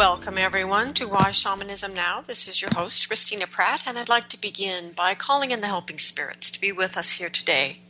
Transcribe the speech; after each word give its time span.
Welcome, 0.00 0.38
everyone, 0.38 0.94
to 0.94 1.06
Why 1.06 1.30
Shamanism 1.30 1.92
Now. 1.92 2.22
This 2.22 2.48
is 2.48 2.62
your 2.62 2.70
host, 2.74 3.06
Christina 3.06 3.46
Pratt, 3.46 3.82
and 3.86 3.98
I'd 3.98 4.08
like 4.08 4.30
to 4.30 4.40
begin 4.40 4.92
by 4.96 5.14
calling 5.14 5.50
in 5.50 5.60
the 5.60 5.66
helping 5.66 5.98
spirits 5.98 6.50
to 6.52 6.58
be 6.58 6.72
with 6.72 6.96
us 6.96 7.12
here 7.12 7.28
today. 7.28 7.80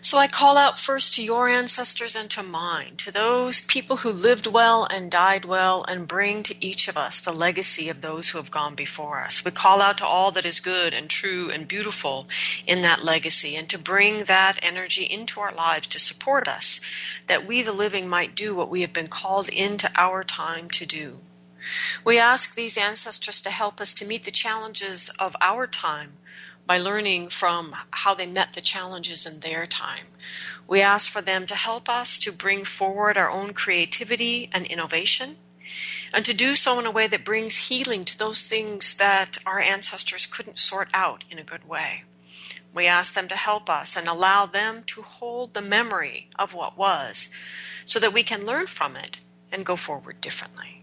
So 0.00 0.16
I 0.16 0.28
call 0.28 0.56
out 0.56 0.78
first 0.78 1.14
to 1.14 1.24
your 1.24 1.48
ancestors 1.48 2.14
and 2.14 2.30
to 2.30 2.42
mine, 2.42 2.94
to 2.98 3.10
those 3.10 3.60
people 3.62 3.98
who 3.98 4.10
lived 4.10 4.46
well 4.46 4.86
and 4.90 5.10
died 5.10 5.44
well, 5.44 5.84
and 5.88 6.06
bring 6.06 6.42
to 6.44 6.64
each 6.64 6.88
of 6.88 6.96
us 6.96 7.20
the 7.20 7.32
legacy 7.32 7.88
of 7.88 8.00
those 8.00 8.30
who 8.30 8.38
have 8.38 8.50
gone 8.50 8.74
before 8.74 9.20
us. 9.20 9.44
We 9.44 9.50
call 9.50 9.82
out 9.82 9.98
to 9.98 10.06
all 10.06 10.30
that 10.32 10.46
is 10.46 10.60
good 10.60 10.94
and 10.94 11.10
true 11.10 11.50
and 11.50 11.66
beautiful 11.66 12.28
in 12.66 12.82
that 12.82 13.04
legacy, 13.04 13.56
and 13.56 13.68
to 13.70 13.78
bring 13.78 14.24
that 14.24 14.58
energy 14.62 15.04
into 15.04 15.40
our 15.40 15.52
lives 15.52 15.88
to 15.88 15.98
support 15.98 16.46
us, 16.46 16.80
that 17.26 17.46
we, 17.46 17.62
the 17.62 17.72
living, 17.72 18.08
might 18.08 18.36
do 18.36 18.54
what 18.54 18.70
we 18.70 18.82
have 18.82 18.92
been 18.92 19.08
called 19.08 19.48
into 19.48 19.90
our 19.96 20.22
time 20.22 20.68
to 20.70 20.86
do. 20.86 21.18
We 22.04 22.18
ask 22.18 22.54
these 22.54 22.78
ancestors 22.78 23.40
to 23.40 23.50
help 23.50 23.80
us 23.80 23.92
to 23.94 24.06
meet 24.06 24.24
the 24.24 24.30
challenges 24.30 25.10
of 25.18 25.34
our 25.40 25.66
time 25.66 26.12
by 26.68 26.76
learning 26.76 27.30
from 27.30 27.74
how 27.92 28.14
they 28.14 28.26
met 28.26 28.52
the 28.52 28.60
challenges 28.60 29.24
in 29.24 29.40
their 29.40 29.64
time. 29.64 30.04
We 30.68 30.82
ask 30.82 31.10
for 31.10 31.22
them 31.22 31.46
to 31.46 31.54
help 31.54 31.88
us 31.88 32.18
to 32.18 32.30
bring 32.30 32.64
forward 32.64 33.16
our 33.16 33.30
own 33.30 33.54
creativity 33.54 34.50
and 34.52 34.66
innovation, 34.66 35.36
and 36.12 36.26
to 36.26 36.34
do 36.34 36.54
so 36.54 36.78
in 36.78 36.84
a 36.84 36.90
way 36.90 37.06
that 37.06 37.24
brings 37.24 37.68
healing 37.68 38.04
to 38.04 38.18
those 38.18 38.42
things 38.42 38.94
that 38.96 39.38
our 39.46 39.58
ancestors 39.58 40.26
couldn't 40.26 40.58
sort 40.58 40.90
out 40.92 41.24
in 41.30 41.38
a 41.38 41.42
good 41.42 41.66
way. 41.66 42.04
We 42.74 42.86
ask 42.86 43.14
them 43.14 43.28
to 43.28 43.36
help 43.36 43.70
us 43.70 43.96
and 43.96 44.06
allow 44.06 44.44
them 44.44 44.82
to 44.88 45.00
hold 45.00 45.54
the 45.54 45.62
memory 45.62 46.28
of 46.38 46.52
what 46.52 46.76
was 46.76 47.30
so 47.86 47.98
that 47.98 48.12
we 48.12 48.22
can 48.22 48.44
learn 48.44 48.66
from 48.66 48.94
it 48.94 49.20
and 49.50 49.64
go 49.64 49.74
forward 49.74 50.20
differently. 50.20 50.77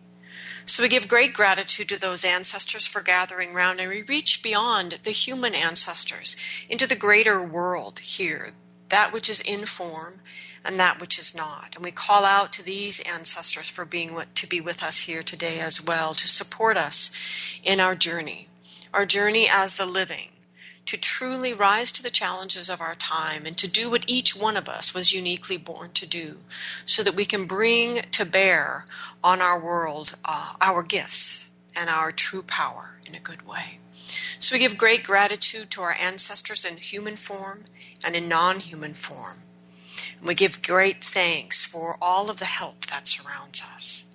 So 0.68 0.82
we 0.82 0.90
give 0.90 1.08
great 1.08 1.34
gratitude 1.34 1.90
to 1.90 2.00
those 2.00 2.26
ancestors 2.26 2.88
for 2.88 3.02
gathering 3.02 3.54
round, 3.54 3.80
and 3.80 3.90
we 3.90 4.02
reach 4.02 4.42
beyond 4.42 5.00
the 5.04 5.12
human 5.12 5.54
ancestors 5.54 6.36
into 6.68 6.88
the 6.88 6.96
greater 6.96 7.42
world 7.42 8.00
here, 8.00 8.54
that 8.90 9.14
which 9.14 9.30
is 9.30 9.42
in 9.42 9.68
form 9.68 10.22
and 10.66 10.80
that 10.80 11.00
which 11.00 11.20
is 11.20 11.36
not. 11.36 11.76
And 11.76 11.84
we 11.84 11.92
call 11.92 12.26
out 12.26 12.52
to 12.54 12.66
these 12.66 13.00
ancestors 13.02 13.70
for 13.70 13.86
being 13.86 14.18
to 14.34 14.48
be 14.48 14.60
with 14.60 14.82
us 14.82 15.02
here 15.02 15.22
today 15.22 15.60
as 15.60 15.86
well, 15.86 16.16
to 16.16 16.28
support 16.28 16.78
us 16.78 17.12
in 17.64 17.80
our 17.80 17.94
journey, 17.94 18.48
our 18.92 19.06
journey 19.06 19.48
as 19.48 19.76
the 19.76 19.86
living 19.86 20.30
to 20.86 20.98
truly 20.98 21.54
rise 21.54 21.92
to 21.92 22.04
the 22.04 22.10
challenges 22.10 22.70
of 22.70 22.80
our 22.80 22.96
time 22.96 23.46
and 23.46 23.58
to 23.58 23.68
do 23.68 23.90
what 23.90 24.06
each 24.08 24.36
one 24.36 24.56
of 24.56 24.70
us 24.70 24.94
was 24.94 25.14
uniquely 25.14 25.58
born 25.58 25.92
to 25.92 26.06
do 26.06 26.38
so 26.86 27.02
that 27.04 27.16
we 27.16 27.26
can 27.26 27.46
bring 27.46 28.04
to 28.12 28.26
bear 28.26 28.86
on 29.24 29.42
our 29.42 29.60
world 29.60 30.16
uh, 30.24 30.54
our 30.62 30.84
gifts 30.84 31.50
and 31.76 31.90
our 31.90 32.12
true 32.12 32.44
power 32.44 32.98
in 33.08 33.16
a 33.16 33.20
good 33.20 33.48
way. 33.48 33.80
So 34.38 34.54
we 34.56 34.60
give 34.60 34.78
great 34.78 35.04
gratitude 35.04 35.72
to 35.72 35.82
our 35.82 35.96
ancestors 36.00 36.64
in 36.64 36.78
human 36.78 37.16
form 37.16 37.64
and 38.04 38.16
in 38.16 38.30
non 38.30 38.60
human 38.60 38.94
form. 38.94 39.38
And 40.20 40.28
we 40.28 40.36
give 40.36 40.62
great 40.62 41.04
thanks 41.04 41.66
for 41.66 41.98
all 42.02 42.30
of 42.30 42.38
the 42.38 42.46
help 42.46 42.86
that 42.88 43.08
surrounds 43.08 43.64
us. 43.74 44.06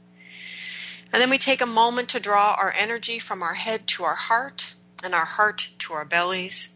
And 1.12 1.20
then 1.20 1.30
we 1.30 1.38
take 1.38 1.60
a 1.60 1.66
moment 1.66 2.08
to 2.10 2.20
draw 2.20 2.54
our 2.54 2.72
energy 2.72 3.18
from 3.18 3.42
our 3.42 3.54
head 3.54 3.88
to 3.88 4.04
our 4.04 4.14
heart 4.14 4.74
and 5.02 5.14
our 5.14 5.24
heart 5.24 5.70
to 5.78 5.92
our 5.92 6.04
bellies. 6.04 6.74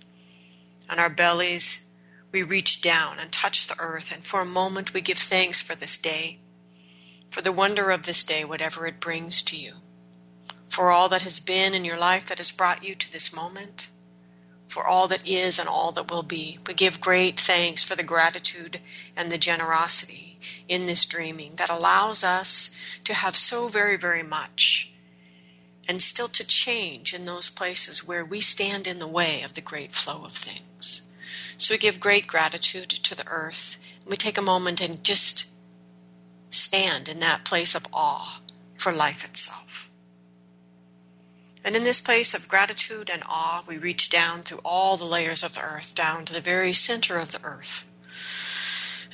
And 0.89 1.01
our 1.01 1.11
bellies, 1.11 1.87
we 2.31 2.43
reach 2.43 2.83
down 2.83 3.19
and 3.19 3.33
touch 3.33 3.67
the 3.67 3.79
earth, 3.79 4.13
and 4.13 4.25
for 4.25 4.41
a 4.41 4.47
moment 4.47 4.93
we 4.93 5.01
give 5.01 5.19
thanks 5.19 5.61
for 5.61 5.75
this 5.75 5.97
day, 5.97 6.41
for 7.31 7.41
the 7.41 7.53
wonder 7.53 7.91
of 7.91 8.05
this 8.05 8.23
day, 8.23 8.45
whatever 8.45 8.87
it 8.87 9.01
brings 9.01 9.41
to 9.43 9.57
you, 9.57 9.75
for 10.69 10.91
all 10.91 11.09
that 11.09 11.23
has 11.23 11.41
been 11.41 11.75
in 11.75 11.85
your 11.85 11.99
life 11.99 12.27
that 12.27 12.39
has 12.39 12.51
brought 12.51 12.85
you 12.87 12.95
to 12.95 13.13
this 13.13 13.35
moment, 13.35 13.91
for 14.69 14.87
all 14.87 15.09
that 15.09 15.27
is 15.27 15.59
and 15.59 15.69
all 15.69 15.93
that 15.93 16.11
will 16.11 16.23
be. 16.23 16.59
We 16.67 16.75
give 16.75 17.01
great 17.01 17.39
thanks 17.39 17.85
for 17.85 17.95
the 17.95 18.03
gratitude 18.03 18.81
and 19.17 19.31
the 19.31 19.39
generosity 19.39 20.39
in 20.69 20.87
this 20.87 21.07
dreaming 21.07 21.53
that 21.57 21.71
allows 21.71 22.25
us 22.25 22.77
to 23.05 23.15
have 23.15 23.37
so 23.37 23.69
very, 23.69 23.97
very 23.97 24.23
much 24.23 24.94
and 25.89 26.03
still 26.03 26.29
to 26.29 26.47
change 26.47 27.13
in 27.13 27.25
those 27.25 27.51
places 27.51 28.07
where 28.07 28.25
we 28.25 28.41
stand 28.41 28.87
in 28.87 28.99
the 28.99 29.07
way 29.07 29.43
of 29.43 29.55
the 29.55 29.61
great 29.61 29.95
flow 29.95 30.25
of 30.25 30.33
things. 30.33 31.03
So 31.57 31.75
we 31.75 31.79
give 31.79 32.01
great 32.01 32.27
gratitude 32.27 32.91
to 32.91 33.15
the 33.15 33.27
earth. 33.27 33.77
And 34.03 34.11
we 34.11 34.17
take 34.17 34.39
a 34.39 34.43
moment 34.43 34.81
and 34.81 35.05
just 35.05 35.53
stand 36.51 37.09
in 37.09 37.21
that 37.21 37.45
place 37.45 37.75
of 37.75 37.87
awe 37.93 38.41
for 38.77 38.93
life 38.93 39.25
itself. 39.25 39.91
And 41.65 41.75
in 41.75 41.85
this 41.85 42.01
place 42.01 42.35
of 42.35 42.49
gratitude 42.49 43.09
and 43.11 43.23
awe, 43.27 43.65
we 43.67 43.79
reach 43.79 44.11
down 44.11 44.43
through 44.43 44.61
all 44.65 44.97
the 44.97 45.07
layers 45.07 45.43
of 45.43 45.55
the 45.55 45.63
earth, 45.63 45.95
down 45.95 46.27
to 46.27 46.35
the 46.35 46.41
very 46.41 46.75
center 46.75 47.19
of 47.19 47.33
the 47.33 47.43
earth. 47.43 47.87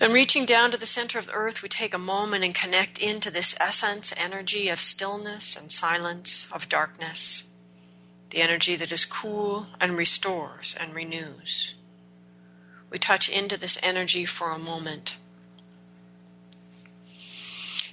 And 0.01 0.15
reaching 0.15 0.47
down 0.47 0.71
to 0.71 0.79
the 0.79 0.87
center 0.87 1.19
of 1.19 1.27
the 1.27 1.35
earth, 1.35 1.63
we 1.63 1.69
take 1.69 1.93
a 1.93 1.99
moment 1.99 2.43
and 2.43 2.55
connect 2.55 2.97
into 2.99 3.31
this 3.31 3.55
essence 3.61 4.15
energy 4.17 4.71
of 4.71 4.81
stillness 4.81 5.57
and 5.61 5.71
silence, 5.71 6.51
of 6.51 6.71
darkness, 6.71 7.51
the 8.31 8.41
energy 8.41 8.77
that 8.77 8.93
is 8.93 9.05
cool 9.05 9.67
and 9.79 9.99
restores 9.99 10.75
and 10.81 10.95
renews. 10.95 11.75
We 12.89 12.99
touch 12.99 13.29
into 13.29 13.59
this 13.59 13.79
energy 13.83 14.25
for 14.25 14.51
a 14.51 14.59
moment. 14.59 15.17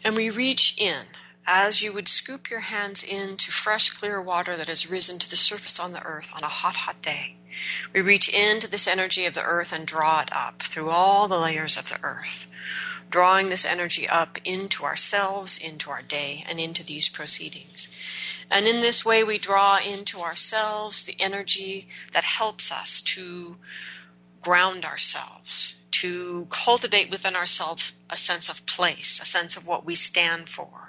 And 0.01 0.15
we 0.15 0.29
reach 0.29 0.79
in 0.79 1.07
as 1.47 1.81
you 1.81 1.93
would 1.93 2.09
scoop 2.09 2.49
your 2.49 2.59
hands 2.59 3.01
into 3.01 3.51
fresh, 3.51 3.89
clear 3.89 4.21
water 4.21 4.57
that 4.57 4.67
has 4.67 4.91
risen 4.91 5.17
to 5.17 5.29
the 5.29 5.37
surface 5.37 5.79
on 5.79 5.93
the 5.93 6.03
earth 6.03 6.31
on 6.35 6.43
a 6.43 6.47
hot, 6.47 6.75
hot 6.75 7.01
day. 7.01 7.37
We 7.93 8.01
reach 8.01 8.27
into 8.27 8.69
this 8.69 8.87
energy 8.87 9.25
of 9.25 9.33
the 9.33 9.43
earth 9.43 9.71
and 9.71 9.87
draw 9.87 10.19
it 10.19 10.29
up 10.33 10.61
through 10.61 10.89
all 10.89 11.29
the 11.29 11.39
layers 11.39 11.77
of 11.77 11.87
the 11.87 11.99
earth, 12.03 12.47
drawing 13.09 13.47
this 13.47 13.65
energy 13.65 14.07
up 14.07 14.37
into 14.43 14.83
ourselves, 14.83 15.57
into 15.57 15.89
our 15.89 16.01
day, 16.01 16.43
and 16.47 16.59
into 16.59 16.83
these 16.83 17.07
proceedings. 17.07 17.87
And 18.51 18.65
in 18.65 18.81
this 18.81 19.05
way, 19.05 19.23
we 19.23 19.37
draw 19.37 19.79
into 19.79 20.19
ourselves 20.19 21.03
the 21.03 21.15
energy 21.19 21.87
that 22.11 22.25
helps 22.25 22.71
us 22.71 23.01
to 23.01 23.55
ground 24.41 24.83
ourselves, 24.83 25.75
to 25.91 26.47
cultivate 26.49 27.09
within 27.09 27.35
ourselves 27.35 27.93
a 28.09 28.17
sense 28.17 28.49
of 28.49 28.65
place, 28.65 29.19
a 29.21 29.25
sense 29.25 29.55
of 29.57 29.65
what 29.65 29.85
we 29.85 29.95
stand 29.95 30.47
for, 30.47 30.86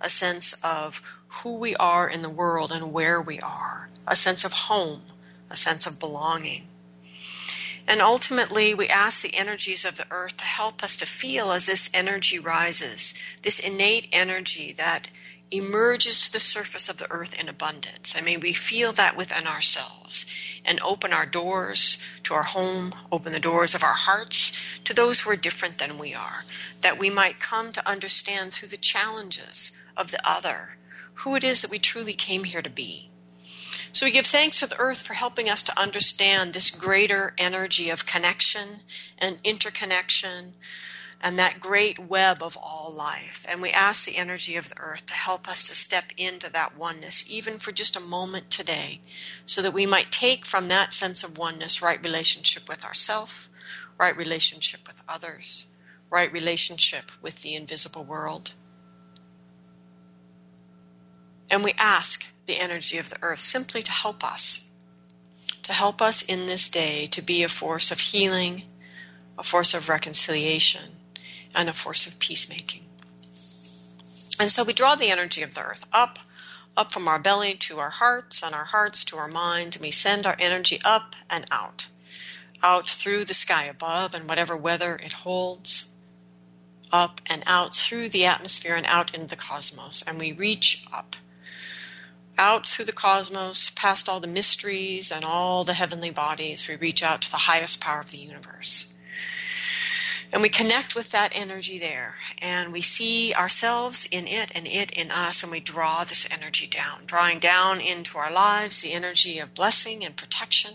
a 0.00 0.08
sense 0.08 0.52
of 0.64 1.02
who 1.28 1.56
we 1.56 1.76
are 1.76 2.08
in 2.08 2.22
the 2.22 2.30
world 2.30 2.72
and 2.72 2.92
where 2.92 3.20
we 3.20 3.38
are, 3.40 3.90
a 4.06 4.16
sense 4.16 4.44
of 4.44 4.52
home 4.52 5.02
a 5.50 5.56
sense 5.56 5.86
of 5.86 5.98
belonging. 5.98 6.68
And 7.86 8.00
ultimately, 8.00 8.72
we 8.72 8.88
ask 8.88 9.20
the 9.20 9.34
energies 9.34 9.84
of 9.84 9.96
the 9.96 10.06
earth 10.10 10.36
to 10.36 10.44
help 10.44 10.84
us 10.84 10.96
to 10.98 11.06
feel 11.06 11.50
as 11.50 11.66
this 11.66 11.90
energy 11.92 12.38
rises, 12.38 13.20
this 13.42 13.58
innate 13.58 14.06
energy 14.12 14.72
that 14.72 15.08
emerges 15.50 16.26
to 16.26 16.32
the 16.32 16.40
surface 16.40 16.88
of 16.88 16.98
the 16.98 17.10
earth 17.10 17.38
in 17.38 17.48
abundance. 17.48 18.14
I 18.16 18.20
mean, 18.20 18.38
we 18.38 18.52
feel 18.52 18.92
that 18.92 19.16
within 19.16 19.48
ourselves 19.48 20.24
and 20.70 20.78
open 20.82 21.12
our 21.12 21.26
doors 21.26 21.98
to 22.22 22.32
our 22.32 22.44
home, 22.44 22.92
open 23.10 23.32
the 23.32 23.40
doors 23.40 23.74
of 23.74 23.82
our 23.82 23.94
hearts 23.94 24.56
to 24.84 24.94
those 24.94 25.20
who 25.20 25.30
are 25.30 25.36
different 25.36 25.78
than 25.78 25.98
we 25.98 26.14
are, 26.14 26.42
that 26.80 26.96
we 26.96 27.10
might 27.10 27.40
come 27.40 27.72
to 27.72 27.88
understand 27.88 28.52
through 28.52 28.68
the 28.68 28.76
challenges 28.76 29.72
of 29.96 30.12
the 30.12 30.30
other 30.30 30.76
who 31.14 31.34
it 31.34 31.42
is 31.42 31.60
that 31.60 31.72
we 31.72 31.80
truly 31.80 32.12
came 32.12 32.44
here 32.44 32.62
to 32.62 32.70
be. 32.70 33.10
So 33.90 34.06
we 34.06 34.12
give 34.12 34.26
thanks 34.26 34.60
to 34.60 34.68
the 34.68 34.78
earth 34.78 35.02
for 35.02 35.14
helping 35.14 35.50
us 35.50 35.64
to 35.64 35.78
understand 35.78 36.52
this 36.52 36.70
greater 36.70 37.34
energy 37.36 37.90
of 37.90 38.06
connection 38.06 38.82
and 39.18 39.40
interconnection 39.42 40.54
and 41.20 41.38
that 41.38 41.60
great 41.60 41.98
web 41.98 42.42
of 42.42 42.56
all 42.56 42.92
life. 42.92 43.44
And 43.48 43.60
we 43.60 43.70
ask 43.70 44.04
the 44.04 44.16
energy 44.16 44.56
of 44.56 44.70
the 44.70 44.78
earth 44.78 45.06
to 45.06 45.12
help 45.12 45.48
us 45.48 45.68
to 45.68 45.74
step 45.74 46.04
into 46.16 46.50
that 46.52 46.76
oneness, 46.76 47.30
even 47.30 47.58
for 47.58 47.72
just 47.72 47.96
a 47.96 48.00
moment 48.00 48.50
today, 48.50 49.00
so 49.44 49.60
that 49.60 49.74
we 49.74 49.84
might 49.84 50.10
take 50.10 50.46
from 50.46 50.68
that 50.68 50.94
sense 50.94 51.22
of 51.22 51.36
oneness 51.36 51.82
right 51.82 52.02
relationship 52.02 52.68
with 52.68 52.84
ourself, 52.84 53.50
right 53.98 54.16
relationship 54.16 54.86
with 54.86 55.02
others, 55.08 55.66
right 56.08 56.32
relationship 56.32 57.12
with 57.20 57.42
the 57.42 57.54
invisible 57.54 58.04
world. 58.04 58.54
And 61.50 61.62
we 61.62 61.74
ask 61.76 62.26
the 62.46 62.58
energy 62.58 62.96
of 62.96 63.10
the 63.10 63.18
earth 63.22 63.40
simply 63.40 63.82
to 63.82 63.92
help 63.92 64.24
us, 64.24 64.70
to 65.62 65.72
help 65.72 66.00
us 66.00 66.22
in 66.22 66.46
this 66.46 66.68
day 66.68 67.06
to 67.08 67.20
be 67.20 67.42
a 67.42 67.48
force 67.48 67.90
of 67.90 68.00
healing, 68.00 68.62
a 69.36 69.42
force 69.42 69.74
of 69.74 69.88
reconciliation, 69.88 70.99
and 71.54 71.68
a 71.68 71.72
force 71.72 72.06
of 72.06 72.18
peacemaking. 72.18 72.82
And 74.38 74.50
so 74.50 74.64
we 74.64 74.72
draw 74.72 74.94
the 74.94 75.10
energy 75.10 75.42
of 75.42 75.54
the 75.54 75.62
earth 75.62 75.88
up, 75.92 76.18
up 76.76 76.92
from 76.92 77.08
our 77.08 77.18
belly 77.18 77.54
to 77.54 77.78
our 77.78 77.90
hearts, 77.90 78.42
and 78.42 78.54
our 78.54 78.64
hearts 78.64 79.04
to 79.04 79.16
our 79.16 79.28
minds, 79.28 79.76
and 79.76 79.84
we 79.84 79.90
send 79.90 80.26
our 80.26 80.36
energy 80.38 80.80
up 80.84 81.14
and 81.28 81.44
out, 81.50 81.88
out 82.62 82.88
through 82.88 83.24
the 83.24 83.34
sky 83.34 83.64
above 83.64 84.14
and 84.14 84.28
whatever 84.28 84.56
weather 84.56 84.98
it 85.02 85.12
holds, 85.12 85.90
up 86.92 87.20
and 87.26 87.42
out 87.46 87.74
through 87.74 88.08
the 88.08 88.24
atmosphere 88.24 88.74
and 88.74 88.86
out 88.86 89.14
into 89.14 89.26
the 89.26 89.36
cosmos. 89.36 90.02
And 90.06 90.18
we 90.18 90.32
reach 90.32 90.86
up, 90.92 91.16
out 92.38 92.68
through 92.68 92.86
the 92.86 92.92
cosmos, 92.92 93.70
past 93.70 94.08
all 94.08 94.20
the 94.20 94.26
mysteries 94.26 95.12
and 95.12 95.24
all 95.24 95.64
the 95.64 95.74
heavenly 95.74 96.10
bodies. 96.10 96.66
We 96.66 96.76
reach 96.76 97.02
out 97.02 97.20
to 97.22 97.30
the 97.30 97.36
highest 97.36 97.80
power 97.80 98.00
of 98.00 98.10
the 98.10 98.18
universe. 98.18 98.94
And 100.32 100.42
we 100.42 100.48
connect 100.48 100.94
with 100.94 101.10
that 101.10 101.32
energy 101.34 101.78
there, 101.78 102.14
and 102.38 102.72
we 102.72 102.80
see 102.82 103.34
ourselves 103.34 104.06
in 104.12 104.28
it 104.28 104.52
and 104.54 104.64
it 104.66 104.92
in 104.92 105.10
us, 105.10 105.42
and 105.42 105.50
we 105.50 105.58
draw 105.58 106.04
this 106.04 106.26
energy 106.30 106.68
down, 106.68 107.04
drawing 107.04 107.40
down 107.40 107.80
into 107.80 108.16
our 108.16 108.32
lives 108.32 108.80
the 108.80 108.92
energy 108.92 109.40
of 109.40 109.54
blessing 109.54 110.04
and 110.04 110.16
protection, 110.16 110.74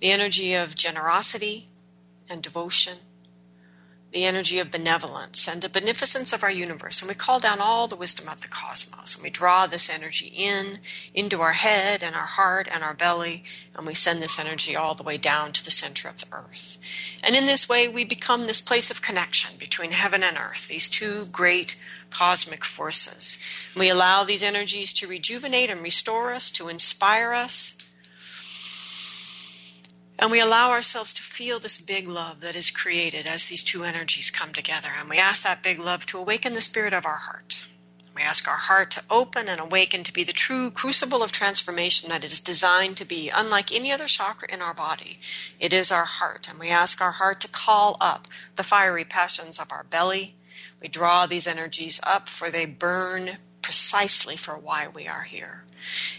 the 0.00 0.10
energy 0.10 0.54
of 0.54 0.74
generosity 0.74 1.68
and 2.28 2.42
devotion, 2.42 2.98
the 4.12 4.24
energy 4.24 4.58
of 4.58 4.72
benevolence 4.72 5.46
and 5.46 5.62
the 5.62 5.68
beneficence 5.68 6.32
of 6.32 6.42
our 6.42 6.50
universe. 6.50 7.00
And 7.00 7.08
we 7.08 7.14
call 7.14 7.38
down 7.38 7.60
all 7.60 7.86
the 7.86 7.94
wisdom 7.94 8.28
of 8.28 8.40
the 8.40 8.48
cosmos. 8.48 9.14
And 9.14 9.22
we 9.22 9.30
draw 9.30 9.66
this 9.66 9.88
energy 9.88 10.32
in, 10.34 10.80
into 11.14 11.40
our 11.40 11.52
head 11.52 12.02
and 12.02 12.16
our 12.16 12.26
heart 12.26 12.68
and 12.70 12.82
our 12.82 12.94
belly, 12.94 13.44
and 13.76 13.86
we 13.86 13.94
send 13.94 14.20
this 14.20 14.38
energy 14.38 14.74
all 14.74 14.94
the 14.94 15.04
way 15.04 15.16
down 15.16 15.52
to 15.52 15.64
the 15.64 15.70
center 15.70 16.08
of 16.08 16.18
the 16.18 16.26
earth. 16.32 16.78
And 17.22 17.36
in 17.36 17.46
this 17.46 17.68
way, 17.68 17.86
we 17.86 18.04
become 18.04 18.46
this 18.46 18.60
place 18.60 18.90
of 18.90 19.00
connection 19.00 19.56
between 19.58 19.92
heaven 19.92 20.24
and 20.24 20.36
earth, 20.36 20.66
these 20.66 20.88
two 20.88 21.26
great 21.26 21.76
cosmic 22.10 22.64
forces. 22.64 23.38
We 23.76 23.88
allow 23.88 24.24
these 24.24 24.42
energies 24.42 24.92
to 24.94 25.06
rejuvenate 25.06 25.70
and 25.70 25.82
restore 25.82 26.32
us, 26.32 26.50
to 26.52 26.68
inspire 26.68 27.32
us, 27.32 27.76
and 30.20 30.30
we 30.30 30.40
allow 30.40 30.70
ourselves 30.70 31.14
to 31.14 31.22
feel 31.22 31.58
this 31.58 31.80
big 31.80 32.06
love 32.06 32.42
that 32.42 32.54
is 32.54 32.70
created 32.70 33.26
as 33.26 33.46
these 33.46 33.64
two 33.64 33.84
energies 33.84 34.30
come 34.30 34.52
together. 34.52 34.90
And 34.94 35.08
we 35.08 35.16
ask 35.16 35.42
that 35.42 35.62
big 35.62 35.78
love 35.78 36.04
to 36.06 36.18
awaken 36.18 36.52
the 36.52 36.60
spirit 36.60 36.92
of 36.92 37.06
our 37.06 37.16
heart. 37.16 37.62
We 38.14 38.20
ask 38.20 38.46
our 38.46 38.58
heart 38.58 38.90
to 38.90 39.02
open 39.08 39.48
and 39.48 39.58
awaken 39.58 40.04
to 40.04 40.12
be 40.12 40.22
the 40.22 40.34
true 40.34 40.70
crucible 40.70 41.22
of 41.22 41.32
transformation 41.32 42.10
that 42.10 42.22
it 42.22 42.32
is 42.32 42.40
designed 42.40 42.98
to 42.98 43.06
be, 43.06 43.30
unlike 43.34 43.72
any 43.72 43.90
other 43.90 44.04
chakra 44.04 44.52
in 44.52 44.60
our 44.60 44.74
body. 44.74 45.18
It 45.58 45.72
is 45.72 45.90
our 45.90 46.04
heart. 46.04 46.46
And 46.50 46.58
we 46.58 46.68
ask 46.68 47.00
our 47.00 47.12
heart 47.12 47.40
to 47.40 47.48
call 47.48 47.96
up 47.98 48.26
the 48.56 48.62
fiery 48.62 49.06
passions 49.06 49.58
of 49.58 49.72
our 49.72 49.84
belly. 49.84 50.36
We 50.82 50.88
draw 50.88 51.24
these 51.24 51.46
energies 51.46 51.98
up, 52.02 52.28
for 52.28 52.50
they 52.50 52.66
burn 52.66 53.38
precisely 53.62 54.36
for 54.36 54.58
why 54.58 54.88
we 54.88 55.06
are 55.06 55.22
here. 55.22 55.64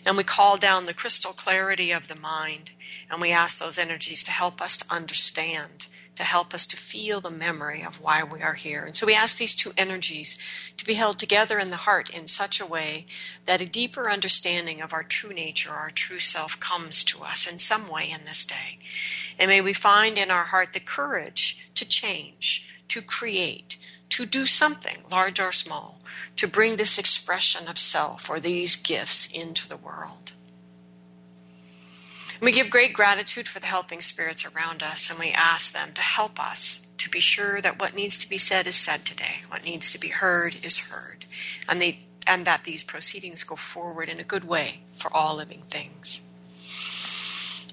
And 0.06 0.18
we 0.18 0.24
call 0.24 0.58
down 0.58 0.86
the 0.86 0.94
crystal 0.94 1.34
clarity 1.34 1.92
of 1.92 2.08
the 2.08 2.16
mind 2.16 2.72
and 3.12 3.22
we 3.22 3.32
ask 3.32 3.60
those 3.60 3.78
energies 3.78 4.24
to 4.24 4.32
help 4.32 4.62
us 4.62 4.78
to 4.78 4.86
understand, 4.90 5.88
to 6.16 6.24
help 6.24 6.54
us 6.54 6.66
to 6.68 6.78
feel 6.78 7.20
the 7.20 7.30
memory 7.30 7.84
of 7.84 8.00
why 8.00 8.24
we 8.24 8.42
are 8.42 8.54
here. 8.54 8.86
And 8.86 8.96
so 8.96 9.06
we 9.06 9.14
ask 9.14 9.38
these 9.38 9.54
two 9.54 9.72
energies 9.78 10.40
to 10.78 10.86
be 10.86 10.94
held 10.94 11.20
together 11.20 11.60
in 11.60 11.72
the 11.72 11.76
heart 11.76 12.10
in 12.10 12.30
such 12.30 12.62
a 12.62 12.66
way 12.66 13.06
that 13.46 13.60
a 13.60 13.66
deeper 13.66 14.10
understanding 14.10 14.82
of 14.82 14.94
our 14.94 15.04
true 15.04 15.34
nature, 15.34 15.72
our 15.72 15.90
true 15.90 16.20
self, 16.20 16.58
comes 16.62 17.04
to 17.04 17.24
us 17.24 17.46
in 17.46 17.60
some 17.60 17.90
way 17.90 18.10
in 18.10 18.24
this 18.26 18.46
day. 18.46 18.80
And 19.38 19.50
may 19.50 19.60
we 19.60 19.74
find 19.74 20.18
in 20.18 20.32
our 20.32 20.46
heart 20.46 20.72
the 20.72 20.80
courage 20.80 21.70
to 21.76 21.88
change, 21.88 22.82
to 22.88 23.02
create, 23.02 23.76
to 24.12 24.26
do 24.26 24.46
something, 24.46 24.98
large 25.10 25.40
or 25.40 25.52
small, 25.52 26.00
to 26.36 26.48
bring 26.48 26.76
this 26.76 26.98
expression 26.98 27.68
of 27.68 27.78
self 27.78 28.30
or 28.30 28.40
these 28.40 28.76
gifts 28.76 29.32
into 29.32 29.68
the 29.68 29.78
world. 29.78 30.34
We 32.42 32.52
give 32.52 32.70
great 32.70 32.94
gratitude 32.94 33.48
for 33.48 33.60
the 33.60 33.68
helping 33.68 34.02
spirits 34.02 34.46
around 34.46 34.82
us, 34.82 35.10
and 35.10 35.20
we 35.20 35.32
ask 35.32 35.74
them 35.74 35.92
to 35.94 36.02
help 36.02 36.40
us 36.40 36.88
to 36.98 37.10
be 37.10 37.20
sure 37.20 37.62
that 37.62 37.80
what 37.80 37.96
needs 37.96 38.18
to 38.20 38.30
be 38.30 38.38
said 38.38 38.68
is 38.68 38.76
said 38.76 39.06
today, 39.06 39.44
what 39.48 39.66
needs 39.66 39.92
to 39.92 40.00
be 40.00 40.10
heard 40.10 40.56
is 40.64 40.80
heard, 40.80 41.26
and, 41.70 41.80
they, 41.80 42.00
and 42.28 42.46
that 42.46 42.64
these 42.64 42.84
proceedings 42.84 43.44
go 43.44 43.56
forward 43.56 44.10
in 44.10 44.20
a 44.20 44.24
good 44.24 44.44
way 44.44 44.82
for 44.98 45.14
all 45.16 45.36
living 45.36 45.62
things. 45.70 46.22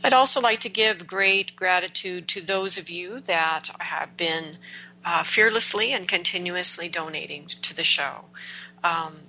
I'd 0.04 0.12
also 0.12 0.40
like 0.40 0.60
to 0.60 0.68
give 0.68 1.06
great 1.06 1.56
gratitude 1.56 2.28
to 2.28 2.40
those 2.40 2.78
of 2.78 2.88
you 2.88 3.20
that 3.20 3.70
have 3.80 4.16
been 4.16 4.58
uh, 5.04 5.22
fearlessly 5.22 5.92
and 5.92 6.08
continuously 6.08 6.88
donating 6.88 7.46
to 7.46 7.74
the 7.74 7.82
show. 7.82 8.26
Um, 8.82 9.28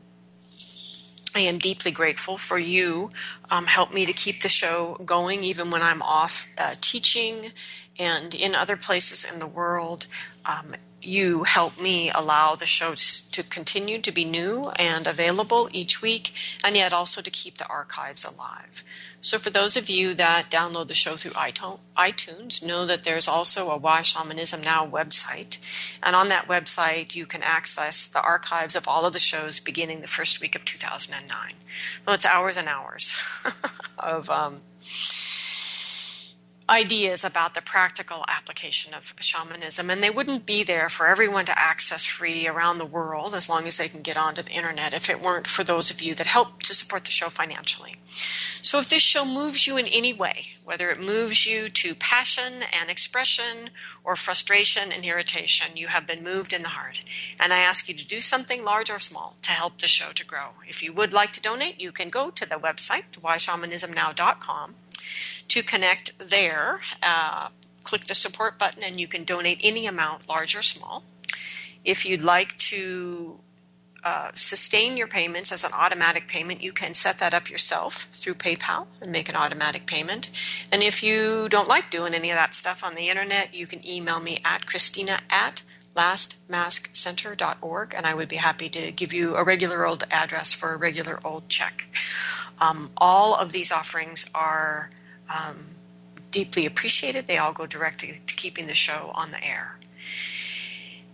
I 1.36 1.42
am 1.42 1.60
deeply 1.60 1.92
grateful 1.92 2.38
for 2.38 2.57
you. 2.57 3.12
Um, 3.50 3.68
help 3.68 3.94
me 3.94 4.06
to 4.06 4.13
keep 4.13 4.42
the 4.42 4.50
show 4.50 4.98
going 5.06 5.44
even 5.44 5.69
when 5.69 5.81
I'm 5.81 6.01
off 6.01 6.48
uh, 6.57 6.75
teaching 6.81 7.51
and 7.98 8.33
in 8.33 8.56
other 8.56 8.77
places 8.77 9.25
in 9.25 9.39
the 9.39 9.48
world. 9.48 10.07
Um, 10.45 10.74
you 11.01 11.44
help 11.44 11.80
me 11.80 12.12
allow 12.12 12.56
the 12.56 12.66
show 12.66 12.94
to 12.95 13.44
continue 13.44 14.00
to 14.00 14.12
be 14.12 14.25
new 14.25 14.69
and 14.75 15.07
available 15.07 15.69
each 15.71 16.01
week, 16.01 16.33
and 16.63 16.75
yet 16.75 16.92
also 16.94 17.21
to 17.21 17.30
keep 17.30 17.57
the 17.57 17.68
archives 17.68 18.25
alive. 18.25 18.83
So, 19.21 19.38
for 19.38 19.50
those 19.50 19.75
of 19.75 19.89
you 19.89 20.13
that 20.13 20.50
download 20.50 20.88
the 20.88 20.94
show 20.94 21.16
through 21.16 21.31
iTunes, 21.31 22.63
know 22.63 22.86
that 22.86 23.04
there's 23.04 23.27
also 23.27 23.69
a 23.69 23.77
Why 23.77 24.01
Shamanism 24.01 24.62
Now 24.62 24.88
website. 24.88 25.57
And 26.01 26.16
on 26.16 26.30
that 26.30 26.48
website, 26.48 27.16
you 27.16 27.25
can 27.25 27.44
access 27.44 28.07
the 28.07 28.21
archives 28.21 28.75
of 28.75 28.88
all 28.88 29.06
of 29.06 29.13
the 29.13 29.19
shows 29.19 29.60
beginning 29.60 30.01
the 30.01 30.07
first 30.07 30.39
week 30.39 30.56
of 30.56 30.63
2009. 30.63 31.54
Well, 32.06 32.16
it's 32.16 32.25
hours 32.25 32.57
and 32.57 32.69
hours 32.69 33.16
of. 33.99 34.30
Um, 34.30 34.61
ideas 36.69 37.23
about 37.23 37.56
the 37.56 37.61
practical 37.61 38.23
application 38.28 38.94
of 38.94 39.14
shamanism, 39.19 39.90
and 39.90 40.02
they 40.02 40.09
wouldn't 40.09 40.45
be 40.45 40.64
there 40.64 40.88
for 40.88 41.07
everyone 41.07 41.45
to 41.45 41.59
access 41.59 42.06
free 42.06 42.47
around 42.47 42.78
the 42.78 42.85
world 42.85 43.33
as 43.33 43.49
long 43.49 43.68
as 43.68 43.78
they 43.78 43.90
can 43.90 44.02
get 44.02 44.18
onto 44.18 44.42
the 44.42 44.52
internet 44.52 44.94
if 44.94 45.09
it 45.09 45.21
weren't 45.21 45.47
for 45.47 45.64
those 45.64 45.90
of 45.90 46.02
you 46.02 46.14
that 46.16 46.28
help 46.28 46.61
to 46.64 46.73
support 46.73 47.06
the 47.06 47.11
show 47.11 47.30
financially. 47.30 47.95
So, 48.61 48.80
if 48.80 48.90
this 48.90 49.02
show 49.02 49.26
moves 49.26 49.66
you 49.66 49.78
in 49.78 49.88
any 49.88 50.14
way, 50.14 50.47
whether 50.64 50.92
it 50.92 50.99
moves 50.99 51.47
you 51.47 51.69
to 51.69 51.95
passion 51.95 52.61
and 52.80 52.90
expression 52.90 53.71
or 54.04 54.16
frustration 54.16 54.92
and 54.92 55.04
irritation, 55.04 55.76
you 55.76 55.88
have 55.88 56.06
been 56.06 56.23
moved 56.23 56.54
in 56.54 56.61
the 56.61 56.69
heart. 56.69 57.04
And 57.40 57.52
I 57.52 57.59
ask 57.59 57.90
you 57.90 57.95
to 57.95 58.07
do 58.07 58.19
something 58.19 58.64
large 58.64 58.92
or 58.92 58.99
small 58.99 59.38
to 59.42 59.52
help 59.52 59.80
the 59.80 59.88
show 59.88 60.11
to 60.14 60.26
grow. 60.26 60.49
If 60.68 60.83
you 60.83 60.94
would 60.94 61.14
like 61.14 61.31
to 61.33 61.42
donate, 61.42 61.81
you 61.81 61.92
can 61.92 62.09
go 62.09 62.30
to 62.30 62.47
the 62.47 62.56
website, 62.56 63.19
whyshamanismnow.com 63.19 64.76
to 65.50 65.64
connect 65.64 66.18
there, 66.20 66.82
uh, 67.04 67.50
click 67.84 68.06
the 68.06 68.16
support 68.16 68.58
button 68.58 68.84
and 68.84 69.00
you 69.00 69.08
can 69.08 69.24
donate 69.24 69.60
any 69.64 69.86
amount, 69.86 70.28
large 70.30 70.56
or 70.56 70.62
small. 70.62 71.04
If 71.84 72.06
you'd 72.06 72.22
like 72.22 72.56
to 72.58 73.40
uh, 74.04 74.30
sustain 74.34 74.96
your 74.96 75.08
payments 75.08 75.52
as 75.52 75.64
an 75.64 75.72
automatic 75.74 76.28
payment, 76.28 76.62
you 76.62 76.72
can 76.72 76.94
set 76.94 77.20
that 77.20 77.34
up 77.34 77.50
yourself 77.50 78.08
through 78.14 78.36
PayPal 78.36 78.88
and 79.02 79.12
make 79.12 79.28
an 79.28 79.36
automatic 79.36 79.86
payment. 79.86 80.30
And 80.72 80.82
if 80.82 81.04
you 81.04 81.50
don't 81.50 81.68
like 81.68 81.90
doing 81.90 82.14
any 82.14 82.32
of 82.32 82.38
that 82.38 82.54
stuff 82.54 82.84
on 82.84 82.96
the 82.96 83.10
internet, 83.10 83.54
you 83.54 83.68
can 83.68 83.86
email 83.86 84.22
me 84.22 84.38
at 84.46 84.66
Christina 84.66 85.20
at 85.30 85.64
lastmaskcenter.org 85.96 87.94
and 87.94 88.06
I 88.06 88.14
would 88.14 88.30
be 88.30 88.38
happy 88.38 88.70
to 88.70 88.92
give 88.92 89.12
you 89.12 89.36
a 89.36 89.44
regular 89.44 89.86
old 89.86 90.06
address 90.12 90.54
for 90.54 90.74
a 90.74 90.78
regular 90.78 91.20
old 91.26 91.50
check. 91.50 91.88
Um, 92.62 92.92
all 92.98 93.36
of 93.36 93.52
these 93.52 93.72
offerings 93.72 94.30
are 94.34 94.92
um, 95.30 95.76
deeply 96.31 96.66
appreciated. 96.66 97.28
They 97.28 97.38
all 97.38 97.54
go 97.54 97.66
directly 97.66 98.21
to 98.26 98.36
keeping 98.36 98.68
the 98.68 98.76
show 98.76 99.12
on 99.16 99.31
the 99.31 99.44
air. 99.44 99.78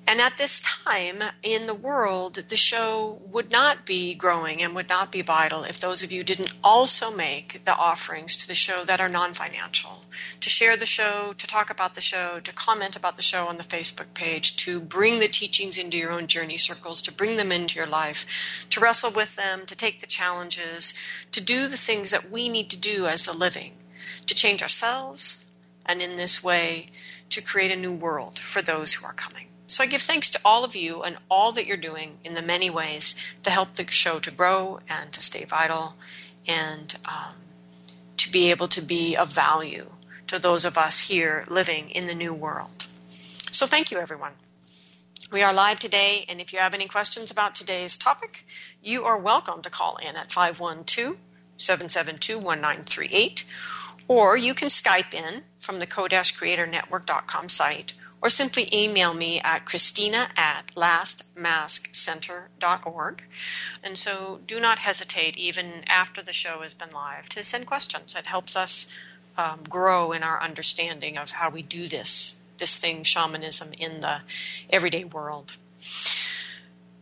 and 0.08 0.22
at 0.22 0.38
this 0.38 0.62
time 0.62 1.24
in 1.42 1.66
the 1.68 1.74
world, 1.74 2.36
the 2.50 2.56
show 2.56 3.20
would 3.32 3.50
not 3.50 3.86
be 3.86 4.14
growing 4.16 4.62
and 4.62 4.76
would 4.76 4.90
not 4.90 5.12
be 5.12 5.22
vital 5.24 5.64
if 5.64 5.80
those 5.80 6.04
of 6.04 6.12
you 6.12 6.24
didn't 6.24 6.54
also 6.64 7.10
make 7.16 7.66
the 7.66 7.76
offerings 7.76 8.38
to 8.38 8.48
the 8.48 8.54
show 8.54 8.84
that 8.86 9.02
are 9.02 9.10
non 9.10 9.34
financial. 9.34 10.04
To 10.42 10.50
share 10.50 10.78
the 10.78 10.86
show, 10.86 11.34
to 11.38 11.48
talk 11.48 11.70
about 11.72 11.96
the 11.96 12.02
show, 12.02 12.40
to 12.40 12.54
comment 12.54 12.96
about 12.96 13.16
the 13.16 13.22
show 13.24 13.48
on 13.48 13.58
the 13.58 13.64
Facebook 13.64 14.14
page, 14.14 14.56
to 14.58 14.80
bring 14.80 15.20
the 15.20 15.28
teachings 15.28 15.78
into 15.78 15.98
your 15.98 16.12
own 16.12 16.28
journey 16.28 16.58
circles, 16.58 17.02
to 17.04 17.12
bring 17.12 17.38
them 17.38 17.52
into 17.52 17.76
your 17.76 17.88
life, 17.88 18.26
to 18.70 18.80
wrestle 18.80 19.12
with 19.12 19.36
them, 19.36 19.62
to 19.66 19.76
take 19.76 20.00
the 20.00 20.08
challenges, 20.08 20.94
to 21.32 21.42
do 21.42 21.68
the 21.68 21.78
things 21.78 22.12
that 22.12 22.32
we 22.32 22.50
need 22.50 22.70
to 22.70 22.80
do 22.80 23.08
as 23.08 23.24
the 23.24 23.34
living, 23.38 23.74
to 24.28 24.36
change 24.36 24.62
ourselves, 24.62 25.46
and 25.86 26.02
in 26.02 26.18
this 26.18 26.44
way, 26.44 26.88
to 27.30 27.42
create 27.42 27.72
a 27.72 27.80
new 27.80 27.94
world 27.94 28.40
for 28.40 28.62
those 28.62 28.94
who 28.94 29.06
are 29.06 29.14
coming. 29.14 29.48
So 29.68 29.84
I 29.84 29.88
give 29.88 30.02
thanks 30.02 30.30
to 30.32 30.40
all 30.46 30.64
of 30.64 30.76
you 30.76 31.02
and 31.02 31.18
all 31.30 31.52
that 31.54 31.66
you're 31.66 31.78
doing 31.78 32.18
in 32.24 32.36
the 32.36 32.42
many 32.42 32.70
ways 32.70 33.16
to 33.44 33.50
help 33.50 33.76
the 33.76 33.90
show 33.90 34.20
to 34.20 34.32
grow 34.32 34.80
and 34.88 35.12
to 35.12 35.22
stay 35.22 35.44
vital 35.44 35.96
and 36.48 36.96
um, 37.06 37.36
to 38.18 38.32
be 38.32 38.52
able 38.52 38.68
to 38.68 38.82
be 38.82 39.16
of 39.16 39.30
value 39.30 39.92
to 40.28 40.40
those 40.40 40.66
of 40.66 40.78
us 40.78 41.08
here 41.08 41.46
living 41.50 41.90
in 41.90 42.08
the 42.08 42.16
new 42.16 42.34
world. 42.34 42.86
So 43.52 43.66
thank 43.66 43.92
you, 43.92 43.98
everyone. 43.98 44.34
We 45.32 45.42
are 45.42 45.54
live 45.54 45.80
today, 45.80 46.26
and 46.30 46.40
if 46.40 46.54
you 46.54 46.60
have 46.60 46.76
any 46.76 46.88
questions 46.88 47.32
about 47.32 47.56
today's 47.56 47.98
topic, 47.98 48.46
you 48.84 49.04
are 49.06 49.18
welcome 49.18 49.62
to 49.64 49.70
call 49.72 49.98
in 49.98 50.16
at 50.16 50.32
512 50.32 51.18
772 51.58 52.36
1938, 52.38 53.46
or 54.08 54.38
you 54.38 54.54
can 54.54 54.70
Skype 54.70 55.14
in 55.14 55.42
from 55.58 55.80
the 55.80 55.88
co-creatornetwork.com 55.88 57.50
site 57.50 57.92
or 58.22 58.30
simply 58.30 58.70
email 58.74 59.14
me 59.14 59.42
at 59.42 59.66
christina 59.66 60.30
at 60.36 60.72
lastmaskcenter.org. 60.76 63.24
And 63.84 63.98
so 63.98 64.40
do 64.48 64.60
not 64.60 64.80
hesitate, 64.80 65.38
even 65.38 65.84
after 65.86 66.24
the 66.24 66.34
show 66.34 66.62
has 66.62 66.74
been 66.74 66.90
live, 66.90 67.30
to 67.30 67.44
send 67.44 67.68
questions. 67.68 68.16
It 68.16 68.26
helps 68.26 68.56
us 68.56 68.88
um, 69.38 69.60
grow 69.70 70.12
in 70.12 70.24
our 70.24 70.42
understanding 70.42 71.20
of 71.20 71.30
how 71.32 71.52
we 71.52 71.62
do 71.62 71.88
this, 71.88 72.40
this 72.58 72.78
thing, 72.78 73.04
shamanism, 73.04 73.74
in 73.78 74.02
the 74.02 74.22
everyday 74.72 75.04
world. 75.04 75.58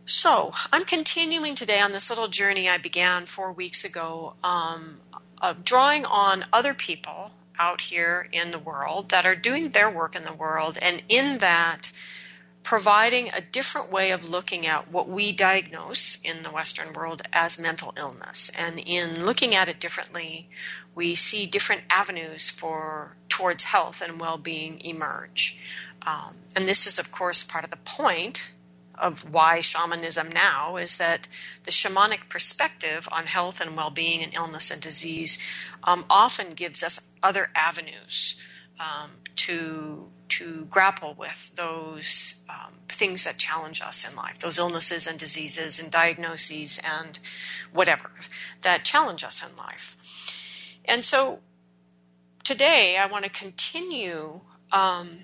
So, 0.05 0.51
I'm 0.73 0.83
continuing 0.83 1.55
today 1.55 1.79
on 1.79 1.93
this 1.93 2.09
little 2.09 2.27
journey 2.27 2.67
I 2.67 2.77
began 2.77 3.25
four 3.25 3.53
weeks 3.53 3.85
ago, 3.85 4.33
um, 4.43 4.99
of 5.43 5.63
drawing 5.63 6.05
on 6.05 6.45
other 6.51 6.73
people 6.73 7.31
out 7.59 7.81
here 7.81 8.27
in 8.31 8.49
the 8.49 8.57
world 8.57 9.09
that 9.09 9.25
are 9.25 9.35
doing 9.35 9.69
their 9.69 9.89
work 9.89 10.15
in 10.15 10.23
the 10.23 10.33
world, 10.33 10.77
and 10.81 11.03
in 11.07 11.37
that, 11.37 11.91
providing 12.63 13.29
a 13.33 13.41
different 13.41 13.91
way 13.91 14.09
of 14.11 14.29
looking 14.29 14.65
at 14.65 14.89
what 14.89 15.09
we 15.09 15.33
diagnose 15.33 16.17
in 16.23 16.43
the 16.43 16.49
Western 16.49 16.93
world 16.93 17.21
as 17.33 17.59
mental 17.59 17.93
illness. 17.97 18.49
And 18.57 18.79
in 18.79 19.25
looking 19.25 19.53
at 19.53 19.67
it 19.67 19.81
differently, 19.81 20.49
we 20.95 21.13
see 21.13 21.45
different 21.45 21.83
avenues 21.89 22.49
for 22.49 23.17
towards 23.27 23.65
health 23.65 24.01
and 24.01 24.19
well-being 24.19 24.79
emerge. 24.79 25.61
Um, 26.03 26.37
and 26.55 26.65
this 26.65 26.87
is, 26.87 26.97
of 26.97 27.11
course, 27.11 27.43
part 27.43 27.65
of 27.65 27.69
the 27.69 27.77
point 27.77 28.53
of 28.95 29.31
why 29.33 29.59
shamanism 29.59 30.29
now 30.29 30.77
is 30.77 30.97
that 30.97 31.27
the 31.63 31.71
shamanic 31.71 32.29
perspective 32.29 33.07
on 33.11 33.25
health 33.25 33.59
and 33.59 33.75
well-being 33.75 34.23
and 34.23 34.33
illness 34.35 34.69
and 34.69 34.81
disease 34.81 35.37
um, 35.83 36.05
often 36.09 36.51
gives 36.51 36.83
us 36.83 37.11
other 37.21 37.49
avenues 37.55 38.35
um, 38.79 39.11
to 39.35 40.09
to 40.29 40.65
grapple 40.65 41.13
with 41.13 41.51
those 41.55 42.41
um, 42.49 42.73
things 42.87 43.23
that 43.23 43.37
challenge 43.37 43.81
us 43.81 44.07
in 44.09 44.15
life, 44.15 44.39
those 44.39 44.57
illnesses 44.57 45.05
and 45.05 45.19
diseases 45.19 45.79
and 45.79 45.91
diagnoses 45.91 46.79
and 46.83 47.19
whatever 47.71 48.09
that 48.61 48.83
challenge 48.83 49.23
us 49.23 49.47
in 49.47 49.55
life. 49.55 49.95
And 50.85 51.05
so 51.05 51.39
today 52.43 52.97
I 52.97 53.05
want 53.05 53.25
to 53.25 53.29
continue 53.29 54.41
um, 54.71 55.19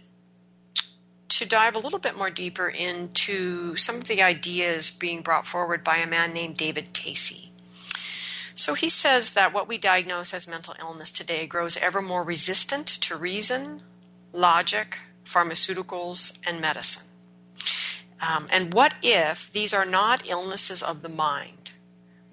to 1.30 1.46
dive 1.46 1.76
a 1.76 1.80
little 1.80 2.00
bit 2.00 2.18
more 2.18 2.30
deeper 2.30 2.68
into 2.68 3.76
some 3.76 3.96
of 3.96 4.06
the 4.06 4.22
ideas 4.22 4.92
being 4.92 5.22
brought 5.22 5.48
forward 5.48 5.84
by 5.84 5.98
a 5.98 6.08
man 6.08 6.34
named 6.34 6.58
David 6.58 6.94
Tacey. 6.94 7.52
So 8.56 8.74
he 8.74 8.90
says 8.90 9.34
that 9.34 9.54
what 9.54 9.70
we 9.70 9.78
diagnose 9.78 10.34
as 10.34 10.48
mental 10.48 10.76
illness 10.82 11.12
today 11.12 11.48
grows 11.48 11.78
ever 11.78 12.02
more 12.02 12.26
resistant 12.26 12.88
to 12.88 13.16
reason, 13.16 13.84
logic, 14.34 14.98
pharmaceuticals, 15.24 16.38
and 16.46 16.60
medicine. 16.60 17.08
Um, 18.20 18.48
and 18.52 18.74
what 18.74 18.96
if 19.02 19.50
these 19.52 19.74
are 19.74 19.86
not 19.86 20.28
illnesses 20.28 20.84
of 20.84 21.04
the 21.04 21.10
mind, 21.10 21.72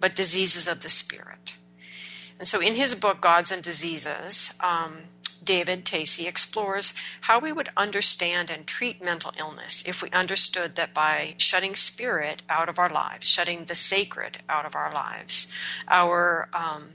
but 0.00 0.16
diseases 0.16 0.66
of 0.66 0.80
the 0.80 0.88
spirit? 0.88 1.58
And 2.38 2.48
so 2.48 2.60
in 2.60 2.74
his 2.74 2.94
book, 2.94 3.20
Gods 3.20 3.52
and 3.52 3.62
Diseases, 3.62 4.52
um, 4.60 5.04
David 5.46 5.86
Tacey 5.86 6.26
explores 6.26 6.92
how 7.22 7.38
we 7.38 7.52
would 7.52 7.70
understand 7.76 8.50
and 8.50 8.66
treat 8.66 9.02
mental 9.02 9.32
illness 9.38 9.82
if 9.86 10.02
we 10.02 10.10
understood 10.10 10.74
that 10.74 10.92
by 10.92 11.34
shutting 11.38 11.74
spirit 11.74 12.42
out 12.50 12.68
of 12.68 12.78
our 12.78 12.90
lives, 12.90 13.26
shutting 13.26 13.64
the 13.64 13.74
sacred 13.74 14.38
out 14.48 14.66
of 14.66 14.74
our 14.74 14.92
lives, 14.92 15.50
our 15.88 16.50
um, 16.52 16.90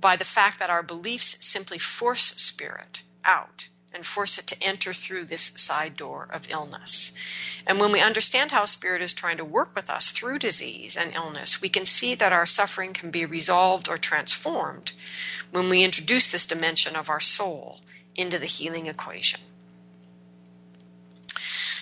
by 0.00 0.16
the 0.16 0.24
fact 0.24 0.58
that 0.58 0.70
our 0.70 0.82
beliefs 0.82 1.36
simply 1.40 1.78
force 1.78 2.34
spirit 2.36 3.04
out 3.24 3.68
and 3.94 4.04
force 4.04 4.38
it 4.38 4.46
to 4.48 4.62
enter 4.62 4.92
through 4.92 5.24
this 5.24 5.52
side 5.56 5.96
door 5.96 6.28
of 6.32 6.50
illness. 6.50 7.12
And 7.66 7.78
when 7.78 7.92
we 7.92 8.00
understand 8.00 8.50
how 8.50 8.64
Spirit 8.64 9.00
is 9.00 9.14
trying 9.14 9.36
to 9.36 9.44
work 9.44 9.74
with 9.74 9.88
us 9.88 10.10
through 10.10 10.38
disease 10.40 10.96
and 10.96 11.14
illness, 11.14 11.62
we 11.62 11.68
can 11.68 11.86
see 11.86 12.14
that 12.16 12.32
our 12.32 12.44
suffering 12.44 12.92
can 12.92 13.10
be 13.10 13.24
resolved 13.24 13.88
or 13.88 13.96
transformed 13.96 14.92
when 15.52 15.68
we 15.68 15.84
introduce 15.84 16.30
this 16.30 16.46
dimension 16.46 16.96
of 16.96 17.08
our 17.08 17.20
soul 17.20 17.80
into 18.16 18.38
the 18.38 18.46
healing 18.46 18.86
equation. 18.86 19.40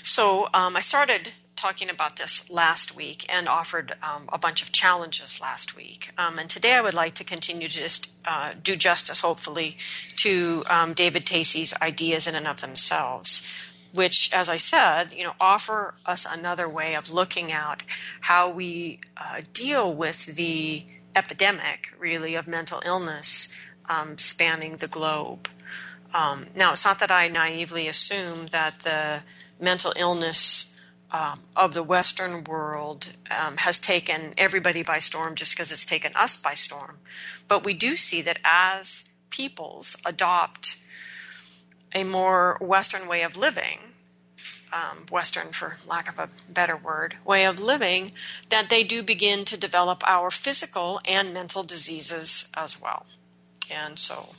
So 0.02 0.48
um, 0.52 0.76
I 0.76 0.80
started 0.80 1.30
talking 1.62 1.88
about 1.88 2.16
this 2.16 2.50
last 2.50 2.96
week 2.96 3.24
and 3.32 3.48
offered 3.48 3.92
um, 4.02 4.28
a 4.32 4.36
bunch 4.36 4.64
of 4.64 4.72
challenges 4.72 5.40
last 5.40 5.76
week. 5.76 6.10
Um, 6.18 6.40
and 6.40 6.50
today 6.50 6.72
I 6.72 6.80
would 6.80 6.92
like 6.92 7.14
to 7.14 7.24
continue 7.24 7.68
to 7.68 7.74
just 7.74 8.10
uh, 8.24 8.54
do 8.60 8.74
justice, 8.74 9.20
hopefully, 9.20 9.76
to 10.16 10.64
um, 10.68 10.92
David 10.92 11.24
Tacey's 11.24 11.72
ideas 11.80 12.26
in 12.26 12.34
and 12.34 12.48
of 12.48 12.60
themselves. 12.60 13.48
Which, 13.94 14.32
as 14.32 14.48
I 14.48 14.56
said, 14.56 15.12
you 15.12 15.22
know, 15.22 15.34
offer 15.38 15.94
us 16.04 16.26
another 16.28 16.68
way 16.68 16.96
of 16.96 17.12
looking 17.12 17.52
at 17.52 17.84
how 18.22 18.50
we 18.50 18.98
uh, 19.16 19.42
deal 19.52 19.94
with 19.94 20.34
the 20.34 20.84
epidemic, 21.14 21.92
really, 21.96 22.34
of 22.34 22.48
mental 22.48 22.82
illness 22.84 23.54
um, 23.88 24.18
spanning 24.18 24.78
the 24.78 24.88
globe. 24.88 25.48
Um, 26.12 26.46
now, 26.56 26.72
it's 26.72 26.84
not 26.84 26.98
that 26.98 27.12
I 27.12 27.28
naively 27.28 27.86
assume 27.86 28.46
that 28.48 28.80
the 28.80 29.22
mental 29.60 29.92
illness 29.96 30.71
um, 31.12 31.40
of 31.54 31.74
the 31.74 31.82
Western 31.82 32.42
world 32.44 33.10
um, 33.30 33.58
has 33.58 33.78
taken 33.78 34.34
everybody 34.38 34.82
by 34.82 34.98
storm 34.98 35.34
just 35.34 35.54
because 35.54 35.70
it's 35.70 35.84
taken 35.84 36.12
us 36.16 36.36
by 36.36 36.54
storm. 36.54 36.98
But 37.46 37.64
we 37.64 37.74
do 37.74 37.96
see 37.96 38.22
that 38.22 38.40
as 38.44 39.10
peoples 39.30 39.96
adopt 40.06 40.78
a 41.94 42.02
more 42.02 42.56
Western 42.60 43.06
way 43.06 43.22
of 43.22 43.36
living, 43.36 43.78
um, 44.72 45.04
Western 45.10 45.52
for 45.52 45.74
lack 45.86 46.08
of 46.08 46.18
a 46.18 46.28
better 46.50 46.76
word, 46.76 47.16
way 47.26 47.44
of 47.44 47.60
living, 47.60 48.12
that 48.48 48.70
they 48.70 48.82
do 48.82 49.02
begin 49.02 49.44
to 49.44 49.58
develop 49.58 50.02
our 50.06 50.30
physical 50.30 50.98
and 51.04 51.34
mental 51.34 51.62
diseases 51.62 52.50
as 52.56 52.80
well. 52.80 53.04
And 53.70 53.98
so 53.98 54.30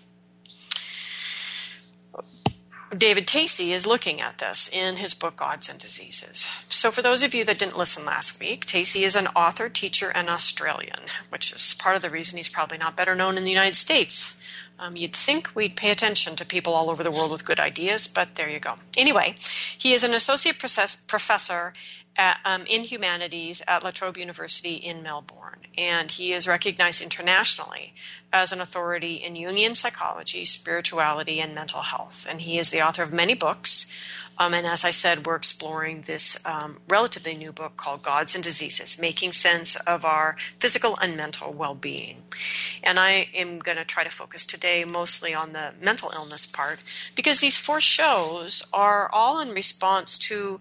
David 2.98 3.26
Tacey 3.26 3.74
is 3.74 3.88
looking 3.88 4.22
at 4.22 4.38
this 4.38 4.70
in 4.70 4.98
his 4.98 5.14
book 5.14 5.36
Gods 5.36 5.68
and 5.68 5.80
Diseases. 5.80 6.50
So, 6.70 6.92
for 6.92 7.02
those 7.02 7.24
of 7.24 7.34
you 7.34 7.44
that 7.46 7.58
didn't 7.58 7.78
listen 7.78 8.06
last 8.06 8.40
week, 8.40 8.66
Tacey 8.66 9.04
is 9.04 9.16
an 9.16 9.28
author, 9.36 9.68
teacher, 9.68 10.12
and 10.14 10.30
Australian, 10.30 11.00
which 11.30 11.52
is 11.52 11.74
part 11.74 11.96
of 11.96 12.02
the 12.02 12.12
reason 12.12 12.38
he's 12.38 12.50
probably 12.50 12.78
not 12.78 12.96
better 12.96 13.16
known 13.16 13.38
in 13.38 13.46
the 13.46 13.52
United 13.52 13.76
States. 13.76 14.38
Um, 14.78 14.96
you'd 14.96 15.16
think 15.16 15.56
we'd 15.56 15.76
pay 15.76 15.92
attention 15.92 16.36
to 16.36 16.46
people 16.46 16.74
all 16.74 16.90
over 16.90 17.04
the 17.04 17.12
world 17.12 17.32
with 17.32 17.46
good 17.46 17.60
ideas, 17.60 18.08
but 18.08 18.36
there 18.36 18.50
you 18.50 18.60
go. 18.60 18.74
Anyway, 18.98 19.36
he 19.78 19.94
is 19.94 20.04
an 20.04 20.14
associate 20.14 20.60
professor 20.60 21.74
at, 22.16 22.40
um, 22.46 22.66
in 22.68 22.84
humanities 22.84 23.62
at 23.68 23.84
La 23.84 23.92
Trobe 23.92 24.18
University 24.18 24.76
in 24.76 25.02
Melbourne, 25.02 25.62
and 25.78 26.12
he 26.12 26.34
is 26.34 26.48
recognized 26.48 27.02
internationally 27.02 27.94
as 28.32 28.52
an 28.52 28.62
authority 28.62 29.16
in 29.16 29.34
Jungian 29.34 29.76
psychology, 29.76 30.46
spirituality, 30.46 31.40
and 31.40 31.54
mental 31.54 31.82
health. 31.82 32.26
And 32.30 32.42
he 32.42 32.58
is 32.58 32.72
the 32.72 32.82
author 32.82 33.04
of 33.04 33.14
many 33.14 33.36
books. 33.36 33.92
Um, 34.40 34.56
and 34.56 34.66
as 34.66 34.84
I 34.84 34.90
said, 34.90 35.28
we're 35.28 35.36
exploring 35.36 36.02
this 36.02 36.44
um, 36.44 36.80
relatively 36.90 37.36
new 37.36 37.52
book 37.52 37.78
called 37.78 38.02
Gods 38.02 38.34
and 38.34 38.44
Diseases 38.44 39.00
Making 39.00 39.32
Sense 39.32 39.76
of 39.76 40.04
Our 40.04 40.36
Physical 40.60 40.98
and 41.00 41.16
Mental 41.16 41.54
Well 41.54 41.76
Being. 41.76 42.24
And 42.82 42.98
I 42.98 43.28
am 43.36 43.60
going 43.60 43.78
to 43.78 43.86
try 43.86 44.04
to 44.04 44.10
focus 44.10 44.44
today 44.44 44.84
mostly 44.86 45.36
on 45.36 45.54
the 45.54 45.74
mental 45.80 46.12
illness 46.16 46.48
part 46.48 46.80
because 47.16 47.40
these 47.40 47.58
four 47.58 47.80
shows 47.80 48.64
are 48.74 49.08
all 49.14 49.40
in 49.40 49.50
response 49.50 50.18
to 50.20 50.60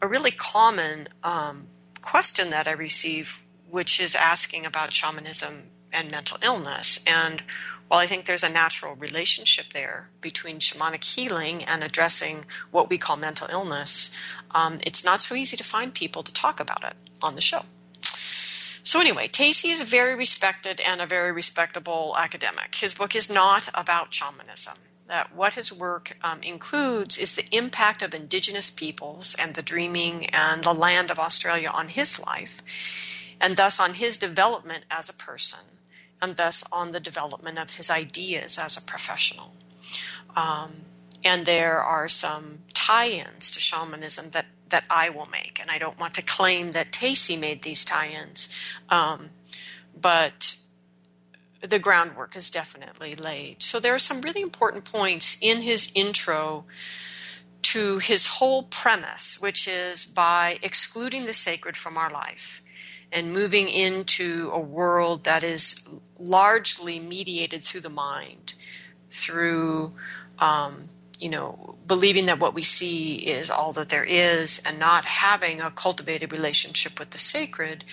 a 0.00 0.08
really 0.08 0.30
common 0.30 1.08
um, 1.22 1.68
question 2.02 2.50
that 2.50 2.68
I 2.68 2.72
receive, 2.72 3.42
which 3.68 4.00
is 4.00 4.14
asking 4.14 4.64
about 4.64 4.92
shamanism 4.92 5.70
and 5.92 6.10
mental 6.10 6.38
illness. 6.42 7.00
And 7.06 7.42
while 7.88 8.00
I 8.00 8.06
think 8.06 8.26
there's 8.26 8.44
a 8.44 8.48
natural 8.48 8.94
relationship 8.94 9.72
there 9.72 10.10
between 10.20 10.58
shamanic 10.58 11.04
healing 11.04 11.64
and 11.64 11.82
addressing 11.82 12.44
what 12.70 12.90
we 12.90 12.98
call 12.98 13.16
mental 13.16 13.48
illness, 13.50 14.10
um, 14.50 14.78
it's 14.84 15.04
not 15.04 15.22
so 15.22 15.34
easy 15.34 15.56
to 15.56 15.64
find 15.64 15.94
people 15.94 16.22
to 16.22 16.32
talk 16.32 16.60
about 16.60 16.84
it 16.84 16.94
on 17.22 17.34
the 17.34 17.40
show. 17.40 17.62
So, 18.84 19.00
anyway, 19.00 19.28
Tacey 19.28 19.68
is 19.68 19.82
a 19.82 19.84
very 19.84 20.14
respected 20.14 20.80
and 20.80 21.00
a 21.02 21.06
very 21.06 21.30
respectable 21.30 22.14
academic. 22.16 22.74
His 22.74 22.94
book 22.94 23.14
is 23.14 23.28
not 23.28 23.68
about 23.74 24.14
shamanism. 24.14 24.78
That 25.08 25.34
what 25.34 25.54
his 25.54 25.72
work 25.72 26.16
um, 26.22 26.42
includes 26.42 27.18
is 27.18 27.34
the 27.34 27.48
impact 27.50 28.02
of 28.02 28.14
indigenous 28.14 28.70
peoples 28.70 29.34
and 29.38 29.54
the 29.54 29.62
dreaming 29.62 30.26
and 30.26 30.62
the 30.62 30.74
land 30.74 31.10
of 31.10 31.18
Australia 31.18 31.70
on 31.72 31.88
his 31.88 32.20
life, 32.20 32.62
and 33.40 33.56
thus 33.56 33.80
on 33.80 33.94
his 33.94 34.16
development 34.16 34.84
as 34.90 35.08
a 35.08 35.14
person 35.14 35.60
and 36.20 36.36
thus 36.36 36.64
on 36.72 36.92
the 36.92 37.00
development 37.00 37.58
of 37.58 37.70
his 37.76 37.90
ideas 37.90 38.58
as 38.58 38.76
a 38.76 38.82
professional. 38.82 39.54
Um, 40.36 40.86
and 41.24 41.46
there 41.46 41.82
are 41.82 42.08
some 42.08 42.60
tie-ins 42.74 43.50
to 43.52 43.60
shamanism 43.60 44.30
that 44.30 44.46
that 44.70 44.84
I 44.90 45.08
will 45.08 45.28
make, 45.32 45.58
and 45.58 45.70
I 45.70 45.78
don't 45.78 45.98
want 45.98 46.12
to 46.14 46.22
claim 46.22 46.72
that 46.72 46.92
Tacey 46.92 47.36
made 47.36 47.62
these 47.62 47.86
tie-ins, 47.86 48.54
um, 48.90 49.30
but 49.98 50.56
the 51.60 51.78
groundwork 51.78 52.36
is 52.36 52.50
definitely 52.50 53.14
laid. 53.14 53.62
So 53.62 53.80
there 53.80 53.94
are 53.94 53.98
some 53.98 54.20
really 54.20 54.42
important 54.42 54.84
points 54.84 55.36
in 55.40 55.62
his 55.62 55.90
intro 55.94 56.64
to 57.62 57.98
his 57.98 58.26
whole 58.26 58.62
premise, 58.62 59.40
which 59.40 59.66
is 59.66 60.04
by 60.04 60.58
excluding 60.62 61.26
the 61.26 61.32
sacred 61.32 61.76
from 61.76 61.96
our 61.96 62.10
life 62.10 62.62
and 63.10 63.32
moving 63.32 63.68
into 63.68 64.50
a 64.52 64.60
world 64.60 65.24
that 65.24 65.42
is 65.42 65.88
largely 66.18 66.98
mediated 66.98 67.62
through 67.62 67.80
the 67.80 67.88
mind, 67.88 68.54
through 69.10 69.92
um, 70.38 70.88
you 71.18 71.28
know 71.28 71.76
believing 71.86 72.26
that 72.26 72.38
what 72.38 72.54
we 72.54 72.62
see 72.62 73.16
is 73.16 73.50
all 73.50 73.72
that 73.72 73.88
there 73.88 74.04
is, 74.04 74.60
and 74.64 74.78
not 74.78 75.04
having 75.04 75.60
a 75.60 75.70
cultivated 75.70 76.32
relationship 76.32 76.98
with 76.98 77.10
the 77.10 77.18
sacred, 77.18 77.84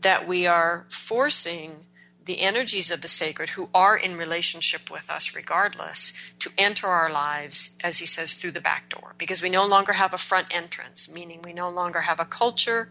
that 0.00 0.28
we 0.28 0.46
are 0.46 0.86
forcing 0.90 1.86
the 2.24 2.40
energies 2.40 2.90
of 2.90 3.02
the 3.02 3.08
sacred 3.08 3.50
who 3.50 3.68
are 3.74 3.96
in 3.96 4.16
relationship 4.16 4.90
with 4.90 5.10
us 5.10 5.34
regardless 5.34 6.12
to 6.38 6.50
enter 6.56 6.86
our 6.86 7.12
lives 7.12 7.76
as 7.82 7.98
he 7.98 8.06
says 8.06 8.34
through 8.34 8.50
the 8.50 8.60
back 8.60 8.88
door. 8.88 9.14
Because 9.18 9.42
we 9.42 9.48
no 9.48 9.66
longer 9.66 9.92
have 9.92 10.14
a 10.14 10.18
front 10.18 10.46
entrance 10.50 11.10
meaning 11.10 11.42
we 11.42 11.52
no 11.52 11.68
longer 11.68 12.02
have 12.02 12.20
a 12.20 12.24
culture 12.24 12.88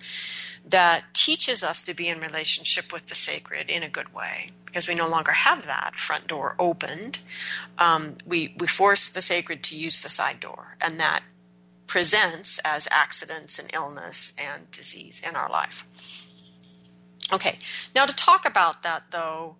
that 0.65 1.13
teaches 1.13 1.63
us 1.63 1.83
to 1.83 1.93
be 1.93 2.07
in 2.07 2.19
relationship 2.19 2.93
with 2.93 3.07
the 3.07 3.15
sacred 3.15 3.69
in 3.69 3.83
a 3.83 3.89
good 3.89 4.13
way. 4.13 4.49
Because 4.65 4.87
we 4.87 4.95
no 4.95 5.07
longer 5.07 5.31
have 5.31 5.65
that 5.65 5.95
front 5.95 6.27
door 6.27 6.55
opened 6.59 7.19
um, 7.77 8.15
we 8.25 8.55
we 8.57 8.67
force 8.67 9.09
the 9.09 9.21
sacred 9.21 9.63
to 9.63 9.77
use 9.77 10.01
the 10.01 10.09
side 10.09 10.39
door. 10.39 10.77
And 10.81 10.99
that 10.99 11.23
presents 11.87 12.59
as 12.65 12.87
accidents 12.91 13.59
and 13.59 13.69
illness 13.73 14.35
and 14.39 14.69
disease 14.71 15.21
in 15.27 15.35
our 15.35 15.49
life 15.49 15.85
Okay, 17.33 17.57
now 17.95 18.05
to 18.05 18.15
talk 18.15 18.45
about 18.45 18.83
that 18.83 19.05
though, 19.09 19.55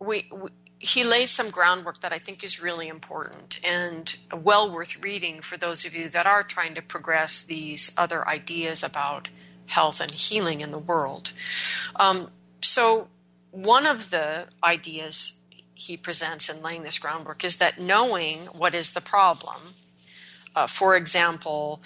we, 0.00 0.26
we, 0.32 0.48
he 0.78 1.04
lays 1.04 1.30
some 1.30 1.50
groundwork 1.50 2.00
that 2.00 2.12
I 2.12 2.18
think 2.18 2.42
is 2.42 2.62
really 2.62 2.88
important 2.88 3.60
and 3.62 4.16
well 4.34 4.70
worth 4.72 5.02
reading 5.04 5.40
for 5.40 5.58
those 5.58 5.84
of 5.84 5.94
you 5.94 6.08
that 6.08 6.26
are 6.26 6.42
trying 6.42 6.74
to 6.74 6.82
progress 6.82 7.42
these 7.42 7.92
other 7.98 8.26
ideas 8.26 8.82
about 8.82 9.28
health 9.66 10.00
and 10.00 10.12
healing 10.12 10.62
in 10.62 10.72
the 10.72 10.78
world. 10.78 11.32
Um, 11.96 12.30
so, 12.62 13.08
one 13.50 13.86
of 13.86 14.10
the 14.10 14.46
ideas 14.62 15.34
he 15.74 15.96
presents 15.96 16.48
in 16.48 16.62
laying 16.62 16.82
this 16.82 16.98
groundwork 16.98 17.44
is 17.44 17.56
that 17.58 17.78
knowing 17.78 18.46
what 18.46 18.74
is 18.74 18.92
the 18.92 19.00
problem, 19.00 19.74
uh, 20.56 20.66
for 20.66 20.96
example, 20.96 21.82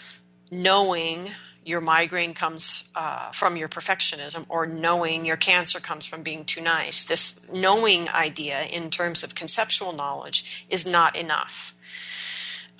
knowing 0.50 1.30
your 1.68 1.82
migraine 1.82 2.32
comes 2.32 2.84
uh, 2.94 3.30
from 3.30 3.54
your 3.58 3.68
perfectionism 3.68 4.46
or 4.48 4.64
knowing 4.64 5.26
your 5.26 5.36
cancer 5.36 5.78
comes 5.78 6.06
from 6.06 6.22
being 6.22 6.42
too 6.42 6.62
nice. 6.62 7.04
This 7.04 7.46
knowing 7.52 8.08
idea, 8.08 8.62
in 8.62 8.88
terms 8.88 9.22
of 9.22 9.34
conceptual 9.34 9.92
knowledge, 9.92 10.64
is 10.70 10.86
not 10.86 11.14
enough. 11.14 11.74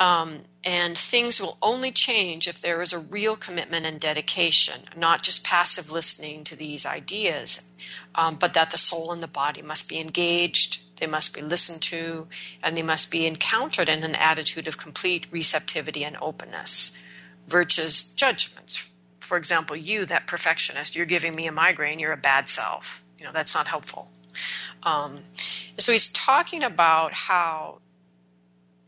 Um, 0.01 0.39
and 0.65 0.97
things 0.97 1.39
will 1.39 1.59
only 1.61 1.91
change 1.91 2.49
if 2.49 2.63
there 2.63 2.81
is 2.81 2.95
a 2.95 2.99
real 2.99 3.37
commitment 3.37 3.85
and 3.85 4.01
dedication, 4.01 4.81
not 4.97 5.23
just 5.23 5.45
passive 5.45 5.93
listening 5.93 6.43
to 6.45 6.57
these 6.57 6.87
ideas, 6.87 7.69
um, 8.15 8.37
but 8.37 8.55
that 8.55 8.71
the 8.71 8.79
soul 8.79 9.13
and 9.13 9.23
the 9.23 9.29
body 9.29 9.61
must 9.61 9.87
be 9.87 10.01
engaged, 10.01 10.99
they 10.99 11.07
must 11.07 11.35
be 11.35 11.43
listened 11.43 11.83
to, 11.83 12.27
and 12.63 12.75
they 12.75 12.83
must 12.83 13.11
be 13.11 13.27
encountered 13.27 13.91
in 13.91 14.03
an 14.03 14.15
attitude 14.15 14.67
of 14.67 14.79
complete 14.79 15.27
receptivity 15.31 16.05
and 16.05 16.17
openness 16.23 16.97
versus 17.49 18.05
judgments. 18.05 18.89
For 19.21 19.37
example, 19.37 19.77
you, 19.77 20.07
that 20.07 20.27
perfectionist, 20.27 20.95
you're 20.95 21.07
giving 21.07 21.35
me 21.35 21.47
a 21.47 21.53
migraine, 21.53 21.99
you're 21.99 22.13
a 22.13 22.17
bad 22.17 22.49
self. 22.49 23.03
You 23.19 23.27
know, 23.27 23.33
that's 23.33 23.55
not 23.55 23.69
helpful. 23.69 24.09
Um, 24.83 25.25
so 25.79 25.93
he's 25.93 26.13
talking 26.13 26.63
about 26.63 27.13
how 27.13 27.81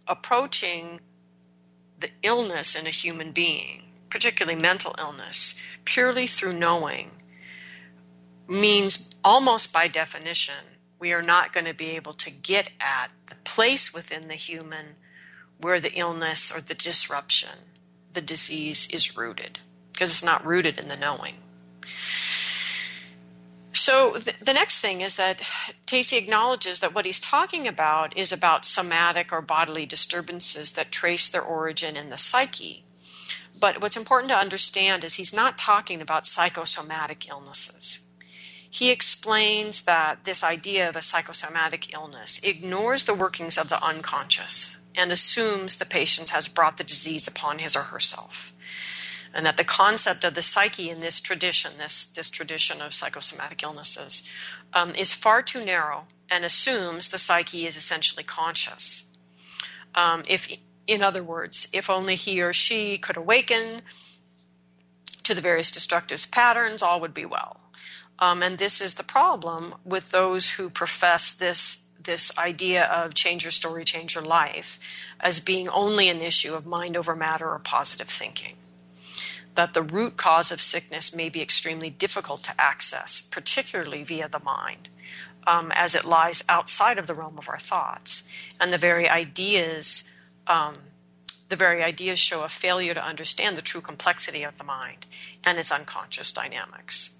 approaching 0.07 1.01
the 1.99 2.11
illness 2.23 2.75
in 2.75 2.87
a 2.87 2.91
human 2.91 3.33
being, 3.33 3.83
particularly 4.09 4.61
mental 4.61 4.95
illness, 4.99 5.55
purely 5.85 6.27
through 6.27 6.53
knowing 6.53 7.11
means 8.49 9.15
almost 9.25 9.73
by 9.73 9.89
definition 9.89 10.55
we 10.99 11.13
are 11.13 11.23
not 11.23 11.53
going 11.53 11.67
to 11.67 11.75
be 11.75 11.91
able 11.91 12.13
to 12.13 12.31
get 12.31 12.71
at 12.81 13.13
the 13.27 13.35
place 13.37 13.95
within 13.95 14.29
the 14.29 14.35
human 14.35 14.97
where 15.61 15.81
the 15.81 15.93
illness 15.99 16.53
or 16.55 16.61
the 16.61 16.75
disruption 16.75 17.70
the 18.13 18.21
disease 18.21 18.89
is 18.91 19.17
rooted 19.17 19.61
because 19.93 20.11
it's 20.11 20.25
not 20.25 20.45
rooted 20.45 20.79
in 20.79 20.89
the 20.89 20.97
knowing. 20.97 21.35
So 23.73 24.13
th- 24.13 24.39
the 24.39 24.53
next 24.53 24.81
thing 24.81 25.01
is 25.01 25.15
that 25.17 25.43
Tacey 25.87 26.17
acknowledges 26.17 26.81
that 26.81 26.95
what 26.95 27.07
he's 27.07 27.21
talking 27.21 27.67
about 27.67 28.17
is 28.17 28.31
about 28.31 28.65
somatic 28.65 29.33
or 29.33 29.41
bodily 29.41 29.87
disturbances 29.87 30.73
that 30.73 30.93
trace 30.93 31.29
their 31.29 31.43
origin 31.43 31.97
in 31.97 32.11
the 32.11 32.19
psyche. 32.19 32.85
But 33.59 33.81
what's 33.81 33.97
important 33.97 34.31
to 34.31 34.37
understand 34.39 35.05
is 35.05 35.15
he's 35.15 35.35
not 35.35 35.59
talking 35.59 36.01
about 36.01 36.27
psychosomatic 36.27 37.29
illnesses. 37.29 38.07
He 38.71 38.91
explains 38.91 39.83
that 39.83 40.25
this 40.25 40.45
idea 40.45 40.89
of 40.89 40.95
a 40.95 41.03
psychosomatic 41.03 41.93
illness 41.93 42.41
ignores 42.43 43.05
the 43.05 43.15
workings 43.15 43.59
of 43.59 43.69
the 43.69 43.83
unconscious 43.85 44.79
and 44.95 45.11
assumes 45.11 45.77
the 45.77 45.85
patient 45.85 46.31
has 46.31 46.47
brought 46.47 46.77
the 46.77 46.85
disease 46.85 47.27
upon 47.27 47.59
his 47.59 47.75
or 47.75 47.83
herself. 47.83 48.53
And 49.35 49.45
that 49.45 49.57
the 49.57 49.65
concept 49.65 50.25
of 50.25 50.35
the 50.35 50.43
psyche 50.43 50.89
in 50.89 51.01
this 51.01 51.21
tradition, 51.21 51.73
this, 51.79 52.05
this 52.05 52.31
tradition 52.31 52.81
of 52.81 52.95
psychosomatic 52.95 53.63
illnesses, 53.63 54.23
um, 54.73 54.91
is 54.91 55.15
far 55.15 55.43
too 55.43 55.65
narrow 55.65 56.07
and 56.29 56.45
assumes 56.45 57.11
the 57.11 57.19
psyche 57.19 57.67
is 57.67 57.77
essentially 57.77 58.25
conscious. 58.25 59.05
Um, 59.95 60.23
if, 60.29 60.57
in 60.87 61.03
other 61.03 61.23
words, 61.23 61.69
if 61.73 61.91
only 61.91 62.15
he 62.15 62.41
or 62.41 62.53
she 62.53 62.99
could 62.99 63.17
awaken 63.17 63.83
to 65.25 65.35
the 65.35 65.41
various 65.41 65.71
destructive 65.71 66.27
patterns, 66.31 66.83
all 66.83 67.01
would 67.01 67.15
be 67.15 67.25
well. 67.25 67.60
Um, 68.21 68.43
and 68.43 68.59
this 68.59 68.81
is 68.81 68.97
the 68.97 69.03
problem 69.03 69.75
with 69.85 70.11
those 70.11 70.53
who 70.53 70.69
profess 70.71 71.33
this 71.33 71.87
this 72.03 72.37
idea 72.39 72.85
of 72.85 73.15
change 73.15 73.45
your 73.45 73.51
story, 73.51 73.85
change 73.85 74.15
your 74.15 74.25
life 74.25 74.79
as 75.21 75.39
being 75.39 75.69
only 75.69 76.09
an 76.09 76.21
issue 76.23 76.55
of 76.55 76.65
mind 76.65 76.97
over 76.97 77.15
matter 77.15 77.51
or 77.51 77.59
positive 77.59 78.09
thinking. 78.09 78.57
That 79.55 79.75
the 79.75 79.83
root 79.83 80.17
cause 80.17 80.51
of 80.51 80.61
sickness 80.61 81.15
may 81.15 81.29
be 81.29 81.43
extremely 81.43 81.91
difficult 81.91 82.43
to 82.45 82.59
access, 82.59 83.21
particularly 83.21 84.03
via 84.03 84.29
the 84.29 84.41
mind, 84.41 84.89
um, 85.47 85.73
as 85.75 85.95
it 85.95 86.05
lies 86.05 86.43
outside 86.49 86.97
of 86.97 87.07
the 87.07 87.15
realm 87.15 87.37
of 87.37 87.49
our 87.49 87.59
thoughts. 87.59 88.27
And 88.59 88.73
the 88.73 88.79
very 88.79 89.09
ideas, 89.09 90.05
um, 90.47 90.77
the 91.49 91.57
very 91.57 91.83
ideas 91.83 92.19
show 92.19 92.45
a 92.45 92.49
failure 92.49 92.95
to 92.95 93.05
understand 93.05 93.57
the 93.57 93.63
true 93.63 93.83
complexity 93.83 94.43
of 94.43 94.57
the 94.57 94.65
mind 94.65 95.05
and 95.45 95.59
its 95.59 95.71
unconscious 95.71 96.33
dynamics. 96.33 97.20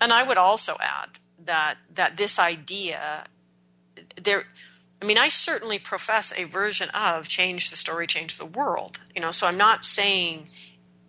And 0.00 0.12
I 0.12 0.22
would 0.22 0.38
also 0.38 0.76
add 0.80 1.18
that 1.44 1.78
that 1.94 2.16
this 2.16 2.38
idea 2.38 3.24
there 4.20 4.44
I 5.00 5.04
mean, 5.04 5.18
I 5.18 5.28
certainly 5.28 5.78
profess 5.78 6.32
a 6.36 6.44
version 6.44 6.88
of 6.90 7.28
change 7.28 7.70
the 7.70 7.76
story, 7.76 8.06
change 8.06 8.36
the 8.36 8.46
world. 8.46 8.98
You 9.14 9.22
know, 9.22 9.30
so 9.30 9.46
I'm 9.46 9.56
not 9.56 9.84
saying 9.84 10.50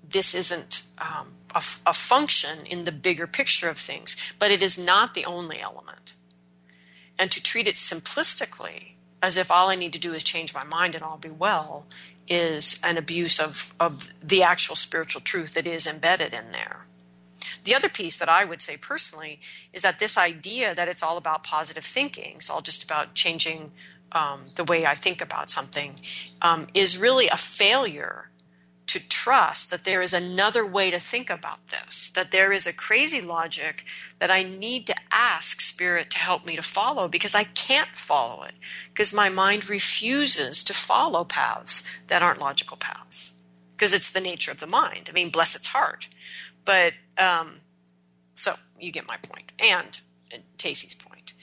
this 0.08 0.36
isn't 0.36 0.84
um, 0.99 1.36
a, 1.56 1.63
a, 1.88 1.93
function 1.93 2.65
in 2.65 2.86
the 2.86 2.91
bigger 2.91 3.25
picture 3.25 3.69
of 3.69 3.78
things, 3.78 4.15
but 4.38 4.52
it 4.52 4.62
is 4.62 4.78
not 4.78 5.13
the 5.13 5.25
only 5.25 5.60
element. 5.60 6.13
And 7.17 7.32
to 7.32 7.41
treat 7.41 7.67
it 7.67 7.75
simplistically 7.75 8.93
as 9.21 9.38
if 9.38 9.52
all 9.52 9.69
I 9.69 9.75
need 9.75 9.93
to 9.93 9.99
do 9.99 10.13
is 10.13 10.23
change 10.23 10.54
my 10.54 10.63
mind 10.63 10.95
and 10.95 11.04
I'll 11.04 11.17
be 11.17 11.30
well, 11.30 11.86
is 12.28 12.80
an 12.84 12.97
abuse 12.97 13.39
of, 13.39 13.73
of 13.80 14.10
the 14.23 14.43
actual 14.43 14.75
spiritual 14.75 15.21
truth 15.21 15.56
that 15.56 15.67
is 15.67 15.88
embedded 15.88 16.34
in 16.34 16.52
there. 16.52 16.86
The 17.63 17.75
other 17.75 17.89
piece 17.89 18.17
that 18.17 18.30
I 18.30 18.45
would 18.45 18.62
say 18.62 18.78
personally 18.78 19.39
is 19.73 19.82
that 19.82 19.99
this 19.99 20.17
idea 20.17 20.75
that 20.75 20.88
it's 20.88 21.04
all 21.04 21.17
about 21.17 21.43
positive 21.43 21.86
thinking, 21.86 22.34
it's 22.36 22.49
all 22.49 22.62
just 22.62 22.84
about 22.84 23.13
changing 23.13 23.71
um, 24.12 24.47
the 24.56 24.63
way 24.63 24.86
I 24.86 24.95
think 24.95 25.21
about 25.21 25.49
something, 25.49 25.95
um, 26.41 26.67
is 26.73 26.97
really 26.97 27.28
a 27.28 27.38
failure 27.38 28.30
to 28.88 29.08
trust 29.08 29.69
that 29.69 29.84
there 29.84 30.02
is 30.02 30.13
another 30.13 30.65
way 30.65 30.89
to 30.89 30.99
think 30.99 31.30
about 31.30 31.60
this, 31.67 32.10
that 32.15 32.32
there 32.32 32.52
is 32.52 32.65
a 32.65 32.73
crazy 32.73 33.21
logic 33.21 33.86
that 34.17 34.32
I 34.32 34.41
need 34.41 34.88
to 34.88 34.95
ask 35.12 35.62
Spirit 35.62 36.10
to 36.10 36.17
help 36.17 36.43
me 36.43 36.56
to 36.56 36.63
follow 36.63 37.08
because 37.08 37.36
I 37.36 37.43
can't 37.43 37.89
follow 37.93 38.41
it, 38.41 38.56
because 38.91 39.13
my 39.13 39.30
mind 39.30 39.69
refuses 39.69 40.63
to 40.63 40.73
follow 40.73 41.23
paths 41.23 41.84
that 42.08 42.23
aren't 42.23 42.41
logical 42.41 42.78
paths, 42.78 43.34
because 43.78 43.93
it's 43.93 44.10
the 44.10 44.19
nature 44.19 44.49
of 44.49 44.60
the 44.60 44.65
mind. 44.65 45.06
I 45.08 45.12
mean, 45.12 45.30
bless 45.30 45.56
its 45.56 45.67
heart. 45.67 46.08
But 46.65 46.93
um, 47.19 47.62
so 48.36 48.55
you 48.79 48.91
get 48.91 49.08
my 49.08 49.17
point, 49.17 49.51
and, 49.60 49.99
and 50.32 50.43
Tacey's 50.58 50.95
point. 50.95 51.34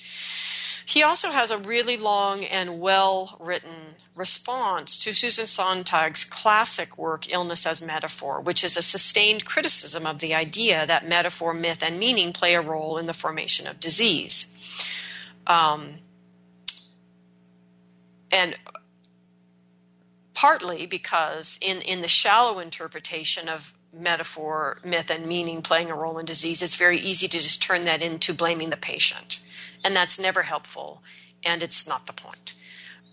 He 0.86 1.02
also 1.02 1.30
has 1.30 1.50
a 1.50 1.58
really 1.58 1.96
long 1.96 2.44
and 2.44 2.80
well 2.80 3.36
written 3.38 3.96
response 4.14 4.98
to 5.04 5.12
Susan 5.12 5.44
Sontag's 5.44 6.24
classic 6.24 6.96
work, 6.96 7.30
Illness 7.30 7.66
as 7.66 7.82
Metaphor, 7.82 8.40
which 8.40 8.64
is 8.64 8.76
a 8.76 8.82
sustained 8.82 9.44
criticism 9.44 10.06
of 10.06 10.20
the 10.20 10.34
idea 10.34 10.86
that 10.86 11.06
metaphor, 11.06 11.52
myth, 11.52 11.82
and 11.82 11.98
meaning 11.98 12.32
play 12.32 12.54
a 12.54 12.62
role 12.62 12.96
in 12.96 13.06
the 13.06 13.12
formation 13.12 13.66
of 13.66 13.78
disease. 13.78 14.86
Um, 15.46 15.96
and 18.30 18.56
partly 20.34 20.86
because, 20.86 21.58
in, 21.60 21.82
in 21.82 22.00
the 22.00 22.08
shallow 22.08 22.58
interpretation 22.58 23.48
of 23.48 23.75
metaphor, 23.96 24.78
myth, 24.84 25.10
and 25.10 25.26
meaning 25.26 25.62
playing 25.62 25.90
a 25.90 25.94
role 25.94 26.18
in 26.18 26.26
disease, 26.26 26.62
it's 26.62 26.76
very 26.76 26.98
easy 26.98 27.28
to 27.28 27.38
just 27.38 27.62
turn 27.62 27.84
that 27.84 28.02
into 28.02 28.34
blaming 28.34 28.70
the 28.70 28.76
patient. 28.76 29.42
And 29.84 29.94
that's 29.94 30.18
never 30.18 30.42
helpful, 30.42 31.02
and 31.44 31.62
it's 31.62 31.88
not 31.88 32.06
the 32.06 32.12
point. 32.12 32.54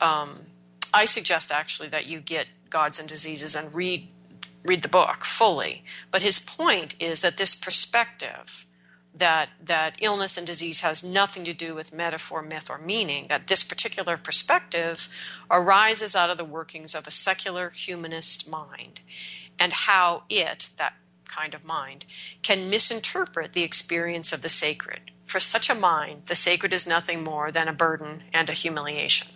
Um, 0.01 0.47
I 0.93 1.05
suggest 1.05 1.51
actually 1.51 1.89
that 1.89 2.05
you 2.05 2.19
get 2.19 2.47
Gods 2.69 2.99
and 2.99 3.07
Diseases 3.07 3.55
and 3.55 3.73
read 3.73 4.07
read 4.65 4.81
the 4.81 4.87
book 4.87 5.25
fully. 5.25 5.83
But 6.09 6.23
his 6.23 6.39
point 6.39 6.95
is 6.99 7.19
that 7.19 7.35
this 7.35 7.53
perspective 7.53 8.65
that 9.15 9.49
that 9.63 9.95
illness 10.01 10.37
and 10.37 10.47
disease 10.47 10.81
has 10.81 11.03
nothing 11.03 11.45
to 11.45 11.53
do 11.53 11.75
with 11.75 11.93
metaphor, 11.93 12.41
myth, 12.41 12.69
or 12.69 12.79
meaning, 12.79 13.27
that 13.29 13.47
this 13.47 13.63
particular 13.63 14.17
perspective 14.17 15.07
arises 15.51 16.15
out 16.15 16.31
of 16.31 16.37
the 16.37 16.45
workings 16.45 16.95
of 16.95 17.05
a 17.05 17.11
secular 17.11 17.69
humanist 17.69 18.49
mind 18.49 19.01
and 19.59 19.73
how 19.73 20.23
it, 20.29 20.69
that 20.77 20.95
kind 21.27 21.53
of 21.53 21.65
mind, 21.65 22.05
can 22.41 22.69
misinterpret 22.69 23.53
the 23.53 23.63
experience 23.63 24.31
of 24.31 24.41
the 24.41 24.49
sacred. 24.49 25.11
For 25.25 25.39
such 25.39 25.69
a 25.69 25.75
mind, 25.75 26.23
the 26.25 26.35
sacred 26.35 26.73
is 26.73 26.85
nothing 26.85 27.23
more 27.23 27.51
than 27.51 27.67
a 27.67 27.73
burden 27.73 28.23
and 28.33 28.49
a 28.49 28.53
humiliation. 28.53 29.29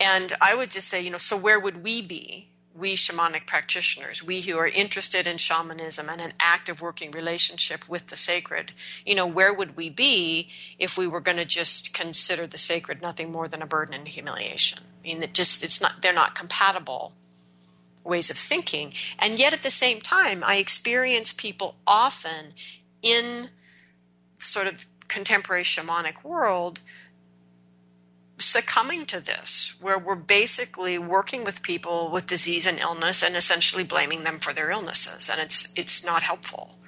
And 0.00 0.32
I 0.40 0.54
would 0.54 0.70
just 0.70 0.88
say, 0.88 1.02
you 1.02 1.10
know, 1.10 1.18
so 1.18 1.36
where 1.36 1.60
would 1.60 1.84
we 1.84 2.02
be, 2.02 2.48
we 2.74 2.94
shamanic 2.94 3.46
practitioners, 3.46 4.24
we 4.24 4.40
who 4.40 4.56
are 4.56 4.66
interested 4.66 5.26
in 5.26 5.36
shamanism 5.36 6.08
and 6.08 6.20
an 6.20 6.32
active 6.40 6.80
working 6.80 7.10
relationship 7.10 7.88
with 7.88 8.06
the 8.06 8.16
sacred, 8.16 8.72
you 9.04 9.14
know, 9.14 9.26
where 9.26 9.52
would 9.52 9.76
we 9.76 9.90
be 9.90 10.48
if 10.78 10.96
we 10.96 11.06
were 11.06 11.20
going 11.20 11.36
to 11.36 11.44
just 11.44 11.92
consider 11.92 12.46
the 12.46 12.58
sacred 12.58 13.02
nothing 13.02 13.30
more 13.30 13.48
than 13.48 13.60
a 13.60 13.66
burden 13.66 13.94
and 13.94 14.08
humiliation? 14.08 14.80
I 14.82 15.02
mean, 15.02 15.22
it 15.22 15.34
just, 15.34 15.62
it's 15.62 15.80
not, 15.80 16.00
they're 16.00 16.12
not 16.12 16.34
compatible 16.34 17.12
ways 18.04 18.30
of 18.30 18.36
thinking. 18.36 18.92
And 19.18 19.38
yet 19.38 19.52
at 19.52 19.62
the 19.62 19.70
same 19.70 20.00
time, 20.00 20.42
I 20.44 20.56
experience 20.56 21.32
people 21.32 21.76
often 21.86 22.54
in 23.02 23.50
sort 24.38 24.66
of 24.66 24.86
contemporary 25.08 25.62
shamanic 25.62 26.24
world 26.24 26.80
succumbing 28.38 29.06
to 29.06 29.20
this, 29.20 29.76
where 29.80 29.98
we're 29.98 30.14
basically 30.14 30.98
working 30.98 31.44
with 31.44 31.62
people 31.62 32.10
with 32.10 32.26
disease 32.26 32.66
and 32.66 32.78
illness 32.78 33.22
and 33.22 33.36
essentially 33.36 33.84
blaming 33.84 34.24
them 34.24 34.38
for 34.38 34.52
their 34.52 34.70
illnesses, 34.70 35.28
and 35.28 35.40
it's 35.40 35.72
it's 35.76 36.04
not 36.04 36.22
helpful. 36.22 36.78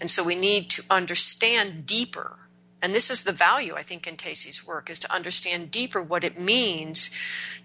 And 0.00 0.10
so 0.10 0.22
we 0.22 0.34
need 0.34 0.68
to 0.70 0.82
understand 0.90 1.86
deeper. 1.86 2.45
And 2.86 2.94
this 2.94 3.10
is 3.10 3.24
the 3.24 3.32
value 3.32 3.74
I 3.74 3.82
think 3.82 4.06
in 4.06 4.16
Tacey's 4.16 4.64
work 4.64 4.88
is 4.88 5.00
to 5.00 5.12
understand 5.12 5.72
deeper 5.72 6.00
what 6.00 6.22
it 6.22 6.38
means 6.38 7.10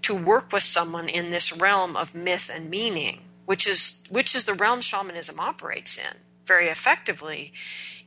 to 0.01 0.15
work 0.15 0.51
with 0.51 0.63
someone 0.63 1.07
in 1.07 1.29
this 1.29 1.55
realm 1.55 1.95
of 1.95 2.15
myth 2.15 2.49
and 2.51 2.71
meaning, 2.71 3.19
which 3.45 3.67
is 3.67 4.03
which 4.09 4.33
is 4.33 4.45
the 4.45 4.55
realm 4.55 4.81
shamanism 4.81 5.39
operates 5.39 5.95
in 5.95 6.17
very 6.47 6.69
effectively 6.69 7.53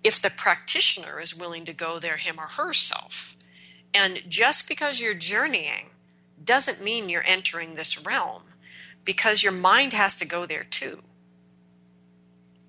if 0.02 0.20
the 0.20 0.28
practitioner 0.28 1.20
is 1.20 1.36
willing 1.36 1.64
to 1.66 1.72
go 1.72 2.00
there 2.00 2.16
him 2.16 2.40
or 2.40 2.48
herself 2.48 3.36
and 3.94 4.20
just 4.28 4.66
because 4.66 5.00
you're 5.00 5.14
journeying 5.14 5.90
doesn't 6.44 6.82
mean 6.82 7.08
you're 7.08 7.22
entering 7.24 7.74
this 7.74 8.04
realm 8.04 8.42
because 9.04 9.44
your 9.44 9.52
mind 9.52 9.92
has 9.92 10.16
to 10.16 10.26
go 10.26 10.46
there 10.46 10.64
too. 10.64 11.04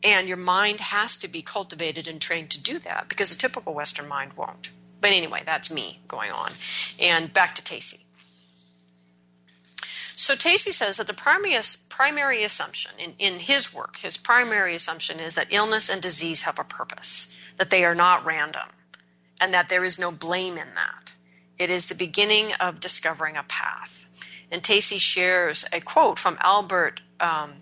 And 0.06 0.28
your 0.28 0.38
mind 0.38 0.80
has 0.82 1.18
to 1.18 1.28
be 1.28 1.42
cultivated 1.42 2.08
and 2.08 2.22
trained 2.22 2.52
to 2.52 2.62
do 2.62 2.78
that 2.78 3.10
because 3.10 3.32
a 3.32 3.38
typical 3.38 3.74
Western 3.74 4.08
mind 4.08 4.34
won't. 4.34 4.70
But 5.02 5.12
anyway, 5.12 5.42
that's 5.44 5.72
me 5.72 6.00
going 6.08 6.32
on. 6.32 6.52
And 7.00 7.34
back 7.34 7.56
to 7.56 7.64
Tacey. 7.64 8.06
So 10.16 10.36
Tacey 10.36 10.72
says 10.72 10.98
that 10.98 11.08
the 11.08 11.14
primary, 11.14 11.56
primary 11.90 12.44
assumption 12.44 12.92
in, 13.00 13.14
in 13.18 13.40
his 13.40 13.74
work, 13.74 13.98
his 13.98 14.16
primary 14.16 14.76
assumption 14.76 15.20
is 15.20 15.34
that 15.36 15.48
illness 15.50 15.90
and 15.90 16.02
disease 16.02 16.44
have 16.44 16.60
a 16.60 16.64
purpose, 16.64 17.36
that 17.58 17.72
they 17.72 17.84
are 17.84 17.96
not 17.96 18.24
random, 18.24 18.70
and 19.42 19.54
that 19.54 19.70
there 19.70 19.84
is 19.84 20.00
no 20.00 20.12
blame 20.12 20.54
in 20.54 20.76
that. 20.76 21.14
It 21.58 21.72
is 21.72 21.88
the 21.88 21.96
beginning 21.96 22.54
of 22.60 22.80
discovering 22.80 23.36
a 23.36 23.44
path. 23.44 24.06
And 24.52 24.64
Tacey 24.64 25.00
shares 25.00 25.66
a 25.74 25.82
quote 25.82 26.20
from 26.20 26.38
Albert 26.42 27.02
um, 27.20 27.56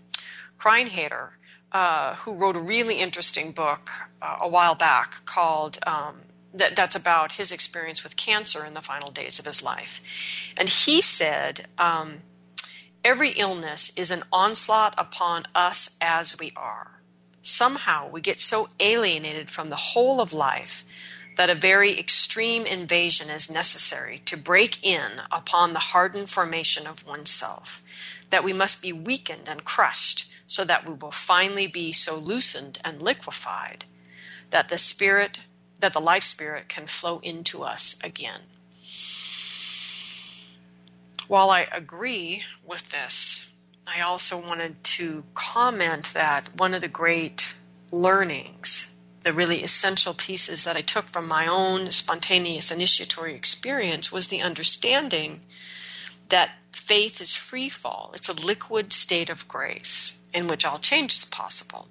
Kreinheder, 0.60 1.30
uh, 1.74 2.16
who 2.18 2.34
wrote 2.34 2.56
a 2.56 2.60
really 2.60 3.00
interesting 3.00 3.52
book 3.52 3.90
uh, 4.22 4.38
a 4.42 4.48
while 4.48 4.76
back 4.76 5.26
called 5.26 5.80
um, 5.88 6.22
that, 6.54 6.76
that's 6.76 6.96
about 6.96 7.34
his 7.34 7.52
experience 7.52 8.04
with 8.04 8.16
cancer 8.16 8.64
in 8.64 8.76
the 8.76 8.82
final 8.82 9.12
days 9.12 9.40
of 9.40 9.46
his 9.46 9.64
life. 9.64 10.52
And 10.56 10.70
he 10.70 11.02
said, 11.02 11.68
um, 11.78 12.22
Every 13.04 13.32
illness 13.32 13.92
is 13.98 14.12
an 14.12 14.24
onslaught 14.32 14.94
upon 14.98 15.44
us 15.54 15.98
as 16.00 16.40
we 16.40 16.52
are. 16.56 17.02
Somehow 17.42 18.10
we 18.10 18.22
get 18.22 18.40
so 18.40 18.70
alienated 18.80 19.50
from 19.50 19.70
the 19.70 19.76
whole 19.76 20.22
of 20.22 20.32
life 20.32 20.86
that 21.36 21.50
a 21.50 21.56
very 21.56 22.00
extreme 22.00 22.66
invasion 22.66 23.30
is 23.30 23.52
necessary 23.52 24.22
to 24.26 24.38
break 24.38 24.86
in 24.86 25.10
upon 25.32 25.74
the 25.74 25.80
hardened 25.80 26.30
formation 26.30 26.88
of 26.88 27.06
oneself, 27.06 27.84
that 28.30 28.44
we 28.44 28.54
must 28.54 28.82
be 28.82 28.94
weakened 28.94 29.50
and 29.50 29.66
crushed 29.66 30.33
so 30.48 30.64
that 30.66 30.88
we 30.88 30.94
will 30.94 31.12
finally 31.12 31.68
be 31.68 31.92
so 31.92 32.18
loosened 32.18 32.80
and 32.84 33.02
liquefied 33.02 33.86
that 34.50 34.70
the 34.70 34.78
spirit 34.78 35.42
that 35.80 35.94
the 35.94 36.00
life 36.00 36.24
spirit 36.24 36.70
can 36.70 36.88
flow 36.88 37.20
into 37.20 37.62
us 37.62 37.98
again. 38.02 38.42
While 41.28 41.50
I 41.50 41.68
agree 41.74 42.44
with 42.66 42.92
this, 42.92 43.50
I 43.86 44.00
also 44.00 44.38
wanted 44.40 44.82
to 44.84 45.26
comment 45.34 46.12
that 46.14 46.58
one 46.58 46.74
of 46.74 46.82
the 46.82 46.88
great 46.88 47.56
learnings 47.92 48.94
the 49.24 49.34
really 49.34 49.64
essential 49.64 50.14
pieces 50.14 50.64
that 50.64 50.76
I 50.76 50.82
took 50.82 51.06
from 51.06 51.28
my 51.28 51.48
own 51.48 51.92
spontaneous 51.92 52.72
initiatory 52.72 53.34
experience 53.34 54.12
was 54.12 54.28
the 54.28 54.42
understanding 54.42 55.42
that 56.30 56.52
faith 56.72 57.22
is 57.22 57.36
free 57.36 57.70
fall. 57.70 58.12
It's 58.14 58.30
a 58.30 58.34
liquid 58.34 58.92
state 58.92 59.30
of 59.30 59.48
grace 59.48 60.20
in 60.34 60.48
which 60.48 60.66
all 60.66 60.80
change 60.80 61.14
is 61.14 61.26
possible. 61.26 61.88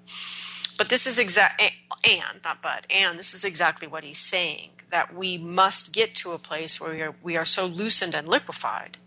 But 0.77 0.89
this 0.89 1.05
is 1.05 1.19
exact 1.19 1.61
and 2.03 2.43
not 2.43 2.61
but 2.61 2.85
and 2.89 3.17
this 3.17 3.33
is 3.33 3.45
exactly 3.45 3.87
what 3.87 4.03
he's 4.03 4.19
saying 4.19 4.71
that 4.89 5.15
we 5.15 5.37
must 5.37 5.93
get 5.93 6.13
to 6.15 6.31
a 6.31 6.37
place 6.37 6.79
where 6.79 6.91
we 6.91 7.01
are, 7.01 7.15
we 7.23 7.37
are 7.37 7.45
so 7.45 7.65
loosened 7.65 8.13
and 8.13 8.27
liquefied 8.27 8.97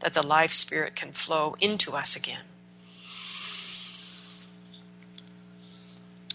that 0.00 0.14
the 0.14 0.26
life 0.26 0.52
spirit 0.52 0.96
can 0.96 1.12
flow 1.12 1.54
into 1.60 1.92
us 1.92 2.16
again. 2.16 2.42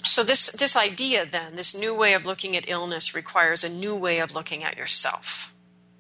so 0.06 0.24
this 0.24 0.52
this 0.52 0.76
idea 0.76 1.26
then 1.26 1.56
this 1.56 1.76
new 1.76 1.94
way 1.94 2.14
of 2.14 2.26
looking 2.26 2.56
at 2.56 2.70
illness 2.70 3.16
requires 3.16 3.64
a 3.64 3.70
new 3.70 3.98
way 3.98 4.20
of 4.20 4.34
looking 4.34 4.64
at 4.64 4.78
yourself 4.78 5.52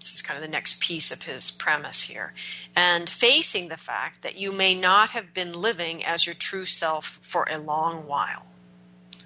this 0.06 0.16
is 0.16 0.22
kind 0.22 0.38
of 0.38 0.46
the 0.46 0.52
next 0.52 0.80
piece 0.80 1.12
of 1.12 1.24
his 1.24 1.52
premise 1.52 2.04
here. 2.04 2.34
And 2.76 3.10
facing 3.10 3.70
the 3.70 3.78
fact 3.78 4.22
that 4.22 4.38
you 4.38 4.52
may 4.52 4.76
not 4.76 5.10
have 5.12 5.34
been 5.34 5.54
living 5.54 6.06
as 6.06 6.26
your 6.26 6.36
true 6.36 6.66
self 6.66 7.20
for 7.22 7.48
a 7.50 7.58
long 7.58 8.08
while. 8.08 8.46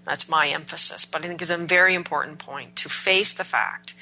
That's 0.05 0.29
my 0.29 0.47
emphasis 0.47 1.05
but 1.05 1.23
i 1.23 1.27
think 1.27 1.39
it's 1.39 1.51
a 1.51 1.57
very 1.57 1.93
important 1.93 2.39
point 2.39 2.75
to 2.77 2.89
face 2.89 3.31
the 3.33 3.43
fact 3.43 3.93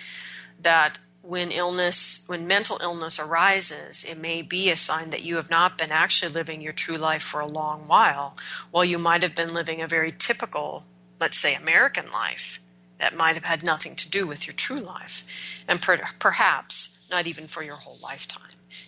that 0.62 1.00
when 1.22 1.52
illness, 1.52 2.24
when 2.28 2.48
mental 2.48 2.80
illness 2.82 3.20
arises, 3.20 4.06
it 4.06 4.18
may 4.18 4.42
be 4.42 4.70
a 4.70 4.78
sign 4.78 5.10
that 5.10 5.24
you 5.24 5.36
have 5.36 5.50
not 5.50 5.78
been 5.78 5.92
actually 5.92 6.32
living 6.32 6.62
your 6.62 6.72
true 6.72 6.96
life 6.96 7.22
for 7.22 7.42
a 7.42 7.46
long 7.46 7.86
while, 7.86 8.38
while 8.72 8.86
you 8.86 8.98
might 8.98 9.24
have 9.24 9.36
been 9.36 9.54
living 9.54 9.82
a 9.82 9.88
very 9.88 10.10
typical, 10.18 10.86
let's 11.20 11.38
say, 11.38 11.54
American 11.54 12.10
life 12.14 12.62
that 13.00 13.16
might 13.16 13.36
have 13.36 13.46
had 13.46 13.64
nothing 13.64 13.96
to 13.96 14.10
do 14.10 14.26
with 14.26 14.48
your 14.48 14.54
true 14.54 14.80
life, 14.80 15.26
and 15.68 15.82
per- 15.82 16.10
perhaps 16.20 16.98
not 17.10 17.28
even 17.28 17.48
for 17.48 17.64
your 17.64 17.76
whole 17.76 17.98
lifetime. 18.02 18.42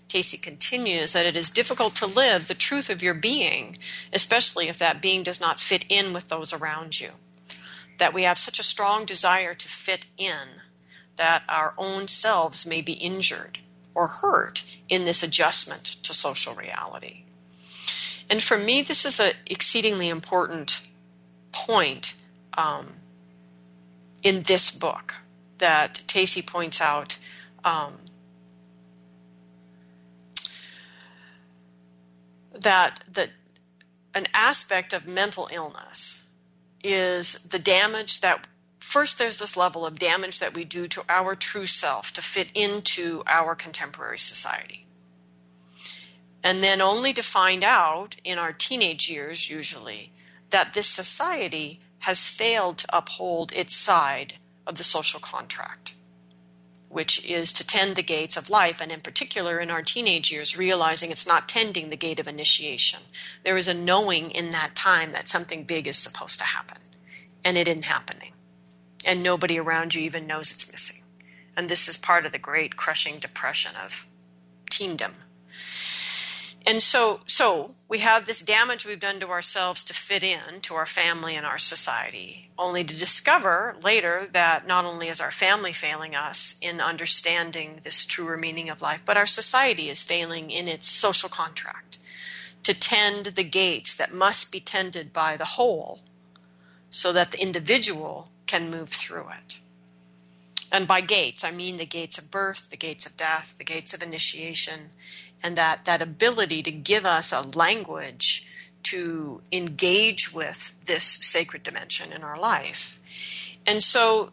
Tacey 0.08 0.38
continues 0.38 1.14
that 1.14 1.26
it 1.26 1.36
is 1.36 1.50
difficult 1.50 1.96
to 1.96 2.08
live 2.08 2.48
the 2.48 2.54
truth 2.54 2.90
of 2.90 3.04
your 3.04 3.14
being, 3.14 3.78
especially 4.12 4.68
if 4.68 4.78
that 4.80 5.02
being 5.02 5.24
does 5.24 5.40
not 5.40 5.60
fit 5.60 5.86
in 5.88 6.14
with 6.14 6.28
those 6.28 6.52
around 6.52 7.00
you. 7.00 7.10
That 8.00 8.14
we 8.14 8.24
have 8.24 8.38
such 8.38 8.60
a 8.60 8.64
strong 8.64 9.06
desire 9.06 9.54
to 9.54 9.68
fit 9.68 10.08
in 10.18 10.62
that 11.16 11.44
our 11.48 11.74
own 11.78 12.08
selves 12.08 12.66
may 12.66 12.82
be 12.82 12.94
injured 12.94 13.60
or 13.94 14.08
hurt 14.08 14.64
in 14.88 15.06
this 15.06 15.22
adjustment 15.22 15.84
to 15.84 16.14
social 16.14 16.56
reality. 16.56 17.24
And 18.30 18.42
for 18.42 18.58
me, 18.58 18.82
this 18.82 19.06
is 19.06 19.20
an 19.20 19.34
exceedingly 19.46 20.08
important 20.08 20.88
point 21.52 22.16
um, 22.58 22.98
in 24.24 24.44
this 24.44 24.72
book 24.72 25.16
that 25.58 26.02
Tacey 26.08 26.42
points 26.42 26.82
out 26.82 27.18
um, 27.64 28.00
that 32.54 33.04
that 33.12 33.30
an 34.14 34.28
aspect 34.34 34.94
of 34.94 35.08
mental 35.08 35.50
illness 35.52 36.24
is 36.84 37.34
the 37.44 37.60
damage 37.60 38.22
that 38.22 38.48
first 38.80 39.20
there's 39.20 39.38
this 39.38 39.56
level 39.56 39.86
of 39.86 40.00
damage 40.00 40.40
that 40.40 40.56
we 40.56 40.64
do 40.64 40.88
to 40.88 41.04
our 41.08 41.36
true 41.36 41.66
self 41.66 42.12
to 42.14 42.22
fit 42.22 42.52
into 42.56 43.22
our 43.28 43.56
contemporary 43.56 44.18
society. 44.18 44.86
And 46.44 46.64
then 46.64 46.82
only 46.82 47.14
to 47.14 47.22
find 47.22 47.64
out 47.64 48.16
in 48.24 48.38
our 48.40 48.54
teenage 48.54 49.10
years 49.10 49.50
usually 49.50 50.12
that 50.50 50.74
this 50.74 50.88
society 50.88 51.82
has 52.00 52.30
failed 52.30 52.78
to 52.80 52.98
uphold 52.98 53.52
its 53.54 53.76
side 53.76 54.36
of 54.66 54.76
the 54.76 54.84
social 54.84 55.20
contract 55.20 55.94
which 56.90 57.24
is 57.30 57.54
to 57.54 57.66
tend 57.66 57.96
the 57.96 58.04
gates 58.04 58.36
of 58.36 58.50
life, 58.50 58.82
and 58.82 58.92
in 58.92 59.00
particular 59.00 59.60
in 59.60 59.70
our 59.70 59.84
teenage 59.84 60.32
years, 60.32 60.58
realizing 60.58 61.12
it's 61.12 61.28
not 61.28 61.48
tending 61.48 61.90
the 61.90 61.96
gate 61.96 62.20
of 62.20 62.28
initiation. 62.28 63.00
There 63.44 63.58
is 63.58 63.68
a 63.68 63.74
knowing 63.74 64.32
in 64.32 64.50
that 64.50 64.76
time 64.76 65.12
that 65.12 65.30
something 65.30 65.64
big 65.64 65.88
is 65.88 65.98
supposed 65.98 66.40
to 66.40 66.46
happen, 66.46 66.80
and 67.46 67.58
it 67.58 67.68
isn't 67.68 67.86
happening. 67.86 68.34
And 69.06 69.24
nobody 69.24 69.60
around 69.60 69.96
you 69.96 70.02
even 70.02 70.28
knows 70.28 70.52
it's 70.52 70.70
missing. 70.70 71.04
And 71.56 71.70
this 71.70 71.88
is 71.88 71.96
part 71.96 72.26
of 72.26 72.32
the 72.32 72.40
great 72.40 72.76
crushing 72.76 73.20
depression 73.20 73.74
of 73.82 74.08
teendom 74.72 75.14
and 76.70 76.84
so 76.84 77.20
so 77.26 77.72
we 77.88 77.98
have 77.98 78.28
this 78.28 78.42
damage 78.42 78.86
we've 78.86 79.00
done 79.00 79.20
to 79.20 79.30
ourselves 79.30 79.84
to 79.84 79.94
fit 79.94 80.24
in 80.24 80.62
to 80.62 80.76
our 80.76 80.86
family 80.86 81.36
and 81.36 81.44
our 81.44 81.58
society 81.58 82.52
only 82.60 82.84
to 82.84 82.96
discover 82.96 83.76
later 83.82 84.28
that 84.32 84.68
not 84.68 84.86
only 84.86 85.08
is 85.08 85.20
our 85.20 85.32
family 85.32 85.74
failing 85.74 86.16
us 86.16 86.60
in 86.62 86.80
understanding 86.80 87.80
this 87.84 88.06
truer 88.06 88.38
meaning 88.38 88.70
of 88.70 88.84
life 88.84 89.02
but 89.04 89.18
our 89.18 89.26
society 89.26 89.90
is 89.90 90.04
failing 90.04 90.52
in 90.52 90.68
its 90.68 90.88
social 90.88 91.28
contract 91.28 91.98
to 92.62 92.80
tend 92.80 93.26
the 93.26 93.44
gates 93.44 93.96
that 93.96 94.14
must 94.14 94.52
be 94.52 94.60
tended 94.60 95.12
by 95.12 95.36
the 95.36 95.54
whole 95.58 96.02
so 96.92 97.12
that 97.12 97.32
the 97.32 97.42
individual 97.42 98.30
can 98.46 98.70
move 98.70 98.90
through 98.90 99.28
it. 99.30 99.60
And 100.72 100.88
by 100.88 101.02
gates 101.02 101.44
i 101.44 101.50
mean 101.50 101.78
the 101.78 101.86
gates 101.86 102.20
of 102.20 102.30
birth 102.30 102.70
the 102.70 102.78
gates 102.78 103.08
of 103.08 103.18
death 103.18 103.56
the 103.58 103.64
gates 103.64 103.92
of 103.92 104.04
initiation 104.04 104.92
and 105.42 105.58
that 105.58 105.86
that 105.86 106.02
ability 106.02 106.64
to 106.64 106.72
give 106.72 107.06
us 107.06 107.32
a 107.32 107.42
language 107.42 108.46
to 108.84 109.42
engage 109.52 110.34
with 110.34 110.76
this 110.86 111.04
sacred 111.04 111.64
dimension 111.64 112.12
in 112.12 112.24
our 112.24 112.40
life. 112.40 113.00
And 113.66 113.84
so 113.84 114.32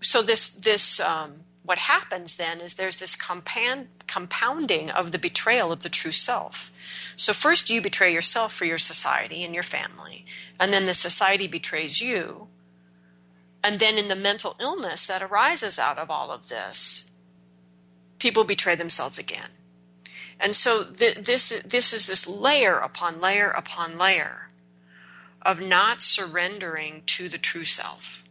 so 0.00 0.22
this 0.22 0.48
this 0.48 1.00
um, 1.00 1.44
what 1.64 1.78
happens 1.78 2.36
then 2.36 2.60
is 2.60 2.74
there's 2.74 2.96
this 2.96 3.14
compound, 3.14 3.88
compounding 4.06 4.90
of 4.90 5.12
the 5.12 5.18
betrayal 5.18 5.70
of 5.70 5.82
the 5.82 5.88
true 5.88 6.10
self. 6.10 6.72
So 7.14 7.32
first 7.32 7.70
you 7.70 7.80
betray 7.80 8.12
yourself 8.12 8.52
for 8.52 8.64
your 8.64 8.78
society 8.78 9.44
and 9.44 9.54
your 9.54 9.62
family 9.62 10.26
and 10.58 10.72
then 10.72 10.86
the 10.86 10.94
society 10.94 11.46
betrays 11.46 12.00
you. 12.00 12.48
And 13.64 13.78
then 13.78 13.96
in 13.96 14.08
the 14.08 14.16
mental 14.16 14.56
illness 14.60 15.06
that 15.06 15.22
arises 15.22 15.78
out 15.78 15.98
of 15.98 16.10
all 16.10 16.30
of 16.30 16.48
this 16.48 17.08
people 18.18 18.44
betray 18.44 18.76
themselves 18.76 19.18
again 19.18 19.50
and 20.42 20.56
so 20.56 20.84
th- 20.84 21.18
this 21.18 21.62
this 21.64 21.92
is 21.92 22.06
this 22.06 22.26
layer 22.26 22.76
upon 22.76 23.20
layer 23.20 23.50
upon 23.50 23.96
layer 23.96 24.48
of 25.40 25.60
not 25.60 26.02
surrendering 26.02 27.02
to 27.06 27.28
the 27.28 27.38
true 27.38 27.64
self 27.64 28.22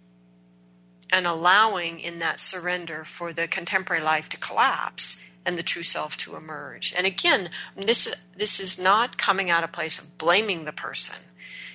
and 1.10 1.26
allowing 1.26 2.00
in 2.00 2.20
that 2.20 2.40
surrender 2.40 3.04
for 3.04 3.34
the 3.34 3.48
contemporary 3.48 4.04
life 4.04 4.30
to 4.30 4.38
collapse 4.38 5.22
and 5.46 5.58
the 5.58 5.64
true 5.64 5.84
self 5.84 6.16
to 6.18 6.36
emerge. 6.36 6.94
And 6.96 7.08
again, 7.08 7.50
this 7.76 8.14
this 8.36 8.60
is 8.60 8.78
not 8.78 9.18
coming 9.18 9.50
out 9.50 9.64
of 9.64 9.70
a 9.70 9.74
place 9.74 9.98
of 9.98 10.18
blaming 10.18 10.66
the 10.66 10.74
person. 10.74 11.18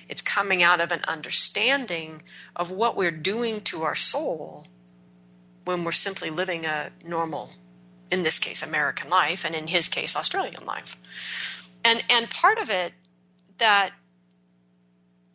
It's 0.07 0.21
coming 0.21 0.63
out 0.63 0.79
of 0.79 0.91
an 0.91 1.01
understanding 1.07 2.21
of 2.55 2.71
what 2.71 2.95
we're 2.95 3.11
doing 3.11 3.59
to 3.61 3.81
our 3.81 3.95
soul 3.95 4.67
when 5.65 5.83
we're 5.83 5.91
simply 5.91 6.29
living 6.29 6.63
a 6.63 6.91
normal 7.03 7.51
in 8.11 8.23
this 8.23 8.39
case 8.39 8.63
American 8.63 9.09
life 9.09 9.45
and 9.45 9.55
in 9.55 9.67
his 9.67 9.87
case 9.87 10.15
Australian 10.15 10.65
life. 10.65 10.95
And 11.83 12.03
and 12.09 12.29
part 12.29 12.57
of 12.57 12.69
it 12.69 12.93
that 13.57 13.91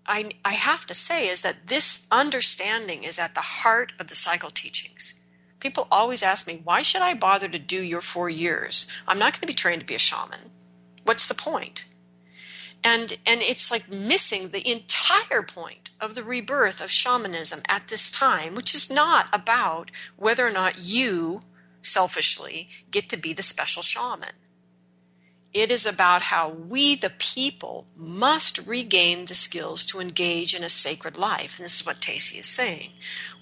I 0.06 0.32
I 0.44 0.52
have 0.52 0.86
to 0.86 0.94
say 0.94 1.28
is 1.28 1.42
that 1.42 1.68
this 1.68 2.06
understanding 2.10 3.04
is 3.04 3.18
at 3.18 3.34
the 3.34 3.40
heart 3.40 3.92
of 3.98 4.08
the 4.08 4.14
cycle 4.14 4.50
teachings. 4.50 5.14
People 5.60 5.86
always 5.90 6.22
ask 6.22 6.46
me, 6.46 6.60
"Why 6.64 6.82
should 6.82 7.02
I 7.02 7.14
bother 7.14 7.48
to 7.48 7.58
do 7.58 7.82
your 7.82 8.00
4 8.00 8.28
years? 8.28 8.86
I'm 9.06 9.18
not 9.18 9.32
going 9.32 9.42
to 9.42 9.46
be 9.46 9.54
trained 9.54 9.80
to 9.80 9.86
be 9.86 9.94
a 9.94 9.98
shaman. 9.98 10.50
What's 11.04 11.26
the 11.26 11.34
point?" 11.34 11.84
And 12.82 13.16
and 13.24 13.40
it's 13.42 13.70
like 13.70 13.88
missing 13.88 14.48
the 14.48 14.68
entire 14.68 15.42
point 15.42 15.90
of 16.00 16.16
the 16.16 16.24
rebirth 16.24 16.80
of 16.80 16.90
shamanism 16.90 17.62
at 17.68 17.86
this 17.86 18.10
time, 18.10 18.56
which 18.56 18.74
is 18.74 18.90
not 18.90 19.28
about 19.32 19.92
whether 20.16 20.44
or 20.44 20.50
not 20.50 20.78
you 20.78 21.42
selfishly, 21.82 22.68
get 22.90 23.08
to 23.10 23.16
be 23.16 23.32
the 23.32 23.42
special 23.42 23.82
shaman. 23.82 24.34
It 25.52 25.70
is 25.70 25.84
about 25.84 26.22
how 26.22 26.48
we, 26.48 26.94
the 26.94 27.10
people, 27.10 27.86
must 27.94 28.66
regain 28.66 29.26
the 29.26 29.34
skills 29.34 29.84
to 29.84 30.00
engage 30.00 30.54
in 30.54 30.64
a 30.64 30.70
sacred 30.70 31.18
life. 31.18 31.58
And 31.58 31.64
this 31.66 31.80
is 31.80 31.86
what 31.86 32.00
Tacey 32.00 32.38
is 32.38 32.46
saying. 32.46 32.92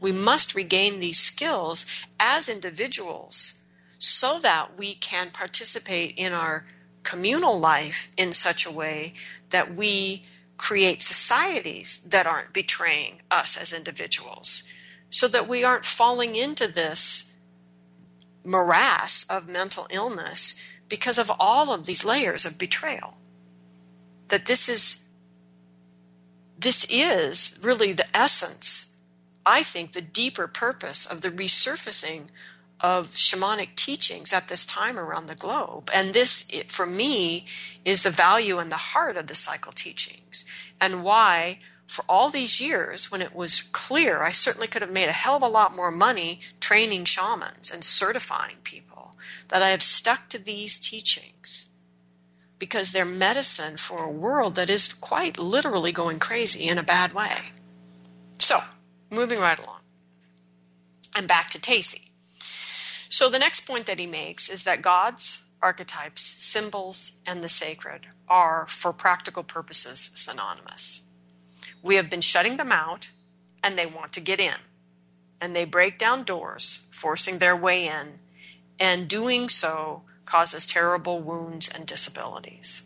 We 0.01 0.11
must 0.11 0.57
regain 0.57 0.99
these 0.99 1.21
skills 1.21 1.87
as 2.19 2.49
individuals 2.49 3.55
so 3.99 4.41
that 4.41 4.77
we 4.77 4.95
can 4.95 5.31
participate 5.31 6.15
in 6.17 6.33
our 6.33 6.65
communal 7.05 7.61
life 7.61 8.09
in 8.17 8.33
such 8.33 8.67
a 8.67 8.73
way 8.73 9.15
that 9.51 9.77
we 9.77 10.25
create 10.57 11.03
societies 11.03 12.03
that 12.07 12.27
aren't 12.27 12.53
betraying 12.53 13.23
us 13.31 13.57
as 13.57 13.73
individuals, 13.73 14.65
so 15.11 15.29
that 15.29 15.49
we 15.49 15.65
aren't 15.65 15.85
falling 15.85 16.35
into 16.35 16.67
this 16.67 17.30
morass 18.45 19.25
of 19.29 19.49
mental 19.49 19.87
illness 19.91 20.63
because 20.89 21.19
of 21.19 21.31
all 21.39 21.73
of 21.73 21.87
these 21.87 22.05
layers 22.05 22.45
of 22.45 22.59
betrayal. 22.59 23.15
That 24.29 24.47
this 24.47 24.69
is 24.69 25.09
this 26.59 26.87
is 26.91 27.59
really 27.63 27.93
the 27.93 28.05
essence, 28.15 28.95
I 29.47 29.63
think, 29.63 29.93
the 29.93 30.03
deeper 30.03 30.47
purpose 30.47 31.07
of 31.07 31.23
the 31.23 31.31
resurfacing 31.31 32.29
of 32.81 33.13
shamanic 33.13 33.77
teachings 33.77 34.33
at 34.33 34.49
this 34.49 34.67
time 34.67 34.99
around 34.99 35.27
the 35.27 35.35
globe. 35.35 35.91
And 35.93 36.13
this, 36.13 36.51
for 36.67 36.85
me, 36.85 37.47
is 37.85 38.03
the 38.03 38.11
value 38.11 38.59
and 38.59 38.71
the 38.71 38.77
heart 38.77 39.17
of 39.17 39.27
the 39.27 39.35
cycle 39.35 39.73
teachings, 39.73 40.45
and 40.81 41.03
why 41.03 41.59
for 41.91 42.05
all 42.09 42.31
these 42.31 42.61
years 42.61 43.11
when 43.11 43.21
it 43.21 43.35
was 43.35 43.63
clear 43.63 44.23
I 44.23 44.31
certainly 44.31 44.69
could 44.69 44.81
have 44.81 44.93
made 44.93 45.09
a 45.09 45.13
hell 45.13 45.35
of 45.35 45.43
a 45.43 45.49
lot 45.49 45.75
more 45.75 45.91
money 45.91 46.39
training 46.61 47.05
shamans 47.05 47.69
and 47.69 47.83
certifying 47.83 48.59
people, 48.63 49.17
that 49.49 49.61
I 49.61 49.71
have 49.71 49.83
stuck 49.83 50.29
to 50.29 50.39
these 50.39 50.79
teachings 50.79 51.67
because 52.61 52.93
they're 52.93 53.05
medicine 53.05 53.77
for 53.77 54.05
a 54.05 54.11
world 54.11 54.55
that 54.55 54.71
is 54.71 54.93
quite 54.93 55.37
literally 55.37 55.91
going 55.91 56.21
crazy 56.21 56.69
in 56.69 56.79
a 56.79 56.85
bad 56.85 57.13
way. 57.13 57.51
So, 58.39 58.61
moving 59.11 59.41
right 59.41 59.59
along. 59.59 59.81
I'm 61.13 61.27
back 61.27 61.51
to 61.51 61.61
Tacey. 61.61 62.05
So, 63.09 63.29
the 63.29 63.41
next 63.41 63.67
point 63.67 63.87
that 63.87 63.99
he 63.99 64.07
makes 64.07 64.49
is 64.49 64.63
that 64.63 64.81
gods, 64.81 65.43
archetypes, 65.61 66.23
symbols, 66.23 67.21
and 67.27 67.43
the 67.43 67.49
sacred 67.49 68.07
are, 68.29 68.65
for 68.69 68.93
practical 68.93 69.43
purposes, 69.43 70.13
synonymous. 70.15 71.03
We 71.83 71.97
have 71.97 72.11
been 72.11 72.21
shutting 72.21 72.57
them 72.57 72.73
out, 72.73 73.11
and 73.63 73.77
they 73.77 73.87
want 73.87 74.13
to 74.15 74.21
get 74.21 74.41
in. 74.41 74.55
And 75.41 75.57
they 75.57 75.65
break 75.65 75.99
down 75.99 76.25
doors, 76.25 76.87
forcing 76.91 77.39
their 77.39 77.57
way 77.57 77.87
in, 77.87 78.19
and 78.79 79.09
doing 79.09 79.49
so 79.49 80.03
causes 80.27 80.67
terrible 80.67 81.21
wounds 81.21 81.69
and 81.69 81.87
disabilities. 81.87 82.85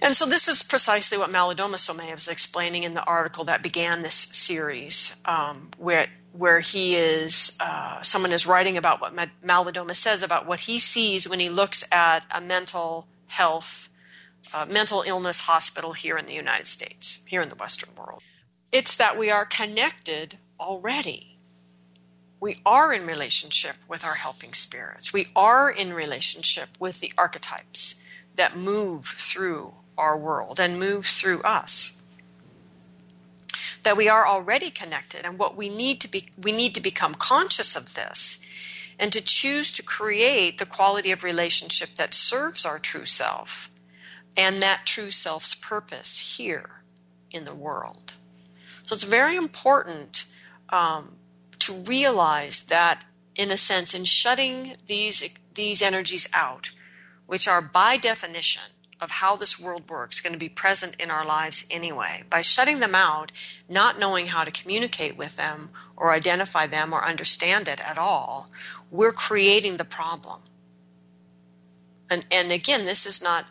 And 0.00 0.14
so, 0.14 0.26
this 0.26 0.48
is 0.48 0.62
precisely 0.62 1.16
what 1.16 1.30
Malidoma 1.30 1.76
Somé 1.76 2.12
was 2.12 2.28
explaining 2.28 2.82
in 2.82 2.94
the 2.94 3.04
article 3.04 3.44
that 3.44 3.62
began 3.62 4.02
this 4.02 4.14
series, 4.14 5.20
um, 5.24 5.70
where 5.78 6.08
where 6.32 6.60
he 6.60 6.96
is 6.96 7.56
uh, 7.60 8.02
someone 8.02 8.32
is 8.32 8.46
writing 8.46 8.76
about 8.76 9.00
what 9.00 9.14
Malidoma 9.14 9.94
says 9.94 10.22
about 10.22 10.46
what 10.46 10.60
he 10.60 10.78
sees 10.78 11.28
when 11.28 11.38
he 11.40 11.48
looks 11.48 11.84
at 11.92 12.26
a 12.30 12.40
mental 12.40 13.06
health, 13.28 13.88
uh, 14.54 14.66
mental 14.70 15.02
illness 15.06 15.42
hospital 15.42 15.92
here 15.92 16.16
in 16.16 16.26
the 16.26 16.34
United 16.34 16.66
States, 16.66 17.24
here 17.26 17.42
in 17.42 17.48
the 17.48 17.56
Western 17.56 17.94
world. 17.96 18.22
It's 18.70 18.94
that 18.96 19.18
we 19.18 19.30
are 19.30 19.44
connected 19.44 20.38
already. 20.60 21.38
We 22.40 22.56
are 22.64 22.92
in 22.92 23.06
relationship 23.06 23.76
with 23.88 24.04
our 24.04 24.14
helping 24.14 24.54
spirits. 24.54 25.12
We 25.12 25.26
are 25.34 25.70
in 25.70 25.92
relationship 25.92 26.68
with 26.78 27.00
the 27.00 27.12
archetypes 27.18 28.00
that 28.36 28.56
move 28.56 29.06
through 29.06 29.74
our 29.98 30.16
world 30.16 30.60
and 30.60 30.78
move 30.78 31.06
through 31.06 31.42
us 31.42 32.00
that 33.82 33.96
we 33.96 34.08
are 34.08 34.26
already 34.26 34.70
connected 34.70 35.26
and 35.26 35.38
what 35.38 35.56
we 35.56 35.68
need 35.68 36.00
to 36.00 36.08
be 36.08 36.24
we 36.40 36.52
need 36.52 36.74
to 36.74 36.80
become 36.80 37.14
conscious 37.14 37.76
of 37.76 37.94
this 37.94 38.40
and 38.98 39.12
to 39.12 39.22
choose 39.22 39.70
to 39.70 39.82
create 39.82 40.58
the 40.58 40.66
quality 40.66 41.12
of 41.12 41.22
relationship 41.22 41.90
that 41.90 42.14
serves 42.14 42.64
our 42.64 42.78
true 42.78 43.04
self 43.04 43.70
and 44.36 44.62
that 44.62 44.84
true 44.84 45.10
self's 45.10 45.54
purpose 45.54 46.36
here 46.38 46.82
in 47.30 47.44
the 47.44 47.54
world 47.54 48.14
so 48.82 48.94
it's 48.94 49.04
very 49.04 49.36
important 49.36 50.26
um, 50.68 51.16
to 51.58 51.72
realize 51.72 52.64
that 52.64 53.04
in 53.34 53.50
a 53.50 53.56
sense 53.56 53.94
in 53.94 54.04
shutting 54.04 54.74
these 54.86 55.28
these 55.54 55.82
energies 55.82 56.28
out 56.34 56.72
which 57.26 57.48
are 57.48 57.62
by 57.62 57.96
definition 57.96 58.62
of 59.00 59.10
how 59.10 59.36
this 59.36 59.60
world 59.60 59.88
works 59.88 60.20
going 60.20 60.32
to 60.32 60.38
be 60.38 60.48
present 60.48 60.96
in 60.98 61.10
our 61.10 61.24
lives 61.24 61.66
anyway. 61.70 62.24
By 62.28 62.40
shutting 62.40 62.80
them 62.80 62.94
out, 62.94 63.32
not 63.68 63.98
knowing 63.98 64.28
how 64.28 64.44
to 64.44 64.50
communicate 64.50 65.16
with 65.16 65.36
them 65.36 65.70
or 65.96 66.12
identify 66.12 66.66
them 66.66 66.92
or 66.92 67.04
understand 67.04 67.68
it 67.68 67.80
at 67.80 67.98
all, 67.98 68.46
we're 68.90 69.12
creating 69.12 69.76
the 69.76 69.84
problem. 69.84 70.42
And, 72.10 72.26
and 72.30 72.52
again, 72.52 72.84
this 72.84 73.06
is 73.06 73.22
not 73.22 73.46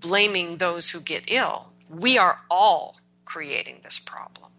blaming 0.00 0.56
those 0.56 0.90
who 0.90 1.00
get 1.00 1.24
ill. 1.28 1.68
We 1.88 2.18
are 2.18 2.40
all 2.50 2.98
creating 3.24 3.80
this 3.82 3.98
problem. 3.98 4.50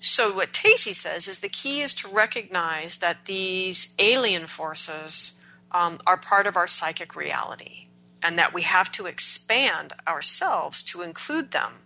So, 0.00 0.34
what 0.34 0.52
Tacey 0.52 0.92
says 0.92 1.26
is 1.26 1.40
the 1.40 1.48
key 1.48 1.80
is 1.80 1.92
to 1.94 2.08
recognize 2.08 2.98
that 2.98 3.24
these 3.24 3.94
alien 3.98 4.46
forces 4.46 5.40
um, 5.72 5.98
are 6.06 6.16
part 6.16 6.46
of 6.46 6.56
our 6.56 6.66
psychic 6.66 7.16
reality 7.16 7.86
and 8.22 8.38
that 8.38 8.54
we 8.54 8.62
have 8.62 8.90
to 8.92 9.06
expand 9.06 9.92
ourselves 10.06 10.82
to 10.84 11.02
include 11.02 11.50
them 11.50 11.82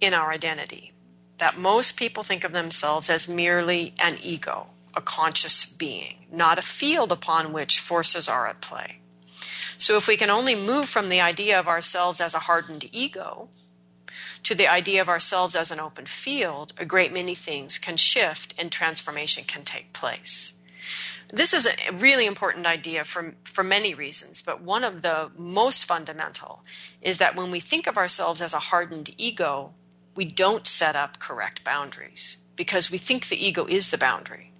in 0.00 0.14
our 0.14 0.30
identity. 0.30 0.92
That 1.38 1.58
most 1.58 1.96
people 1.96 2.22
think 2.22 2.44
of 2.44 2.52
themselves 2.52 3.10
as 3.10 3.28
merely 3.28 3.94
an 3.98 4.18
ego, 4.22 4.68
a 4.94 5.00
conscious 5.00 5.64
being, 5.64 6.26
not 6.30 6.58
a 6.58 6.62
field 6.62 7.10
upon 7.10 7.52
which 7.52 7.80
forces 7.80 8.28
are 8.28 8.46
at 8.46 8.60
play. 8.60 9.00
So, 9.78 9.96
if 9.96 10.08
we 10.08 10.16
can 10.16 10.30
only 10.30 10.54
move 10.54 10.88
from 10.88 11.08
the 11.08 11.20
idea 11.20 11.58
of 11.58 11.68
ourselves 11.68 12.20
as 12.20 12.34
a 12.34 12.40
hardened 12.40 12.88
ego 12.92 13.48
to 14.44 14.54
the 14.54 14.68
idea 14.68 15.00
of 15.00 15.08
ourselves 15.08 15.56
as 15.56 15.70
an 15.70 15.80
open 15.80 16.06
field, 16.06 16.72
a 16.78 16.84
great 16.84 17.12
many 17.12 17.34
things 17.34 17.78
can 17.78 17.96
shift 17.96 18.54
and 18.58 18.70
transformation 18.70 19.44
can 19.44 19.64
take 19.64 19.92
place. 19.92 20.54
This 21.32 21.54
is 21.54 21.66
a 21.66 21.92
really 21.92 22.26
important 22.26 22.66
idea 22.66 23.04
for, 23.04 23.34
for 23.44 23.64
many 23.64 23.94
reasons, 23.94 24.42
but 24.42 24.60
one 24.60 24.84
of 24.84 25.02
the 25.02 25.30
most 25.36 25.84
fundamental 25.86 26.62
is 27.00 27.18
that 27.18 27.36
when 27.36 27.50
we 27.50 27.58
think 27.58 27.86
of 27.86 27.96
ourselves 27.96 28.42
as 28.42 28.52
a 28.52 28.58
hardened 28.58 29.10
ego, 29.16 29.74
we 30.14 30.24
don't 30.24 30.66
set 30.66 30.94
up 30.94 31.18
correct 31.18 31.64
boundaries 31.64 32.38
because 32.54 32.90
we 32.90 32.98
think 32.98 33.28
the 33.28 33.44
ego 33.44 33.66
is 33.66 33.90
the 33.90 33.98
boundary. 33.98 34.52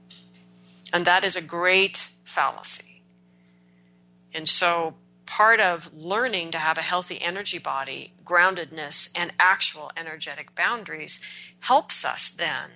And 0.93 1.05
that 1.05 1.25
is 1.25 1.37
a 1.37 1.43
great 1.43 2.11
fallacy. 2.25 3.03
And 4.33 4.49
so, 4.49 4.95
part 5.37 5.59
of 5.59 5.93
learning 5.93 6.53
to 6.53 6.59
have 6.59 6.79
a 6.79 6.83
healthy 6.83 7.21
energy 7.21 7.59
body, 7.59 8.13
groundedness, 8.25 9.11
and 9.17 9.33
actual 9.41 9.91
energetic 9.97 10.55
boundaries 10.55 11.21
helps 11.59 12.05
us 12.05 12.29
then 12.29 12.71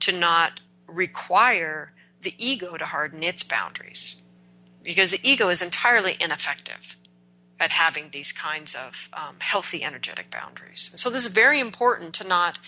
to 0.00 0.10
not 0.10 0.60
require 0.88 1.92
the 2.20 2.34
ego 2.38 2.76
to 2.76 2.86
harden 2.86 3.22
its 3.22 3.44
boundaries 3.44 4.16
because 4.82 5.12
the 5.12 5.20
ego 5.22 5.48
is 5.48 5.62
entirely 5.62 6.16
ineffective 6.18 6.96
at 7.60 7.70
having 7.70 8.10
these 8.10 8.32
kinds 8.32 8.74
of 8.74 9.08
um, 9.12 9.36
healthy 9.38 9.84
energetic 9.84 10.28
boundaries. 10.28 10.88
And 10.90 10.98
so, 10.98 11.08
this 11.08 11.24
is 11.24 11.30
very 11.30 11.60
important 11.60 12.14
to 12.14 12.26
not 12.26 12.58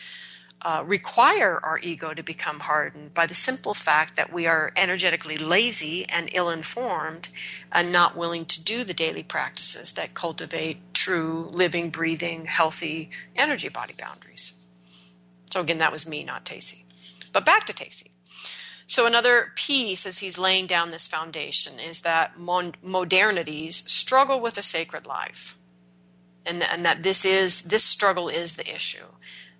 uh, 0.64 0.82
require 0.86 1.60
our 1.62 1.78
ego 1.78 2.14
to 2.14 2.22
become 2.22 2.60
hardened 2.60 3.12
by 3.12 3.26
the 3.26 3.34
simple 3.34 3.74
fact 3.74 4.16
that 4.16 4.32
we 4.32 4.46
are 4.46 4.72
energetically 4.76 5.36
lazy 5.36 6.08
and 6.08 6.30
ill 6.32 6.48
informed 6.48 7.28
and 7.70 7.92
not 7.92 8.16
willing 8.16 8.46
to 8.46 8.64
do 8.64 8.82
the 8.82 8.94
daily 8.94 9.22
practices 9.22 9.92
that 9.92 10.14
cultivate 10.14 10.78
true, 10.94 11.50
living, 11.52 11.90
breathing, 11.90 12.46
healthy 12.46 13.10
energy 13.36 13.68
body 13.68 13.94
boundaries. 13.98 14.54
So, 15.50 15.60
again, 15.60 15.78
that 15.78 15.92
was 15.92 16.08
me, 16.08 16.24
not 16.24 16.46
Tacey. 16.46 16.86
But 17.32 17.44
back 17.44 17.66
to 17.66 17.74
Tacey. 17.74 18.10
So, 18.86 19.06
another 19.06 19.52
piece 19.56 20.06
as 20.06 20.18
he's 20.18 20.38
laying 20.38 20.66
down 20.66 20.90
this 20.90 21.06
foundation 21.06 21.78
is 21.78 22.00
that 22.00 22.38
mon- 22.38 22.74
modernities 22.82 23.88
struggle 23.88 24.40
with 24.40 24.56
a 24.56 24.62
sacred 24.62 25.06
life. 25.06 25.56
And, 26.46 26.62
and 26.62 26.84
that 26.84 27.02
this 27.02 27.24
is 27.24 27.62
this 27.62 27.84
struggle 27.84 28.28
is 28.28 28.56
the 28.56 28.74
issue. 28.74 29.06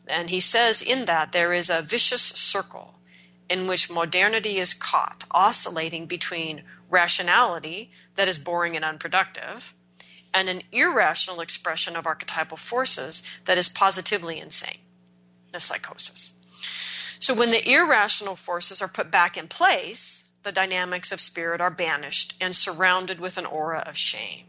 And 0.06 0.30
he 0.30 0.40
says 0.40 0.82
in 0.82 1.06
that 1.06 1.32
there 1.32 1.52
is 1.52 1.70
a 1.70 1.82
vicious 1.82 2.22
circle 2.22 2.94
in 3.48 3.66
which 3.66 3.90
modernity 3.90 4.58
is 4.58 4.74
caught, 4.74 5.24
oscillating 5.30 6.06
between 6.06 6.62
rationality 6.90 7.90
that 8.14 8.28
is 8.28 8.38
boring 8.38 8.76
and 8.76 8.84
unproductive, 8.84 9.74
and 10.32 10.48
an 10.48 10.62
irrational 10.72 11.40
expression 11.40 11.96
of 11.96 12.06
archetypal 12.06 12.56
forces 12.56 13.22
that 13.44 13.58
is 13.58 13.68
positively 13.68 14.40
insane, 14.40 14.78
a 15.52 15.60
psychosis. 15.60 16.32
So 17.18 17.34
when 17.34 17.50
the 17.50 17.70
irrational 17.70 18.36
forces 18.36 18.82
are 18.82 18.88
put 18.88 19.10
back 19.10 19.36
in 19.36 19.48
place, 19.48 20.28
the 20.42 20.52
dynamics 20.52 21.12
of 21.12 21.20
spirit 21.20 21.60
are 21.60 21.70
banished 21.70 22.34
and 22.40 22.54
surrounded 22.54 23.18
with 23.18 23.38
an 23.38 23.46
aura 23.46 23.82
of 23.86 23.96
shame. 23.96 24.44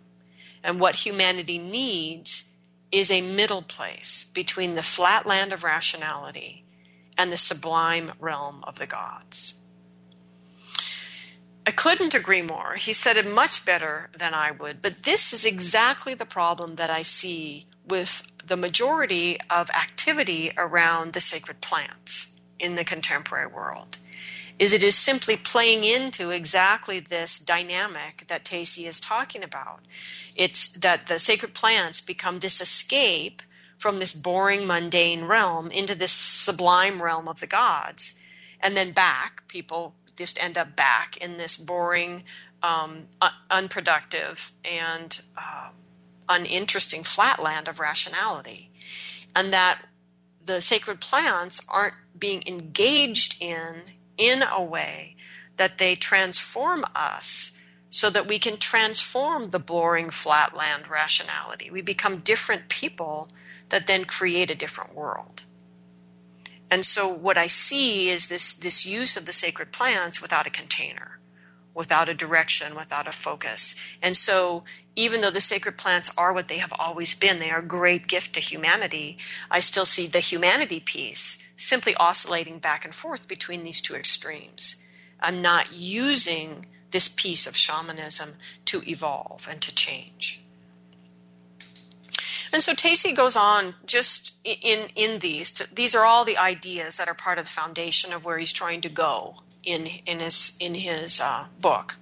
And 0.63 0.79
what 0.79 0.95
humanity 0.95 1.57
needs 1.57 2.54
is 2.91 3.11
a 3.11 3.21
middle 3.21 3.61
place 3.61 4.25
between 4.33 4.75
the 4.75 4.83
flat 4.83 5.25
land 5.25 5.51
of 5.51 5.63
rationality 5.63 6.65
and 7.17 7.31
the 7.31 7.37
sublime 7.37 8.11
realm 8.19 8.63
of 8.65 8.77
the 8.77 8.87
gods. 8.87 9.55
I 11.67 11.71
couldn't 11.71 12.13
agree 12.13 12.43
more. 12.43 12.75
He 12.75 12.93
said 12.93 13.17
it 13.17 13.27
much 13.27 13.65
better 13.65 14.09
than 14.17 14.33
I 14.35 14.51
would, 14.51 14.81
but 14.81 15.03
this 15.03 15.33
is 15.33 15.45
exactly 15.45 16.13
the 16.13 16.25
problem 16.25 16.75
that 16.75 16.91
I 16.91 17.01
see 17.01 17.65
with 17.87 18.27
the 18.45 18.55
majority 18.55 19.39
of 19.49 19.71
activity 19.71 20.51
around 20.57 21.13
the 21.13 21.19
sacred 21.19 21.61
plants 21.61 22.39
in 22.59 22.75
the 22.75 22.83
contemporary 22.83 23.47
world 23.47 23.97
is 24.57 24.71
it 24.71 24.83
is 24.83 24.95
simply 24.95 25.35
playing 25.35 25.83
into 25.83 26.29
exactly 26.29 26.99
this 26.99 27.39
dynamic 27.39 28.25
that 28.27 28.45
Tacey 28.45 28.85
is 28.85 28.99
talking 28.99 29.43
about. 29.43 29.81
It's 30.35 30.71
that 30.73 31.07
the 31.07 31.19
sacred 31.19 31.53
plants 31.53 31.99
become 31.99 32.39
this 32.39 32.61
escape 32.61 33.41
from 33.77 33.99
this 33.99 34.13
boring, 34.13 34.65
mundane 34.65 35.25
realm 35.25 35.69
into 35.71 35.95
this 35.95 36.11
sublime 36.11 37.01
realm 37.01 37.27
of 37.27 37.41
the 37.41 37.47
gods. 37.47 38.15
And 38.61 38.75
then 38.75 38.93
back, 38.93 39.47
people 39.47 39.95
just 40.15 40.41
end 40.41 40.57
up 40.57 40.75
back 40.75 41.17
in 41.17 41.37
this 41.37 41.57
boring, 41.57 42.23
um, 42.63 43.07
unproductive, 43.51 44.53
and 44.63 45.21
uh, 45.37 45.69
uninteresting 46.29 47.03
flatland 47.03 47.67
of 47.67 47.81
rationality. 47.81 48.71
And 49.35 49.51
that 49.51 49.81
the 50.43 50.61
sacred 50.61 51.01
plants 51.01 51.61
aren't 51.67 51.95
being 52.17 52.43
engaged 52.47 53.41
in 53.41 53.81
in 54.17 54.43
a 54.43 54.63
way 54.63 55.15
that 55.57 55.77
they 55.77 55.95
transform 55.95 56.83
us 56.95 57.51
so 57.89 58.09
that 58.09 58.27
we 58.27 58.39
can 58.39 58.57
transform 58.57 59.51
the 59.51 59.59
boring 59.59 60.09
flatland 60.09 60.89
rationality. 60.89 61.69
We 61.71 61.81
become 61.81 62.17
different 62.17 62.67
people 62.67 63.29
that 63.69 63.87
then 63.87 64.05
create 64.05 64.51
a 64.51 64.55
different 64.55 64.93
world. 64.93 65.43
And 66.69 66.85
so 66.85 67.07
what 67.07 67.37
I 67.37 67.47
see 67.47 68.09
is 68.09 68.27
this, 68.27 68.53
this 68.53 68.85
use 68.85 69.15
of 69.15 69.25
the 69.25 69.33
sacred 69.33 69.71
plants 69.71 70.21
without 70.21 70.47
a 70.47 70.49
container, 70.49 71.19
without 71.73 72.09
a 72.09 72.13
direction, 72.13 72.75
without 72.75 73.07
a 73.07 73.11
focus. 73.13 73.75
And 74.01 74.17
so 74.17 74.63
even 74.95 75.21
though 75.21 75.31
the 75.31 75.41
sacred 75.41 75.77
plants 75.77 76.11
are 76.17 76.33
what 76.33 76.47
they 76.47 76.57
have 76.57 76.73
always 76.77 77.13
been, 77.13 77.39
they 77.39 77.51
are 77.51 77.59
a 77.59 77.65
great 77.65 78.07
gift 78.07 78.33
to 78.33 78.39
humanity, 78.39 79.17
I 79.49 79.59
still 79.59 79.85
see 79.85 80.07
the 80.07 80.19
humanity 80.19 80.79
piece 80.79 81.44
simply 81.55 81.95
oscillating 81.95 82.59
back 82.59 82.85
and 82.85 82.93
forth 82.93 83.27
between 83.27 83.63
these 83.63 83.81
two 83.81 83.95
extremes. 83.95 84.77
and 85.21 85.41
not 85.41 85.71
using 85.73 86.65
this 86.91 87.07
piece 87.07 87.47
of 87.47 87.55
shamanism 87.55 88.35
to 88.65 88.81
evolve 88.87 89.47
and 89.49 89.61
to 89.61 89.73
change. 89.73 90.41
And 92.53 92.63
so 92.63 92.73
Tacey 92.73 93.11
goes 93.13 93.35
on 93.35 93.75
just 93.85 94.33
in 94.43 94.89
in 94.95 95.19
these. 95.19 95.51
To, 95.53 95.75
these 95.75 95.95
are 95.95 96.05
all 96.05 96.23
the 96.23 96.37
ideas 96.37 96.97
that 96.97 97.07
are 97.07 97.13
part 97.13 97.37
of 97.37 97.45
the 97.45 97.51
foundation 97.51 98.13
of 98.13 98.23
where 98.23 98.37
he's 98.37 98.53
trying 98.53 98.81
to 98.81 98.89
go 98.89 99.37
in 99.63 99.87
in 100.05 100.19
his 100.19 100.55
in 100.59 100.75
his 100.75 101.19
uh, 101.19 101.45
book. 101.59 101.95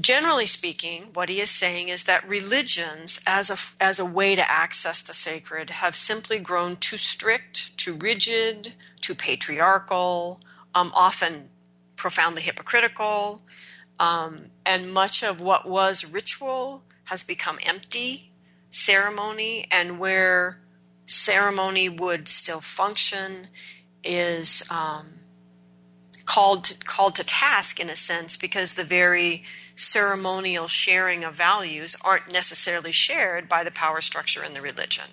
Generally 0.00 0.46
speaking, 0.46 1.10
what 1.12 1.28
he 1.28 1.40
is 1.40 1.50
saying 1.50 1.88
is 1.88 2.04
that 2.04 2.28
religions, 2.28 3.20
as 3.26 3.50
a 3.50 3.56
as 3.82 3.98
a 3.98 4.04
way 4.04 4.36
to 4.36 4.50
access 4.50 5.02
the 5.02 5.14
sacred, 5.14 5.70
have 5.70 5.96
simply 5.96 6.38
grown 6.38 6.76
too 6.76 6.96
strict, 6.96 7.76
too 7.76 7.94
rigid, 7.94 8.74
too 9.00 9.14
patriarchal, 9.14 10.40
um, 10.74 10.92
often 10.94 11.48
profoundly 11.96 12.42
hypocritical, 12.42 13.42
um, 13.98 14.50
and 14.64 14.92
much 14.92 15.24
of 15.24 15.40
what 15.40 15.68
was 15.68 16.04
ritual 16.04 16.84
has 17.04 17.24
become 17.24 17.58
empty 17.62 18.28
ceremony 18.70 19.66
and 19.70 19.98
where 19.98 20.60
ceremony 21.06 21.88
would 21.88 22.28
still 22.28 22.60
function 22.60 23.48
is 24.04 24.62
um, 24.70 25.20
called 26.26 26.74
called 26.84 27.14
to 27.14 27.24
task 27.24 27.80
in 27.80 27.88
a 27.88 27.96
sense 27.96 28.36
because 28.36 28.74
the 28.74 28.84
very 28.84 29.42
ceremonial 29.78 30.66
sharing 30.66 31.22
of 31.24 31.34
values 31.34 31.96
aren't 32.02 32.32
necessarily 32.32 32.92
shared 32.92 33.48
by 33.48 33.62
the 33.62 33.70
power 33.70 34.00
structure 34.00 34.42
in 34.42 34.52
the 34.52 34.60
religion 34.60 35.04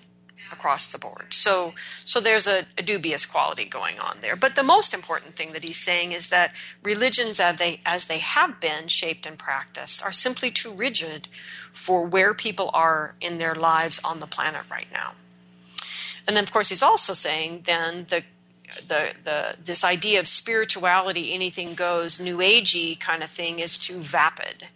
across 0.52 0.90
the 0.90 0.98
board. 0.98 1.32
So 1.32 1.74
so 2.04 2.20
there's 2.20 2.46
a, 2.46 2.66
a, 2.78 2.82
dubious 2.82 3.26
quality 3.26 3.64
going 3.64 3.98
on 3.98 4.18
there. 4.20 4.36
But 4.36 4.54
the 4.54 4.62
most 4.62 4.94
important 4.94 5.36
thing 5.36 5.52
that 5.52 5.64
he's 5.64 5.78
saying 5.78 6.12
is 6.12 6.28
that 6.28 6.54
religions 6.82 7.40
as 7.40 7.56
they 7.56 7.80
as 7.84 8.06
they 8.06 8.18
have 8.18 8.60
been 8.60 8.88
shaped 8.88 9.26
and 9.26 9.38
practiced 9.38 10.04
are 10.04 10.12
simply 10.12 10.50
too 10.50 10.72
rigid 10.72 11.28
for 11.72 12.04
where 12.04 12.34
people 12.34 12.70
are 12.72 13.14
in 13.20 13.38
their 13.38 13.54
lives 13.54 14.00
on 14.04 14.20
the 14.20 14.26
planet 14.26 14.62
right 14.70 14.88
now. 14.92 15.14
And 16.26 16.36
then, 16.36 16.44
of 16.44 16.52
course, 16.52 16.70
he's 16.70 16.82
also 16.82 17.12
saying 17.12 17.62
then 17.66 18.06
the 18.08 18.24
the 18.86 19.12
the 19.24 19.56
this 19.62 19.84
idea 19.84 20.20
of 20.20 20.28
spirituality, 20.28 21.32
anything 21.32 21.74
goes, 21.74 22.20
new 22.20 22.38
agey 22.38 22.98
kind 22.98 23.22
of 23.22 23.30
thing 23.30 23.58
is 23.58 23.78
too 23.78 23.98
vapid 23.98 24.68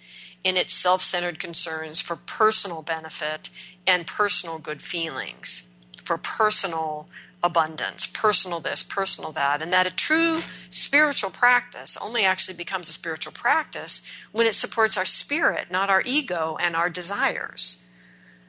in 0.42 0.56
its 0.56 0.72
self-centered 0.72 1.38
concerns 1.38 2.00
for 2.00 2.16
personal 2.16 2.82
benefit 2.82 3.50
and 3.86 4.06
personal 4.06 4.58
good 4.58 4.82
feelings, 4.82 5.68
for 6.04 6.16
personal 6.16 7.08
abundance, 7.42 8.06
personal 8.06 8.60
this, 8.60 8.82
personal 8.82 9.32
that, 9.32 9.62
and 9.62 9.72
that 9.72 9.86
a 9.86 9.94
true 9.94 10.40
spiritual 10.68 11.30
practice 11.30 11.96
only 12.00 12.24
actually 12.24 12.56
becomes 12.56 12.88
a 12.88 12.92
spiritual 12.92 13.32
practice 13.32 14.02
when 14.32 14.46
it 14.46 14.54
supports 14.54 14.96
our 14.96 15.04
spirit, 15.04 15.70
not 15.70 15.90
our 15.90 16.02
ego 16.04 16.56
and 16.60 16.76
our 16.76 16.90
desires. 16.90 17.82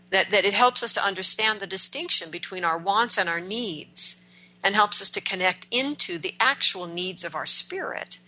That, 0.10 0.30
that 0.32 0.44
it 0.44 0.54
helps 0.54 0.84
us 0.84 0.92
to 0.94 1.06
understand 1.06 1.62
the 1.62 1.68
distinction 1.68 2.32
between 2.32 2.66
our 2.66 2.78
wants 2.78 3.18
and 3.18 3.30
our 3.30 3.40
needs 3.40 4.21
and 4.64 4.76
helps 4.76 5.02
us 5.02 5.10
to 5.12 5.22
connect 5.22 5.68
into 5.72 6.18
the 6.18 6.36
actual 6.40 6.88
needs 6.88 7.24
of 7.24 7.36
our 7.36 7.46
spirit. 7.46 8.20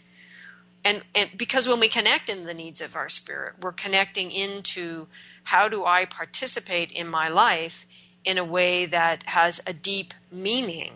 And, 0.84 1.04
and 1.16 1.30
because 1.38 1.68
when 1.68 1.80
we 1.80 1.88
connect 1.88 2.30
in 2.30 2.46
the 2.46 2.54
needs 2.54 2.82
of 2.82 2.96
our 2.96 3.10
spirit, 3.10 3.56
we're 3.62 3.72
connecting 3.72 4.32
into 4.32 5.08
how 5.46 5.68
do 5.68 5.86
I 5.86 6.06
participate 6.06 6.92
in 6.92 7.08
my 7.08 7.28
life 7.28 7.86
in 8.26 8.38
a 8.38 8.46
way 8.46 8.86
that 8.86 9.24
has 9.24 9.62
a 9.68 9.74
deep 9.74 10.14
meaning 10.32 10.94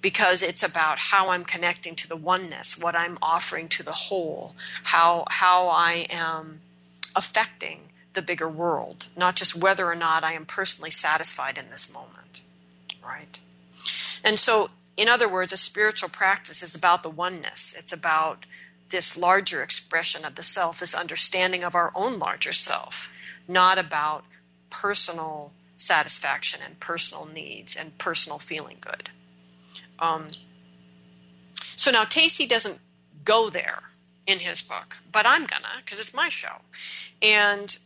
because 0.00 0.42
it's 0.42 0.62
about 0.62 0.98
how 0.98 1.30
I'm 1.30 1.44
connecting 1.44 1.96
to 1.96 2.08
the 2.08 2.16
oneness, 2.16 2.78
what 2.78 2.94
I'm 2.94 3.16
offering 3.22 3.68
to 3.68 3.82
the 3.82 3.92
whole, 3.92 4.54
how 4.84 5.24
how 5.30 5.68
I 5.68 6.06
am 6.10 6.60
affecting 7.16 7.88
the 8.12 8.20
bigger 8.20 8.48
world, 8.48 9.06
not 9.16 9.34
just 9.34 9.56
whether 9.56 9.90
or 9.90 9.94
not 9.94 10.22
I 10.22 10.32
am 10.32 10.44
personally 10.44 10.90
satisfied 10.90 11.56
in 11.56 11.70
this 11.70 11.92
moment. 11.92 12.23
And 14.24 14.38
so 14.38 14.70
in 14.96 15.08
other 15.08 15.28
words, 15.28 15.52
a 15.52 15.56
spiritual 15.56 16.08
practice 16.08 16.62
is 16.62 16.74
about 16.74 17.02
the 17.02 17.10
oneness. 17.10 17.74
It's 17.76 17.92
about 17.92 18.46
this 18.90 19.16
larger 19.16 19.62
expression 19.62 20.24
of 20.24 20.36
the 20.36 20.42
self, 20.42 20.78
this 20.78 20.94
understanding 20.94 21.64
of 21.64 21.74
our 21.74 21.90
own 21.94 22.18
larger 22.18 22.52
self, 22.52 23.10
not 23.48 23.78
about 23.78 24.24
personal 24.70 25.52
satisfaction 25.76 26.60
and 26.64 26.78
personal 26.78 27.26
needs 27.26 27.74
and 27.74 27.98
personal 27.98 28.38
feeling 28.38 28.78
good. 28.80 29.10
Um, 29.98 30.30
so 31.54 31.90
now 31.90 32.04
Tacey 32.04 32.46
doesn't 32.46 32.78
go 33.24 33.50
there 33.50 33.82
in 34.26 34.38
his 34.38 34.62
book, 34.62 34.96
but 35.10 35.26
I'm 35.26 35.44
gonna 35.44 35.82
because 35.84 35.98
it's 35.98 36.14
my 36.14 36.28
show. 36.28 36.62
And 37.20 37.76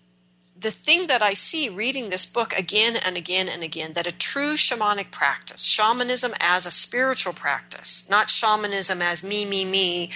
the 0.61 0.71
thing 0.71 1.07
that 1.07 1.23
I 1.23 1.35
see 1.35 1.69
reading 1.69 2.11
this 2.11 2.27
book 2.27 2.53
again 2.53 2.97
and 2.97 3.17
again 3.17 3.49
and 3.49 3.63
again 3.63 3.93
that 3.93 4.07
a 4.07 4.13
true 4.13 4.55
shamanic 4.55 5.11
practice, 5.11 5.65
shamanism 5.65 6.33
as 6.41 6.67
a 6.67 6.71
spiritual 6.71 7.33
practice, 7.33 8.09
not 8.11 8.31
shamanism 8.31 9.01
as 9.01 9.23
me, 9.23 9.45
me, 9.45 9.65
me, 9.65 10.11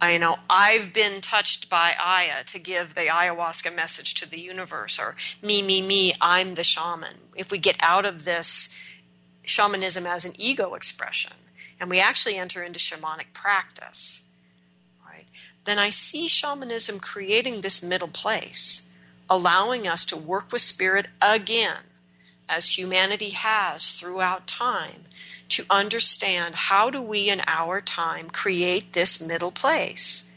I 0.00 0.12
you 0.12 0.18
know 0.18 0.36
I've 0.48 0.92
been 0.92 1.20
touched 1.20 1.68
by 1.68 1.94
Aya 2.00 2.44
to 2.44 2.58
give 2.58 2.94
the 2.94 3.02
ayahuasca 3.02 3.74
message 3.74 4.14
to 4.14 4.30
the 4.30 4.38
universe, 4.38 4.98
or 4.98 5.16
me, 5.42 5.62
me, 5.62 5.82
me, 5.82 6.14
I'm 6.20 6.54
the 6.54 6.64
shaman. 6.64 7.14
If 7.34 7.50
we 7.50 7.58
get 7.58 7.76
out 7.80 8.04
of 8.04 8.24
this 8.24 8.74
shamanism 9.42 10.06
as 10.06 10.24
an 10.24 10.34
ego 10.38 10.74
expression 10.74 11.32
and 11.80 11.90
we 11.90 11.98
actually 11.98 12.36
enter 12.36 12.62
into 12.62 12.78
shamanic 12.78 13.32
practice, 13.32 14.22
right, 15.04 15.26
then 15.64 15.78
I 15.78 15.90
see 15.90 16.28
shamanism 16.28 17.00
creating 17.00 17.60
this 17.60 17.82
middle 17.82 18.08
place, 18.08 18.87
allowing 19.30 19.86
us 19.86 20.04
to 20.06 20.16
work 20.16 20.52
with 20.52 20.62
spirit 20.62 21.08
again, 21.20 21.78
as 22.48 22.78
humanity 22.78 23.30
has 23.30 23.92
throughout 23.92 24.46
time 24.46 25.04
to 25.50 25.64
understand 25.70 26.54
how 26.54 26.90
do 26.90 27.00
we 27.00 27.28
in 27.28 27.42
our 27.46 27.80
time 27.80 28.30
create 28.30 28.92
this 28.92 29.20
middle 29.20 29.52
place 29.52 30.30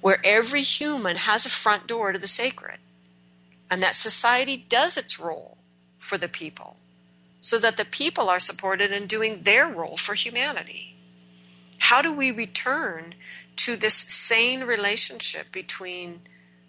where 0.00 0.20
every 0.24 0.62
human 0.62 1.16
has 1.16 1.44
a 1.44 1.50
front 1.50 1.86
door 1.86 2.12
to 2.12 2.18
the 2.18 2.26
sacred 2.26 2.78
and 3.70 3.82
that 3.82 3.94
society 3.94 4.64
does 4.68 4.96
its 4.96 5.18
role 5.18 5.58
for 5.98 6.16
the 6.16 6.28
people 6.28 6.76
so 7.40 7.58
that 7.58 7.76
the 7.76 7.84
people 7.84 8.28
are 8.28 8.40
supported 8.40 8.90
in 8.90 9.06
doing 9.06 9.42
their 9.42 9.66
role 9.66 9.96
for 9.96 10.14
humanity. 10.14 10.96
How 11.78 12.02
do 12.02 12.12
we 12.12 12.30
return 12.30 13.14
to 13.56 13.76
this 13.76 13.94
sane 13.94 14.64
relationship 14.64 15.52
between 15.52 16.20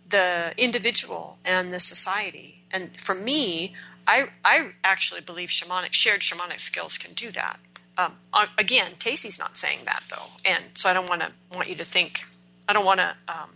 the 0.10 0.54
individual 0.58 1.40
and 1.46 1.72
the 1.72 1.80
society? 1.80 2.64
And 2.72 3.00
for 3.00 3.16
me, 3.16 3.74
I, 4.08 4.30
I 4.44 4.72
actually 4.84 5.22
believe 5.22 5.50
shamanic 5.50 5.94
shared 5.94 6.22
shamanic 6.22 6.60
skills 6.60 6.98
can 6.98 7.14
do 7.14 7.32
that. 7.32 7.60
Um, 7.98 8.16
again, 8.58 8.94
Tacey's 8.98 9.38
not 9.38 9.58
saying 9.58 9.80
that 9.86 10.04
though, 10.10 10.32
and 10.46 10.64
so 10.74 10.90
I 10.90 10.94
don't 10.94 11.10
want 11.10 11.22
to 11.22 11.32
want 11.54 11.68
you 11.70 11.76
to 11.76 11.84
think. 11.84 12.26
I 12.68 12.74
don't 12.74 12.86
want 12.86 13.02
to 13.02 13.16
um, 13.28 13.52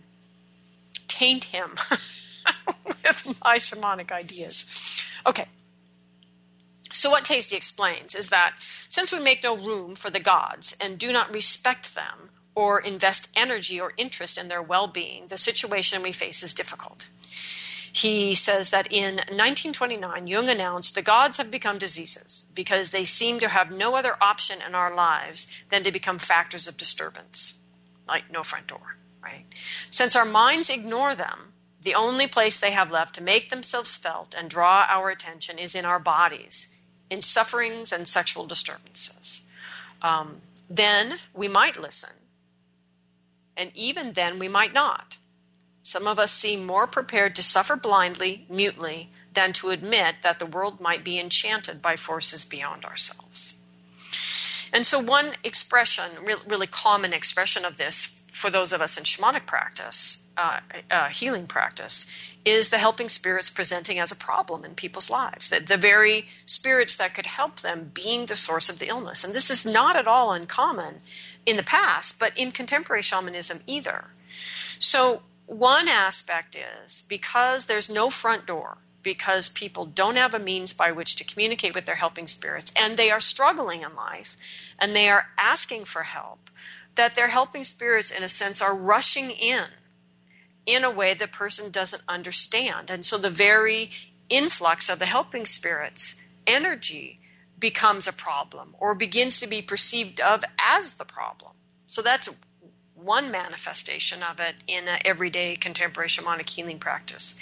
taint 1.08 1.44
him 1.44 1.76
with 2.86 3.36
my 3.42 3.58
shamanic 3.58 4.12
ideas. 4.12 5.02
Okay. 5.26 5.46
So 6.92 7.10
what 7.10 7.24
Tacey 7.24 7.56
explains 7.56 8.14
is 8.14 8.28
that 8.28 8.56
since 8.88 9.12
we 9.12 9.20
make 9.20 9.42
no 9.42 9.56
room 9.56 9.96
for 9.96 10.10
the 10.10 10.20
gods 10.20 10.76
and 10.80 10.98
do 10.98 11.12
not 11.12 11.32
respect 11.32 11.94
them 11.94 12.30
or 12.54 12.80
invest 12.80 13.30
energy 13.36 13.80
or 13.80 13.92
interest 13.96 14.38
in 14.38 14.48
their 14.48 14.62
well-being, 14.62 15.26
the 15.28 15.38
situation 15.38 16.02
we 16.02 16.12
face 16.12 16.42
is 16.42 16.54
difficult. 16.54 17.08
He 17.94 18.34
says 18.34 18.70
that 18.70 18.88
in 18.90 19.16
1929, 19.16 20.26
Jung 20.26 20.48
announced 20.48 20.96
the 20.96 21.02
gods 21.02 21.36
have 21.36 21.50
become 21.50 21.78
diseases 21.78 22.46
because 22.52 22.90
they 22.90 23.04
seem 23.04 23.38
to 23.38 23.48
have 23.48 23.70
no 23.70 23.96
other 23.96 24.16
option 24.20 24.58
in 24.66 24.74
our 24.74 24.92
lives 24.92 25.46
than 25.68 25.84
to 25.84 25.92
become 25.92 26.18
factors 26.18 26.66
of 26.66 26.76
disturbance, 26.76 27.54
like 28.08 28.32
no 28.32 28.42
front 28.42 28.66
door, 28.66 28.96
right? 29.22 29.44
Since 29.92 30.16
our 30.16 30.24
minds 30.24 30.70
ignore 30.70 31.14
them, 31.14 31.52
the 31.82 31.94
only 31.94 32.26
place 32.26 32.58
they 32.58 32.72
have 32.72 32.90
left 32.90 33.14
to 33.14 33.22
make 33.22 33.50
themselves 33.50 33.96
felt 33.96 34.34
and 34.36 34.50
draw 34.50 34.86
our 34.88 35.10
attention 35.10 35.58
is 35.58 35.76
in 35.76 35.84
our 35.84 36.00
bodies, 36.00 36.66
in 37.10 37.20
sufferings 37.20 37.92
and 37.92 38.08
sexual 38.08 38.44
disturbances. 38.44 39.42
Um, 40.02 40.40
then 40.68 41.18
we 41.32 41.46
might 41.46 41.80
listen, 41.80 42.10
and 43.56 43.70
even 43.74 44.12
then 44.12 44.38
we 44.38 44.48
might 44.48 44.72
not. 44.72 45.18
Some 45.82 46.06
of 46.06 46.18
us 46.18 46.32
seem 46.32 46.64
more 46.64 46.86
prepared 46.86 47.36
to 47.36 47.42
suffer 47.42 47.76
blindly, 47.76 48.46
mutely, 48.48 49.10
than 49.34 49.52
to 49.52 49.70
admit 49.70 50.16
that 50.22 50.38
the 50.38 50.46
world 50.46 50.80
might 50.80 51.04
be 51.04 51.18
enchanted 51.18 51.82
by 51.82 51.96
forces 51.96 52.44
beyond 52.44 52.84
ourselves. 52.84 53.58
And 54.72 54.86
so, 54.86 54.98
one 54.98 55.32
expression, 55.44 56.04
really 56.46 56.66
common 56.66 57.12
expression 57.12 57.64
of 57.64 57.76
this 57.76 58.22
for 58.32 58.50
those 58.50 58.72
of 58.72 58.82
us 58.82 58.96
in 58.96 59.04
shamanic 59.04 59.46
practice, 59.46 60.26
uh, 60.36 60.58
uh, 60.90 61.08
healing 61.10 61.46
practice, 61.46 62.32
is 62.44 62.70
the 62.70 62.78
helping 62.78 63.08
spirits 63.08 63.48
presenting 63.48 64.00
as 64.00 64.10
a 64.10 64.16
problem 64.16 64.64
in 64.64 64.74
people's 64.74 65.08
lives. 65.08 65.48
That 65.48 65.68
the 65.68 65.76
very 65.76 66.26
spirits 66.44 66.96
that 66.96 67.14
could 67.14 67.26
help 67.26 67.60
them 67.60 67.92
being 67.94 68.26
the 68.26 68.34
source 68.34 68.68
of 68.68 68.80
the 68.80 68.88
illness. 68.88 69.22
And 69.22 69.32
this 69.32 69.50
is 69.50 69.64
not 69.64 69.94
at 69.94 70.08
all 70.08 70.32
uncommon 70.32 70.96
in 71.46 71.56
the 71.56 71.62
past, 71.62 72.18
but 72.18 72.36
in 72.36 72.50
contemporary 72.50 73.02
shamanism 73.02 73.60
either. 73.66 74.06
So, 74.78 75.22
one 75.46 75.88
aspect 75.88 76.56
is 76.56 77.02
because 77.06 77.66
there's 77.66 77.90
no 77.90 78.08
front 78.08 78.46
door, 78.46 78.78
because 79.02 79.48
people 79.50 79.84
don't 79.84 80.16
have 80.16 80.32
a 80.32 80.38
means 80.38 80.72
by 80.72 80.90
which 80.90 81.16
to 81.16 81.24
communicate 81.24 81.74
with 81.74 81.84
their 81.84 81.96
helping 81.96 82.26
spirits, 82.26 82.72
and 82.74 82.96
they 82.96 83.10
are 83.10 83.20
struggling 83.20 83.82
in 83.82 83.94
life, 83.94 84.36
and 84.78 84.96
they 84.96 85.08
are 85.08 85.26
asking 85.38 85.84
for 85.84 86.04
help, 86.04 86.50
that 86.94 87.14
their 87.14 87.28
helping 87.28 87.64
spirits, 87.64 88.10
in 88.10 88.22
a 88.22 88.28
sense, 88.28 88.62
are 88.62 88.74
rushing 88.74 89.30
in 89.30 89.64
in 90.66 90.82
a 90.82 90.90
way 90.90 91.12
the 91.12 91.28
person 91.28 91.70
doesn't 91.70 92.02
understand. 92.08 92.90
And 92.90 93.04
so 93.04 93.18
the 93.18 93.30
very 93.30 93.90
influx 94.30 94.88
of 94.88 94.98
the 94.98 95.06
helping 95.06 95.44
spirits 95.44 96.16
energy 96.46 97.20
becomes 97.58 98.06
a 98.06 98.12
problem 98.12 98.74
or 98.78 98.94
begins 98.94 99.40
to 99.40 99.46
be 99.46 99.62
perceived 99.62 100.20
of 100.20 100.44
as 100.58 100.94
the 100.94 101.04
problem. 101.04 101.52
So 101.86 102.02
that's 102.02 102.28
one 102.94 103.30
manifestation 103.30 104.22
of 104.22 104.40
it 104.40 104.56
in 104.66 104.88
an 104.88 105.00
everyday 105.04 105.56
contemporary 105.56 106.08
shamanic 106.08 106.48
healing 106.48 106.78
practice. 106.78 107.34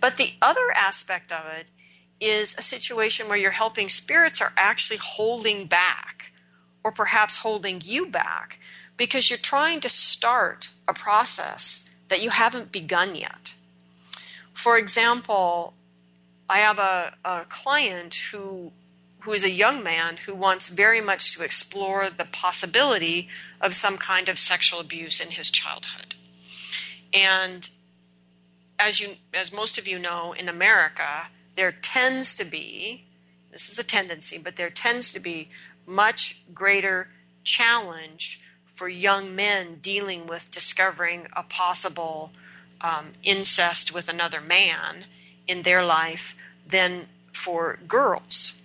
But 0.00 0.16
the 0.16 0.32
other 0.40 0.72
aspect 0.74 1.30
of 1.30 1.44
it 1.46 1.70
is 2.20 2.54
a 2.58 2.62
situation 2.62 3.28
where 3.28 3.38
your 3.38 3.50
helping 3.50 3.88
spirits 3.88 4.40
are 4.40 4.52
actually 4.56 4.98
holding 4.98 5.66
back 5.66 6.32
or 6.82 6.92
perhaps 6.92 7.38
holding 7.38 7.80
you 7.84 8.06
back 8.06 8.58
because 8.96 9.30
you're 9.30 9.38
trying 9.38 9.80
to 9.80 9.88
start 9.88 10.70
a 10.88 10.94
process 10.94 11.90
that 12.08 12.22
you 12.22 12.30
haven't 12.30 12.72
begun 12.72 13.14
yet. 13.14 13.54
For 14.52 14.78
example, 14.78 15.74
I 16.48 16.58
have 16.58 16.78
a, 16.78 17.14
a 17.24 17.44
client 17.48 18.14
who 18.14 18.72
who 19.24 19.32
is 19.32 19.42
a 19.42 19.50
young 19.50 19.82
man 19.82 20.18
who 20.26 20.34
wants 20.34 20.68
very 20.68 21.00
much 21.00 21.34
to 21.34 21.42
explore 21.42 22.10
the 22.10 22.26
possibility 22.26 23.26
of 23.58 23.74
some 23.74 23.96
kind 23.96 24.28
of 24.28 24.38
sexual 24.38 24.80
abuse 24.80 25.18
in 25.18 25.30
his 25.30 25.50
childhood. 25.50 26.14
And 27.12 27.70
as 28.78 29.00
you 29.00 29.16
as 29.32 29.50
most 29.50 29.78
of 29.78 29.88
you 29.88 29.98
know 29.98 30.34
in 30.34 30.46
America, 30.46 31.28
there 31.56 31.72
tends 31.72 32.34
to 32.34 32.44
be 32.44 33.04
this 33.50 33.70
is 33.70 33.78
a 33.78 33.84
tendency, 33.84 34.36
but 34.36 34.56
there 34.56 34.68
tends 34.68 35.12
to 35.14 35.20
be 35.20 35.48
much 35.86 36.42
greater 36.52 37.08
challenge 37.44 38.40
for 38.66 38.88
young 38.88 39.34
men 39.34 39.78
dealing 39.80 40.26
with 40.26 40.50
discovering 40.50 41.28
a 41.34 41.44
possible 41.44 42.32
um, 42.80 43.12
incest 43.22 43.94
with 43.94 44.08
another 44.08 44.40
man 44.40 45.04
in 45.46 45.62
their 45.62 45.84
life 45.84 46.36
than 46.66 47.06
for 47.32 47.78
girls. 47.86 48.60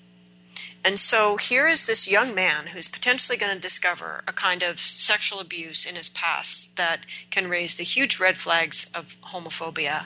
And 0.89 0.99
so 0.99 1.37
here 1.37 1.67
is 1.67 1.85
this 1.85 2.09
young 2.09 2.33
man 2.33 2.65
who's 2.73 2.87
potentially 2.87 3.37
going 3.37 3.53
to 3.53 3.61
discover 3.61 4.23
a 4.27 4.33
kind 4.33 4.63
of 4.63 4.79
sexual 4.79 5.39
abuse 5.39 5.85
in 5.85 5.95
his 5.95 6.09
past 6.09 6.75
that 6.77 7.01
can 7.29 7.47
raise 7.47 7.75
the 7.75 7.83
huge 7.83 8.19
red 8.19 8.39
flags 8.39 8.89
of 8.95 9.15
homophobia. 9.31 10.05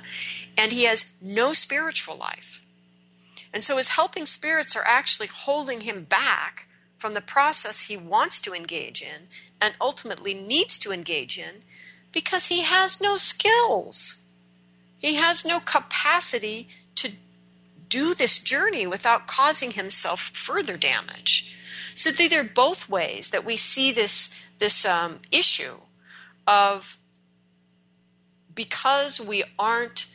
And 0.58 0.74
he 0.74 0.84
has 0.84 1.10
no 1.22 1.54
spiritual 1.54 2.18
life. 2.18 2.60
And 3.54 3.64
so 3.64 3.78
his 3.78 3.96
helping 3.96 4.26
spirits 4.26 4.76
are 4.76 4.84
actually 4.86 5.28
holding 5.28 5.80
him 5.80 6.04
back 6.04 6.68
from 6.98 7.14
the 7.14 7.22
process 7.22 7.88
he 7.88 7.96
wants 7.96 8.42
to 8.42 8.54
engage 8.54 9.02
in 9.02 9.30
and 9.62 9.76
ultimately 9.80 10.34
needs 10.34 10.78
to 10.80 10.92
engage 10.92 11.40
in 11.40 11.64
because 12.12 12.48
he 12.48 12.64
has 12.64 13.00
no 13.00 13.16
skills. 13.16 14.18
He 14.98 15.16
has 15.16 15.46
no 15.46 15.62
capacity 15.62 16.68
do 17.94 18.16
this 18.16 18.40
journey 18.40 18.88
without 18.88 19.28
causing 19.28 19.70
himself 19.70 20.20
further 20.20 20.78
damage. 20.78 21.56
So 21.94 22.10
these 22.10 22.34
are 22.34 22.44
both 22.44 22.90
ways 22.90 23.30
that 23.30 23.46
we 23.46 23.56
see 23.56 23.92
this 23.92 24.34
this 24.58 24.84
um, 24.84 25.20
issue 25.32 25.78
of 26.48 26.98
because 28.56 29.22
we 29.22 29.44
aren't 29.60 30.08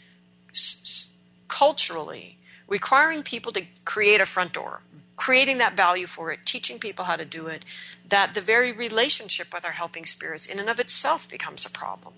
s- 0.51 1.11
culturally 1.47 2.39
requiring 2.67 3.23
people 3.23 3.53
to 3.53 3.63
create 3.85 4.21
a 4.21 4.27
front 4.27 4.55
door, 4.55 4.81
creating 5.15 5.59
that 5.59 5.77
value 5.77 6.07
for 6.09 6.33
it, 6.33 6.41
teaching 6.45 6.81
people 6.81 7.05
how 7.05 7.15
to 7.15 7.25
do 7.25 7.47
it, 7.47 7.65
that 8.09 8.35
the 8.35 8.41
very 8.41 8.73
relationship 8.73 9.55
with 9.55 9.65
our 9.65 9.77
helping 9.83 10.05
spirits 10.05 10.47
in 10.47 10.59
and 10.59 10.69
of 10.69 10.81
itself 10.81 11.29
becomes 11.29 11.65
a 11.65 11.71
problem. 11.71 12.15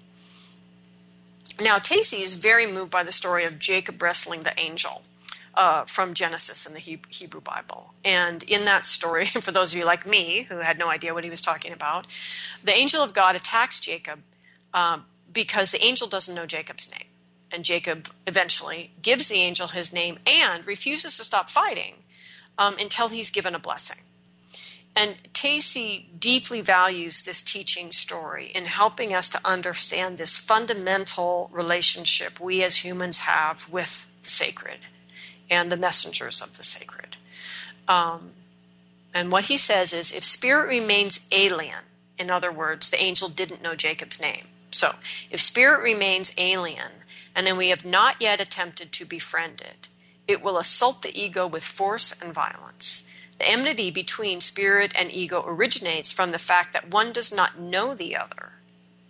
Now, 1.60 1.78
Tacey 1.78 2.22
is 2.22 2.34
very 2.34 2.66
moved 2.66 2.90
by 2.90 3.02
the 3.02 3.12
story 3.12 3.44
of 3.44 3.58
Jacob 3.58 4.00
wrestling 4.02 4.44
the 4.44 4.58
angel 4.58 5.02
uh, 5.54 5.84
from 5.84 6.14
Genesis 6.14 6.66
in 6.66 6.74
the 6.74 6.78
Hebrew 6.78 7.40
Bible. 7.40 7.94
And 8.04 8.42
in 8.44 8.64
that 8.64 8.86
story, 8.86 9.26
for 9.40 9.52
those 9.52 9.72
of 9.72 9.78
you 9.78 9.84
like 9.84 10.06
me 10.06 10.46
who 10.48 10.58
had 10.58 10.78
no 10.78 10.88
idea 10.88 11.14
what 11.14 11.24
he 11.24 11.30
was 11.30 11.40
talking 11.40 11.72
about, 11.72 12.06
the 12.62 12.74
angel 12.74 13.02
of 13.02 13.12
God 13.12 13.36
attacks 13.36 13.80
Jacob 13.80 14.20
um, 14.72 15.04
because 15.32 15.70
the 15.70 15.84
angel 15.84 16.08
doesn't 16.08 16.34
know 16.34 16.46
Jacob's 16.46 16.90
name. 16.90 17.08
And 17.52 17.64
Jacob 17.64 18.08
eventually 18.26 18.92
gives 19.02 19.28
the 19.28 19.36
angel 19.36 19.68
his 19.68 19.92
name 19.92 20.18
and 20.26 20.64
refuses 20.66 21.16
to 21.16 21.24
stop 21.24 21.50
fighting 21.50 21.94
um, 22.56 22.76
until 22.78 23.08
he's 23.08 23.30
given 23.30 23.54
a 23.54 23.58
blessing. 23.58 23.98
And 24.94 25.16
Tacey 25.32 26.10
deeply 26.18 26.60
values 26.60 27.22
this 27.22 27.42
teaching 27.42 27.92
story 27.92 28.46
in 28.54 28.66
helping 28.66 29.14
us 29.14 29.28
to 29.30 29.40
understand 29.44 30.18
this 30.18 30.36
fundamental 30.36 31.48
relationship 31.52 32.40
we 32.40 32.62
as 32.62 32.84
humans 32.84 33.18
have 33.18 33.68
with 33.68 34.06
the 34.22 34.28
sacred 34.28 34.78
and 35.50 35.70
the 35.70 35.76
messengers 35.76 36.40
of 36.40 36.56
the 36.56 36.62
sacred. 36.62 37.16
Um, 37.88 38.30
and 39.12 39.32
what 39.32 39.44
he 39.44 39.56
says 39.56 39.92
is 39.92 40.12
if 40.12 40.24
spirit 40.24 40.68
remains 40.68 41.26
alien, 41.32 41.84
in 42.18 42.30
other 42.30 42.52
words, 42.52 42.90
the 42.90 43.02
angel 43.02 43.28
didn't 43.28 43.62
know 43.62 43.74
Jacob's 43.74 44.20
name. 44.20 44.46
So 44.70 44.94
if 45.30 45.40
spirit 45.40 45.82
remains 45.82 46.32
alien, 46.38 46.92
and 47.34 47.46
then 47.46 47.56
we 47.56 47.68
have 47.68 47.84
not 47.84 48.16
yet 48.20 48.40
attempted 48.40 48.92
to 48.92 49.04
befriend 49.04 49.60
it, 49.60 49.88
it 50.28 50.42
will 50.42 50.58
assault 50.58 51.02
the 51.02 51.18
ego 51.18 51.46
with 51.46 51.64
force 51.64 52.14
and 52.20 52.32
violence. 52.32 53.08
The 53.38 53.48
enmity 53.48 53.90
between 53.90 54.40
spirit 54.40 54.92
and 54.94 55.10
ego 55.10 55.42
originates 55.46 56.12
from 56.12 56.30
the 56.30 56.38
fact 56.38 56.72
that 56.72 56.90
one 56.90 57.10
does 57.12 57.34
not 57.34 57.58
know 57.58 57.94
the 57.94 58.14
other. 58.16 58.52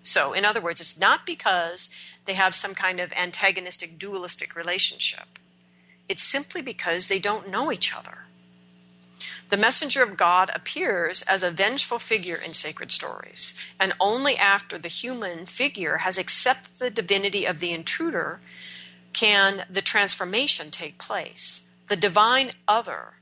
So, 0.03 0.33
in 0.33 0.45
other 0.45 0.61
words, 0.61 0.81
it's 0.81 0.99
not 0.99 1.27
because 1.27 1.91
they 2.25 2.35
have 2.35 2.55
some 2.55 2.75
kind 2.75 3.01
of 3.01 3.13
antagonistic, 3.13 3.99
dualistic 3.99 4.55
relationship. 4.55 5.40
It's 6.11 6.25
simply 6.25 6.61
because 6.61 7.07
they 7.07 7.21
don't 7.21 7.49
know 7.49 7.71
each 7.71 7.97
other. 7.97 8.25
The 9.49 9.57
messenger 9.57 10.03
of 10.03 10.17
God 10.17 10.51
appears 10.53 11.23
as 11.23 11.45
a 11.45 11.53
vengeful 11.53 12.01
figure 12.01 12.35
in 12.35 12.53
sacred 12.53 12.91
stories, 12.91 13.55
and 13.79 13.93
only 14.01 14.37
after 14.37 14.77
the 14.77 14.89
human 14.89 15.47
figure 15.47 15.99
has 15.99 16.19
accepted 16.19 16.79
the 16.79 16.91
divinity 16.91 17.47
of 17.47 17.61
the 17.61 17.71
intruder 17.71 18.41
can 19.13 19.65
the 19.71 19.83
transformation 19.83 20.73
take 20.73 20.99
place. 20.99 21.69
The 21.87 21.97
divine 21.97 22.51
other 22.67 23.15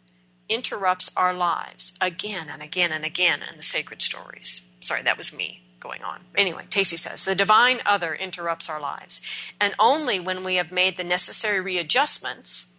interrupts 0.48 1.10
our 1.14 1.34
lives 1.34 1.92
again 2.00 2.48
and 2.50 2.62
again 2.62 2.90
and 2.90 3.04
again 3.04 3.40
in 3.42 3.58
the 3.58 3.62
sacred 3.62 4.00
stories. 4.00 4.62
Sorry, 4.80 5.02
that 5.02 5.18
was 5.18 5.30
me 5.30 5.60
going 5.78 6.02
on. 6.02 6.20
Anyway, 6.36 6.64
Tacey 6.70 6.96
says 6.96 7.24
the 7.24 7.34
divine 7.34 7.80
other 7.84 8.14
interrupts 8.14 8.70
our 8.70 8.80
lives. 8.80 9.20
And 9.60 9.74
only 9.78 10.18
when 10.18 10.42
we 10.42 10.54
have 10.54 10.72
made 10.72 10.96
the 10.96 11.04
necessary 11.04 11.60
readjustments 11.60 12.72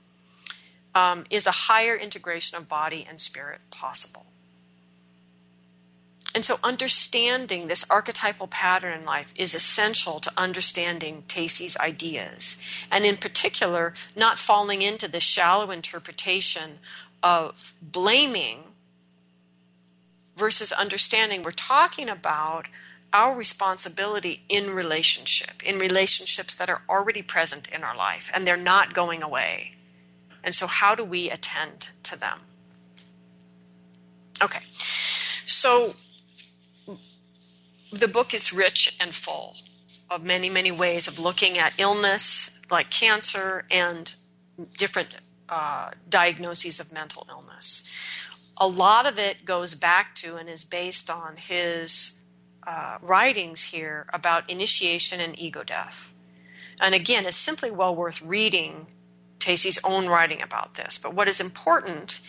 um, 0.95 1.25
is 1.29 1.45
a 1.45 1.51
higher 1.51 1.95
integration 1.95 2.57
of 2.57 2.67
body 2.67 3.05
and 3.07 3.19
spirit 3.19 3.61
possible. 3.69 4.25
And 6.35 6.45
so, 6.45 6.59
understanding 6.63 7.67
this 7.67 7.89
archetypal 7.89 8.47
pattern 8.47 8.99
in 8.99 9.05
life 9.05 9.33
is 9.35 9.55
essential 9.55 10.19
to 10.19 10.31
understanding 10.37 11.23
Tacey's 11.27 11.75
ideas. 11.77 12.61
And 12.91 13.03
in 13.03 13.17
particular, 13.17 13.95
not 14.15 14.37
falling 14.37 14.83
into 14.83 15.07
the 15.07 15.19
shallow 15.19 15.71
interpretation 15.71 16.79
of 17.23 17.73
blaming 17.81 18.65
versus 20.37 20.71
understanding. 20.71 21.43
We're 21.43 21.51
talking 21.51 22.09
about 22.09 22.67
our 23.11 23.35
responsibility 23.35 24.43
in 24.49 24.69
relationship, 24.69 25.63
in 25.63 25.79
relationships 25.79 26.55
that 26.55 26.69
are 26.69 26.83
already 26.87 27.21
present 27.21 27.67
in 27.69 27.83
our 27.83 27.95
life 27.95 28.29
and 28.33 28.45
they're 28.45 28.55
not 28.55 28.93
going 28.93 29.23
away. 29.23 29.71
And 30.43 30.55
so, 30.55 30.67
how 30.67 30.95
do 30.95 31.03
we 31.03 31.29
attend 31.29 31.89
to 32.03 32.17
them? 32.17 32.39
Okay, 34.41 34.61
so 35.45 35.95
the 37.91 38.07
book 38.07 38.33
is 38.33 38.53
rich 38.53 38.97
and 39.01 39.13
full 39.13 39.55
of 40.09 40.23
many, 40.23 40.49
many 40.49 40.71
ways 40.71 41.07
of 41.07 41.19
looking 41.19 41.57
at 41.57 41.73
illness 41.77 42.59
like 42.71 42.89
cancer 42.89 43.65
and 43.69 44.15
different 44.77 45.09
uh, 45.49 45.91
diagnoses 46.07 46.79
of 46.79 46.93
mental 46.93 47.25
illness. 47.29 47.83
A 48.57 48.67
lot 48.67 49.05
of 49.05 49.17
it 49.17 49.45
goes 49.45 49.73
back 49.75 50.15
to 50.15 50.35
and 50.35 50.49
is 50.49 50.63
based 50.63 51.09
on 51.09 51.37
his 51.37 52.19
uh, 52.67 52.97
writings 53.01 53.63
here 53.63 54.05
about 54.13 54.49
initiation 54.49 55.19
and 55.19 55.37
ego 55.39 55.63
death. 55.63 56.13
And 56.81 56.93
again, 56.93 57.25
it's 57.25 57.37
simply 57.37 57.71
well 57.71 57.95
worth 57.95 58.21
reading 58.21 58.87
Tacey's 59.39 59.79
own 59.83 60.07
writing 60.07 60.41
about 60.41 60.75
this. 60.75 60.97
But 60.97 61.13
what 61.13 61.27
is 61.27 61.39
important 61.39 62.19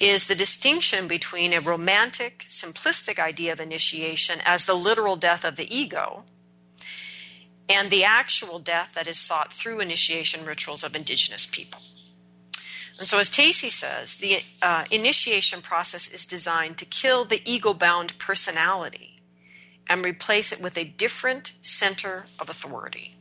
is 0.00 0.26
the 0.26 0.34
distinction 0.34 1.06
between 1.06 1.52
a 1.52 1.60
romantic, 1.60 2.44
simplistic 2.48 3.18
idea 3.18 3.52
of 3.52 3.60
initiation 3.60 4.40
as 4.44 4.66
the 4.66 4.74
literal 4.74 5.16
death 5.16 5.44
of 5.44 5.56
the 5.56 5.74
ego 5.74 6.24
and 7.68 7.90
the 7.90 8.04
actual 8.04 8.58
death 8.58 8.90
that 8.94 9.08
is 9.08 9.18
sought 9.18 9.52
through 9.52 9.80
initiation 9.80 10.44
rituals 10.44 10.84
of 10.84 10.94
indigenous 10.94 11.46
people. 11.46 11.80
And 12.98 13.08
so, 13.08 13.18
as 13.18 13.28
Tacey 13.28 13.70
says, 13.70 14.16
the 14.16 14.42
uh, 14.62 14.84
initiation 14.90 15.62
process 15.62 16.06
is 16.06 16.26
designed 16.26 16.78
to 16.78 16.84
kill 16.84 17.24
the 17.24 17.42
ego 17.44 17.74
bound 17.74 18.16
personality 18.18 19.20
and 19.88 20.04
replace 20.04 20.52
it 20.52 20.60
with 20.60 20.78
a 20.78 20.84
different 20.84 21.54
center 21.60 22.26
of 22.38 22.48
authority. 22.48 23.16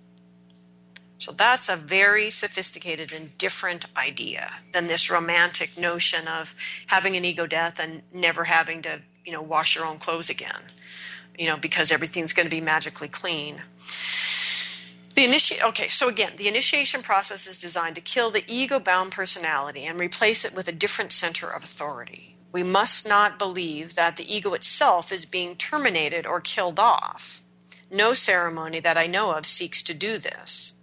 So, 1.24 1.32
that's 1.32 1.70
a 1.70 1.78
very 1.78 2.30
sophisticated 2.30 3.14
and 3.14 3.38
different 3.38 3.86
idea 3.96 4.56
than 4.74 4.88
this 4.88 5.10
romantic 5.10 5.78
notion 5.78 6.28
of 6.28 6.54
having 6.88 7.16
an 7.16 7.24
ego 7.24 7.48
death 7.48 7.80
and 7.80 8.02
never 8.14 8.44
having 8.44 8.82
to, 8.82 9.00
you 9.24 9.32
know, 9.32 9.42
wash 9.42 9.74
your 9.74 9.86
own 9.86 10.00
clothes 10.00 10.30
again, 10.30 10.64
you 11.40 11.48
know, 11.48 11.56
because 11.56 11.94
everything's 11.94 12.34
going 12.34 12.46
to 12.46 12.54
be 12.54 12.60
magically 12.60 13.08
clean. 13.08 13.62
The 15.16 15.26
initi- 15.26 15.64
okay, 15.64 15.88
so 15.88 16.10
again, 16.10 16.34
the 16.36 16.50
initiation 16.50 17.02
process 17.02 17.48
is 17.48 17.58
designed 17.58 17.96
to 17.96 18.02
kill 18.02 18.30
the 18.30 18.44
ego 18.46 18.78
bound 18.78 19.14
personality 19.14 19.86
and 19.86 19.98
replace 19.98 20.44
it 20.44 20.54
with 20.54 20.68
a 20.68 20.74
different 20.74 21.14
center 21.14 21.48
of 21.48 21.64
authority. 21.64 22.36
We 22.52 22.64
must 22.64 23.08
not 23.08 23.40
believe 23.40 23.96
that 23.96 24.18
the 24.18 24.36
ego 24.36 24.54
itself 24.54 25.10
is 25.10 25.24
being 25.24 25.56
terminated 25.56 26.26
or 26.26 26.42
killed 26.42 26.80
off. 26.80 27.42
No 27.90 28.14
ceremony 28.14 28.82
that 28.82 28.98
I 28.98 29.08
know 29.08 29.32
of 29.32 29.46
seeks 29.46 29.82
to 29.84 29.94
do 29.94 30.18
this. 30.18 30.74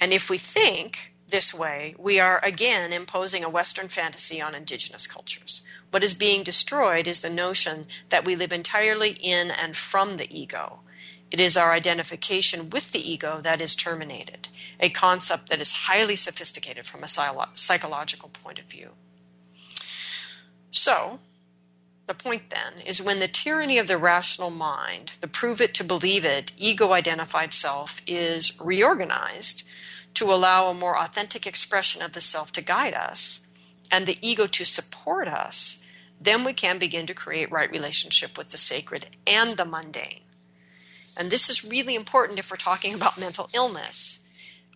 And 0.00 0.12
if 0.12 0.30
we 0.30 0.38
think 0.38 1.12
this 1.28 1.52
way, 1.52 1.94
we 1.98 2.18
are 2.18 2.40
again 2.42 2.92
imposing 2.92 3.44
a 3.44 3.50
Western 3.50 3.88
fantasy 3.88 4.40
on 4.40 4.54
indigenous 4.54 5.06
cultures. 5.06 5.62
What 5.90 6.04
is 6.04 6.14
being 6.14 6.42
destroyed 6.42 7.06
is 7.06 7.20
the 7.20 7.30
notion 7.30 7.86
that 8.08 8.24
we 8.24 8.36
live 8.36 8.52
entirely 8.52 9.10
in 9.20 9.50
and 9.50 9.76
from 9.76 10.16
the 10.16 10.28
ego 10.30 10.80
it 11.30 11.40
is 11.40 11.56
our 11.56 11.72
identification 11.72 12.70
with 12.70 12.92
the 12.92 13.10
ego 13.10 13.40
that 13.42 13.60
is 13.60 13.76
terminated, 13.76 14.48
a 14.80 14.88
concept 14.88 15.48
that 15.48 15.60
is 15.60 15.72
highly 15.72 16.16
sophisticated 16.16 16.86
from 16.86 17.04
a 17.04 17.08
psychological 17.54 18.30
point 18.30 18.58
of 18.58 18.64
view. 18.64 18.92
So, 20.70 21.18
the 22.06 22.14
point 22.14 22.48
then 22.48 22.80
is 22.86 23.02
when 23.02 23.20
the 23.20 23.28
tyranny 23.28 23.76
of 23.76 23.86
the 23.86 23.98
rational 23.98 24.48
mind, 24.48 25.14
the 25.20 25.28
prove 25.28 25.60
it 25.60 25.74
to 25.74 25.84
believe 25.84 26.24
it, 26.24 26.52
ego 26.56 26.92
identified 26.92 27.52
self, 27.52 28.00
is 28.06 28.58
reorganized 28.58 29.64
to 30.14 30.32
allow 30.32 30.68
a 30.68 30.74
more 30.74 30.98
authentic 30.98 31.46
expression 31.46 32.02
of 32.02 32.12
the 32.12 32.20
self 32.20 32.52
to 32.52 32.62
guide 32.62 32.94
us 32.94 33.46
and 33.90 34.06
the 34.06 34.18
ego 34.20 34.46
to 34.46 34.64
support 34.64 35.28
us, 35.28 35.80
then 36.20 36.44
we 36.44 36.52
can 36.52 36.78
begin 36.78 37.06
to 37.06 37.14
create 37.14 37.50
right 37.50 37.70
relationship 37.70 38.36
with 38.36 38.50
the 38.50 38.58
sacred 38.58 39.16
and 39.26 39.56
the 39.56 39.64
mundane. 39.64 40.22
And 41.16 41.30
this 41.30 41.48
is 41.50 41.64
really 41.64 41.94
important 41.94 42.38
if 42.38 42.50
we're 42.50 42.56
talking 42.56 42.94
about 42.94 43.18
mental 43.18 43.48
illness 43.52 44.20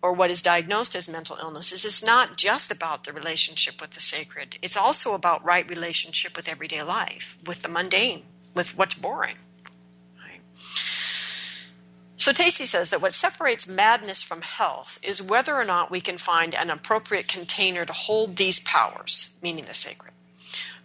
or 0.01 0.11
what 0.11 0.29
is 0.29 0.41
diagnosed 0.41 0.95
as 0.95 1.07
mental 1.07 1.37
illness 1.41 1.71
is 1.71 1.85
it's 1.85 2.03
not 2.03 2.35
just 2.35 2.69
about 2.69 3.05
the 3.05 3.13
relationship 3.13 3.79
with 3.79 3.91
the 3.91 4.01
sacred. 4.01 4.57
It's 4.61 4.75
also 4.75 5.13
about 5.13 5.43
right 5.45 5.67
relationship 5.69 6.35
with 6.35 6.49
everyday 6.49 6.83
life, 6.83 7.37
with 7.45 7.61
the 7.61 7.69
mundane, 7.69 8.23
with 8.53 8.77
what's 8.77 8.95
boring. 8.95 9.37
Right? 10.17 10.41
So 12.23 12.31
Tacey 12.31 12.63
says 12.63 12.89
that 12.91 13.01
what 13.01 13.15
separates 13.15 13.67
madness 13.67 14.23
from 14.23 14.43
health 14.43 14.97
is 15.03 15.21
whether 15.21 15.55
or 15.55 15.65
not 15.65 15.91
we 15.91 15.99
can 15.99 16.17
find 16.17 16.55
an 16.55 16.69
appropriate 16.69 17.27
container 17.27 17.83
to 17.83 17.91
hold 17.91 18.37
these 18.37 18.61
powers, 18.61 19.37
meaning 19.43 19.65
the 19.65 19.73
sacred. 19.73 20.13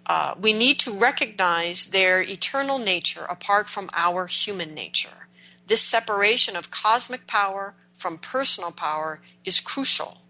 Uh, 0.04 0.34
we 0.36 0.52
need 0.52 0.80
to 0.80 0.90
recognize 0.90 1.90
their 1.90 2.20
eternal 2.20 2.80
nature 2.80 3.24
apart 3.30 3.68
from 3.68 3.88
our 3.92 4.26
human 4.26 4.74
nature. 4.74 5.28
This 5.64 5.80
separation 5.80 6.56
of 6.56 6.72
cosmic 6.72 7.28
power 7.28 7.76
from 7.94 8.18
personal 8.18 8.72
power 8.72 9.20
is 9.44 9.60
crucial, 9.60 10.22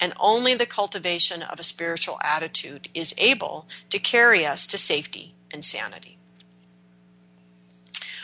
and 0.00 0.12
only 0.18 0.56
the 0.56 0.66
cultivation 0.66 1.40
of 1.40 1.60
a 1.60 1.62
spiritual 1.62 2.18
attitude 2.20 2.88
is 2.94 3.14
able 3.16 3.68
to 3.90 4.00
carry 4.00 4.44
us 4.44 4.66
to 4.66 4.76
safety 4.76 5.36
and 5.52 5.64
sanity. 5.64 6.17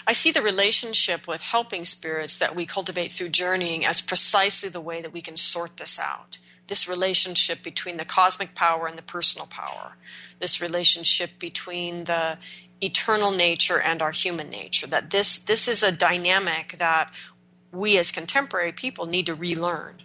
I 0.06 0.12
see 0.12 0.30
the 0.30 0.42
relationship 0.42 1.26
with 1.26 1.42
helping 1.42 1.84
spirits 1.84 2.36
that 2.36 2.54
we 2.54 2.66
cultivate 2.66 3.10
through 3.10 3.30
journeying 3.30 3.84
as 3.84 4.00
precisely 4.00 4.68
the 4.68 4.80
way 4.80 5.00
that 5.00 5.12
we 5.12 5.22
can 5.22 5.36
sort 5.36 5.78
this 5.78 5.98
out. 5.98 6.38
This 6.66 6.88
relationship 6.88 7.62
between 7.62 7.96
the 7.96 8.04
cosmic 8.04 8.54
power 8.54 8.86
and 8.86 8.98
the 8.98 9.02
personal 9.02 9.46
power. 9.46 9.96
This 10.40 10.60
relationship 10.60 11.38
between 11.38 12.04
the 12.04 12.38
eternal 12.80 13.30
nature 13.30 13.80
and 13.80 14.02
our 14.02 14.10
human 14.10 14.50
nature 14.50 14.86
that 14.86 15.10
this 15.10 15.38
this 15.38 15.68
is 15.68 15.82
a 15.82 15.92
dynamic 15.92 16.76
that 16.78 17.10
we 17.72 17.96
as 17.96 18.10
contemporary 18.10 18.72
people 18.72 19.06
need 19.06 19.26
to 19.26 19.34
relearn 19.34 19.98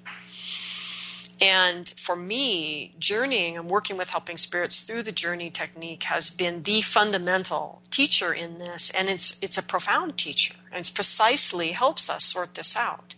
and 1.42 1.88
for 1.90 2.16
me 2.16 2.96
journeying 3.00 3.58
and 3.58 3.70
working 3.70 3.98
with 3.98 4.10
helping 4.10 4.36
spirits 4.36 4.82
through 4.82 5.04
the 5.04 5.12
journey 5.12 5.50
technique 5.50 6.04
has 6.04 6.30
been 6.30 6.64
the 6.64 6.82
fundamental 6.82 7.82
teacher 7.90 8.34
in 8.34 8.58
this. 8.58 8.90
And 8.92 9.10
it's 9.10 9.42
it's 9.42 9.58
a 9.58 9.64
profound 9.64 10.18
teacher. 10.18 10.56
And 10.72 10.80
it's 10.80 10.90
precisely 10.90 11.72
helps 11.72 12.10
us 12.10 12.26
sort 12.26 12.56
this 12.56 12.76
out. 12.76 13.16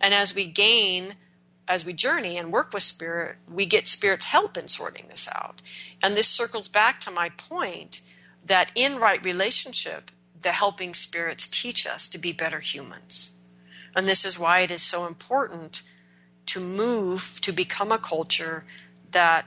And 0.00 0.12
as 0.12 0.34
we 0.34 0.46
gain 0.46 1.14
as 1.68 1.84
we 1.86 1.92
journey 1.92 2.36
and 2.36 2.52
work 2.52 2.74
with 2.74 2.82
spirit 2.82 3.36
we 3.50 3.64
get 3.64 3.88
spirit's 3.88 4.26
help 4.26 4.58
in 4.58 4.68
sorting 4.68 5.06
this 5.08 5.28
out. 5.34 5.62
And 6.02 6.14
this 6.14 6.28
circles 6.28 6.68
back 6.68 6.98
to 7.00 7.10
my 7.10 7.30
point 7.30 8.02
that 8.44 8.72
in 8.74 8.96
right 8.96 9.24
relationship, 9.24 10.10
the 10.40 10.52
helping 10.52 10.92
spirits 10.92 11.46
teach 11.46 11.86
us 11.86 12.08
to 12.08 12.18
be 12.18 12.32
better 12.32 12.58
humans. 12.58 13.32
And 13.94 14.08
this 14.08 14.24
is 14.24 14.38
why 14.38 14.60
it 14.60 14.70
is 14.70 14.82
so 14.82 15.06
important 15.06 15.82
to 16.52 16.60
move 16.60 17.38
to 17.40 17.50
become 17.50 17.90
a 17.90 17.98
culture 17.98 18.64
that 19.10 19.46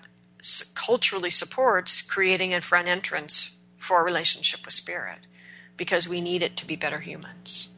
culturally 0.74 1.30
supports 1.30 2.02
creating 2.02 2.52
a 2.52 2.62
front 2.62 2.88
entrance 2.88 3.58
for 3.78 4.02
a 4.02 4.04
relationship 4.04 4.66
with 4.66 4.74
spirit 4.74 5.20
because 5.78 6.10
we 6.10 6.20
need 6.20 6.42
it 6.42 6.58
to 6.58 6.66
be 6.66 6.76
better 6.76 7.00
humans. 7.00 7.70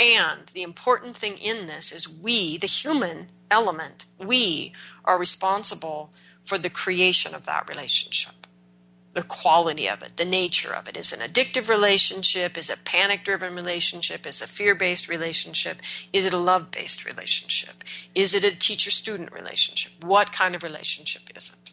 And 0.00 0.46
the 0.54 0.64
important 0.64 1.16
thing 1.16 1.38
in 1.38 1.66
this 1.66 1.92
is 1.92 2.08
we, 2.08 2.56
the 2.56 2.66
human 2.66 3.28
element, 3.48 4.06
we 4.18 4.72
are 5.04 5.18
responsible 5.20 6.10
for 6.44 6.58
the 6.58 6.70
creation 6.70 7.36
of 7.36 7.44
that 7.44 7.68
relationship 7.68 8.41
the 9.14 9.22
quality 9.22 9.88
of 9.88 10.02
it, 10.02 10.16
the 10.16 10.24
nature 10.24 10.74
of 10.74 10.88
it. 10.88 10.96
Is 10.96 11.12
an 11.12 11.20
addictive 11.20 11.68
relationship? 11.68 12.56
Is 12.56 12.70
it 12.70 12.84
panic 12.84 13.24
driven 13.24 13.54
relationship? 13.54 14.26
Is 14.26 14.40
a 14.40 14.46
fear 14.46 14.74
based 14.74 15.08
relationship? 15.08 15.78
Is 16.12 16.24
it 16.24 16.32
a 16.32 16.38
love 16.38 16.70
based 16.70 17.04
relationship? 17.04 17.84
Is 18.14 18.34
it 18.34 18.44
a 18.44 18.56
teacher 18.56 18.90
student 18.90 19.32
relationship? 19.32 20.02
What 20.04 20.32
kind 20.32 20.54
of 20.54 20.62
relationship 20.62 21.22
is 21.36 21.50
it? 21.50 21.72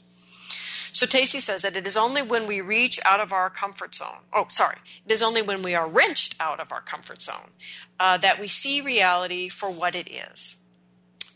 So 0.92 1.06
Tacey 1.06 1.40
says 1.40 1.62
that 1.62 1.78
it 1.78 1.88
is 1.88 1.96
only 1.96 2.22
when 2.22 2.48
we 2.48 2.62
reach 2.62 3.00
out 3.06 3.20
of 3.22 3.32
our 3.32 3.50
comfort 3.50 3.96
zone, 3.96 4.26
oh, 4.34 4.46
sorry, 4.50 4.78
it 5.06 5.12
is 5.12 5.22
only 5.22 5.42
when 5.42 5.62
we 5.62 5.76
are 5.76 5.88
wrenched 5.88 6.36
out 6.40 6.60
of 6.60 6.72
our 6.72 6.82
comfort 6.82 7.22
zone 7.22 7.52
uh, 8.00 8.18
that 8.18 8.40
we 8.40 8.48
see 8.48 8.82
reality 8.82 9.50
for 9.50 9.70
what 9.70 9.96
it 9.96 10.10
is. 10.12 10.58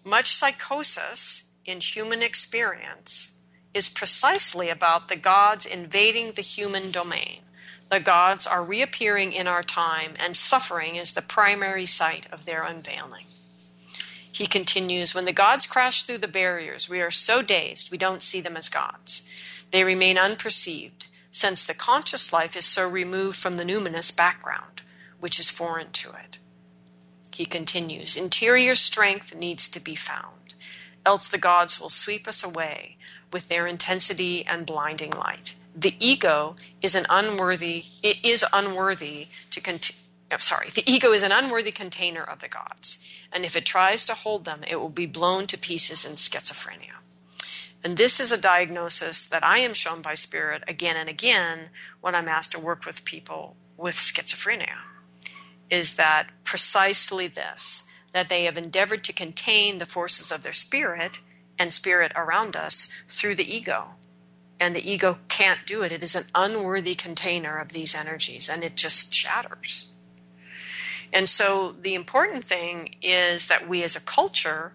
Much 0.06 0.34
psychosis 0.34 1.44
in 1.66 1.80
human 1.80 2.22
experience 2.22 3.33
is 3.74 3.90
precisely 3.90 4.70
about 4.70 5.08
the 5.08 5.16
gods 5.16 5.66
invading 5.66 6.34
the 6.34 6.42
human 6.42 6.92
domain. 6.92 7.42
The 7.90 8.00
gods 8.00 8.48
are 8.48 8.64
reappearing 8.64 9.34
in 9.34 9.48
our 9.48 9.64
time, 9.64 10.14
and 10.20 10.36
suffering 10.36 10.96
is 10.96 11.14
the 11.14 11.22
primary 11.22 11.86
site 11.86 12.28
of 12.32 12.46
their 12.46 12.64
unveiling. 12.64 13.26
He 14.32 14.48
continues 14.48 15.14
When 15.14 15.26
the 15.26 15.34
gods 15.34 15.68
crash 15.68 16.04
through 16.04 16.20
the 16.20 16.28
barriers, 16.28 16.90
we 16.90 17.02
are 17.02 17.12
so 17.12 17.42
dazed 17.42 17.92
we 17.92 17.98
don't 17.98 18.24
see 18.24 18.42
them 18.42 18.58
as 18.58 18.70
gods. 18.70 19.28
They 19.72 19.84
remain 19.84 20.18
unperceived, 20.18 21.08
since 21.30 21.64
the 21.64 21.74
conscious 21.74 22.34
life 22.34 22.56
is 22.56 22.66
so 22.66 22.88
removed 22.88 23.38
from 23.38 23.58
the 23.58 23.64
numinous 23.64 24.16
background, 24.16 24.82
which 25.20 25.40
is 25.40 25.50
foreign 25.50 25.92
to 25.92 26.10
it. 26.10 26.40
He 27.34 27.46
continues 27.46 28.16
Interior 28.16 28.76
strength 28.76 29.36
needs 29.36 29.68
to 29.70 29.80
be 29.80 29.96
found, 29.96 30.54
else 31.06 31.28
the 31.28 31.38
gods 31.38 31.80
will 31.80 31.90
sweep 31.90 32.28
us 32.28 32.44
away 32.44 32.98
with 33.34 33.50
their 33.50 33.68
intensity 33.68 34.46
and 34.46 34.66
blinding 34.66 35.12
light. 35.12 35.56
The 35.76 35.96
ego 36.00 36.56
is 36.82 36.96
an 36.96 37.08
unworthy 37.10 37.86
it 38.02 38.24
is 38.24 38.46
unworthy 38.54 39.28
to 39.52 39.60
continue 39.60 40.00
I'm 40.32 40.40
sorry, 40.40 40.70
the 40.70 40.90
ego 40.92 41.12
is 41.12 41.22
an 41.22 41.32
unworthy 41.32 41.72
container 41.72 42.24
of 42.24 42.40
the 42.40 42.48
gods, 42.48 42.98
and 43.32 43.46
if 43.46 43.56
it 43.56 43.68
tries 43.68 44.04
to 44.06 44.16
hold 44.16 44.46
them, 44.46 44.62
it 44.68 44.78
will 44.78 44.90
be 44.90 45.06
blown 45.06 45.46
to 45.48 45.58
pieces 45.60 46.04
in 46.04 46.14
schizophrenia. 46.14 47.04
And 47.84 47.98
this 47.98 48.20
is 48.20 48.32
a 48.32 48.38
diagnosis 48.38 49.28
that 49.28 49.46
I 49.46 49.60
am 49.60 49.74
shown 49.74 50.02
by 50.02 50.16
spirit 50.16 50.64
again 50.68 50.96
and 50.96 51.10
again 51.10 51.70
when 52.02 52.16
I'm 52.16 52.30
asked 52.30 52.54
to 52.54 52.60
work 52.60 52.86
with 52.86 53.06
people 53.06 53.58
with 53.78 53.96
schizophrenia. 53.96 54.78
Is 55.70 55.96
that 55.96 56.30
precisely 56.44 57.28
this 57.28 57.84
that 58.14 58.30
they 58.30 58.46
have 58.46 58.58
endeavored 58.58 59.04
to 59.04 59.14
contain 59.14 59.80
the 59.80 59.86
forces 59.86 60.32
of 60.32 60.44
their 60.44 60.54
spirit 60.54 61.20
and 61.64 61.72
spirit 61.72 62.12
around 62.16 62.56
us 62.58 62.90
through 63.08 63.36
the 63.36 63.56
ego. 63.58 63.96
and 64.60 64.76
the 64.76 64.92
ego 64.92 65.18
can't 65.28 65.66
do 65.66 65.82
it. 65.84 65.92
It 65.92 66.04
is 66.04 66.16
an 66.16 66.26
unworthy 66.36 66.96
container 66.96 67.58
of 67.58 67.70
these 67.74 67.96
energies 67.96 68.48
and 68.50 68.64
it 68.64 68.78
just 68.78 69.14
shatters. 69.14 69.96
And 71.12 71.28
so 71.28 71.72
the 71.72 71.96
important 71.96 72.44
thing 72.44 72.96
is 73.02 73.48
that 73.48 73.68
we 73.68 73.84
as 73.84 73.96
a 73.96 74.00
culture 74.02 74.74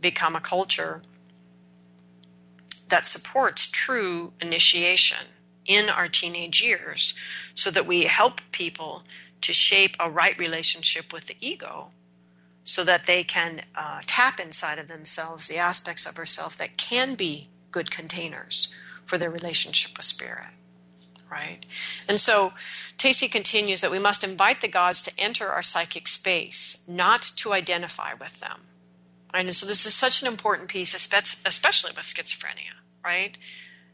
become 0.00 0.36
a 0.36 0.40
culture 0.40 1.02
that 2.88 3.06
supports 3.06 3.66
true 3.66 4.32
initiation 4.40 5.26
in 5.66 5.88
our 5.88 6.08
teenage 6.08 6.62
years 6.62 7.14
so 7.54 7.70
that 7.70 7.86
we 7.86 8.04
help 8.04 8.40
people 8.52 9.02
to 9.40 9.52
shape 9.52 9.96
a 9.98 10.10
right 10.10 10.38
relationship 10.38 11.12
with 11.12 11.26
the 11.26 11.36
ego 11.40 11.90
so 12.64 12.82
that 12.82 13.04
they 13.04 13.22
can 13.22 13.60
uh, 13.76 14.00
tap 14.06 14.40
inside 14.40 14.78
of 14.78 14.88
themselves 14.88 15.46
the 15.46 15.58
aspects 15.58 16.06
of 16.06 16.16
herself 16.16 16.56
that 16.56 16.76
can 16.76 17.14
be 17.14 17.48
good 17.70 17.90
containers 17.90 18.74
for 19.04 19.18
their 19.18 19.30
relationship 19.30 19.96
with 19.96 20.06
spirit 20.06 20.48
right? 21.30 21.66
And 22.08 22.20
so 22.20 22.52
Tacey 22.96 23.28
continues 23.28 23.80
that 23.80 23.90
we 23.90 23.98
must 23.98 24.22
invite 24.22 24.60
the 24.60 24.68
gods 24.68 25.02
to 25.02 25.12
enter 25.18 25.48
our 25.48 25.62
psychic 25.62 26.06
space 26.06 26.84
not 26.86 27.22
to 27.36 27.52
identify 27.52 28.14
with 28.14 28.40
them 28.40 28.62
right? 29.32 29.44
and 29.44 29.54
so 29.54 29.66
this 29.66 29.84
is 29.84 29.94
such 29.94 30.22
an 30.22 30.28
important 30.28 30.68
piece 30.68 30.94
especially 30.94 31.90
with 31.96 32.04
schizophrenia 32.04 32.78
right? 33.04 33.36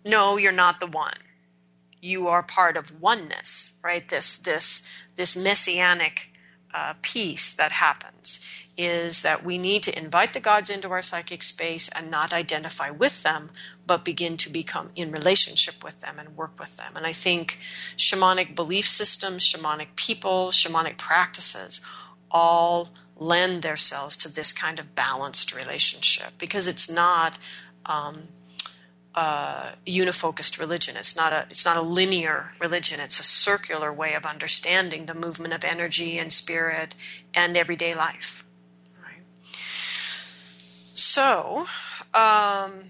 No 0.04 0.36
you're 0.36 0.52
not 0.52 0.80
the 0.80 0.86
one. 0.86 1.16
You 2.02 2.28
are 2.28 2.42
part 2.42 2.76
of 2.76 3.00
oneness 3.00 3.74
right? 3.82 4.06
This 4.08 4.36
this 4.36 4.86
this 5.16 5.36
messianic 5.36 6.29
uh, 6.72 6.94
piece 7.02 7.54
that 7.54 7.72
happens 7.72 8.40
is 8.76 9.22
that 9.22 9.44
we 9.44 9.58
need 9.58 9.82
to 9.82 9.98
invite 9.98 10.32
the 10.32 10.40
gods 10.40 10.70
into 10.70 10.90
our 10.90 11.02
psychic 11.02 11.42
space 11.42 11.88
and 11.90 12.10
not 12.10 12.32
identify 12.32 12.90
with 12.90 13.22
them, 13.22 13.50
but 13.86 14.04
begin 14.04 14.36
to 14.38 14.48
become 14.48 14.90
in 14.96 15.10
relationship 15.10 15.84
with 15.84 16.00
them 16.00 16.18
and 16.18 16.36
work 16.36 16.58
with 16.58 16.76
them. 16.76 16.92
And 16.96 17.06
I 17.06 17.12
think 17.12 17.58
shamanic 17.96 18.54
belief 18.54 18.88
systems, 18.88 19.42
shamanic 19.42 19.96
people, 19.96 20.48
shamanic 20.48 20.96
practices 20.96 21.80
all 22.30 22.88
lend 23.16 23.62
themselves 23.62 24.16
to 24.16 24.32
this 24.32 24.52
kind 24.52 24.78
of 24.78 24.94
balanced 24.94 25.54
relationship 25.54 26.32
because 26.38 26.66
it's 26.66 26.90
not 26.90 27.38
um, 27.84 28.28
uh, 29.14 29.72
unifocused 29.86 30.58
religion. 30.58 30.96
It's 30.96 31.16
not 31.16 31.32
a 31.32 31.46
it's 31.50 31.64
not 31.64 31.76
a 31.76 31.82
linear 31.82 32.52
religion. 32.60 33.00
It's 33.00 33.18
a 33.18 33.24
circular 33.24 33.92
way 33.92 34.14
of 34.14 34.24
understanding 34.24 35.06
the 35.06 35.14
movement 35.14 35.52
of 35.52 35.64
energy 35.64 36.18
and 36.18 36.32
spirit 36.32 36.94
and 37.34 37.56
everyday 37.56 37.94
life. 37.94 38.44
Right. 39.02 39.22
So. 40.94 41.66
Um, 42.12 42.86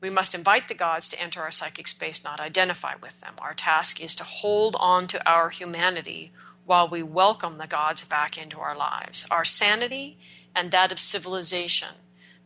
we 0.00 0.10
must 0.10 0.34
invite 0.34 0.68
the 0.68 0.74
gods 0.74 1.08
to 1.08 1.20
enter 1.20 1.42
our 1.42 1.50
psychic 1.50 1.88
space, 1.88 2.22
not 2.22 2.38
identify 2.38 2.94
with 3.02 3.20
them. 3.20 3.34
Our 3.38 3.54
task 3.54 4.00
is 4.00 4.14
to 4.16 4.24
hold 4.24 4.76
on 4.78 5.08
to 5.08 5.28
our 5.28 5.50
humanity 5.50 6.30
while 6.64 6.86
we 6.86 7.02
welcome 7.02 7.58
the 7.58 7.66
gods 7.66 8.04
back 8.04 8.40
into 8.40 8.60
our 8.60 8.76
lives. 8.76 9.26
Our 9.30 9.44
sanity 9.44 10.18
and 10.54 10.70
that 10.70 10.92
of 10.92 11.00
civilization 11.00 11.88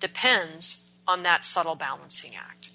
depends 0.00 0.81
on 1.06 1.22
that 1.22 1.44
subtle 1.44 1.74
balancing 1.74 2.32
act. 2.36 2.70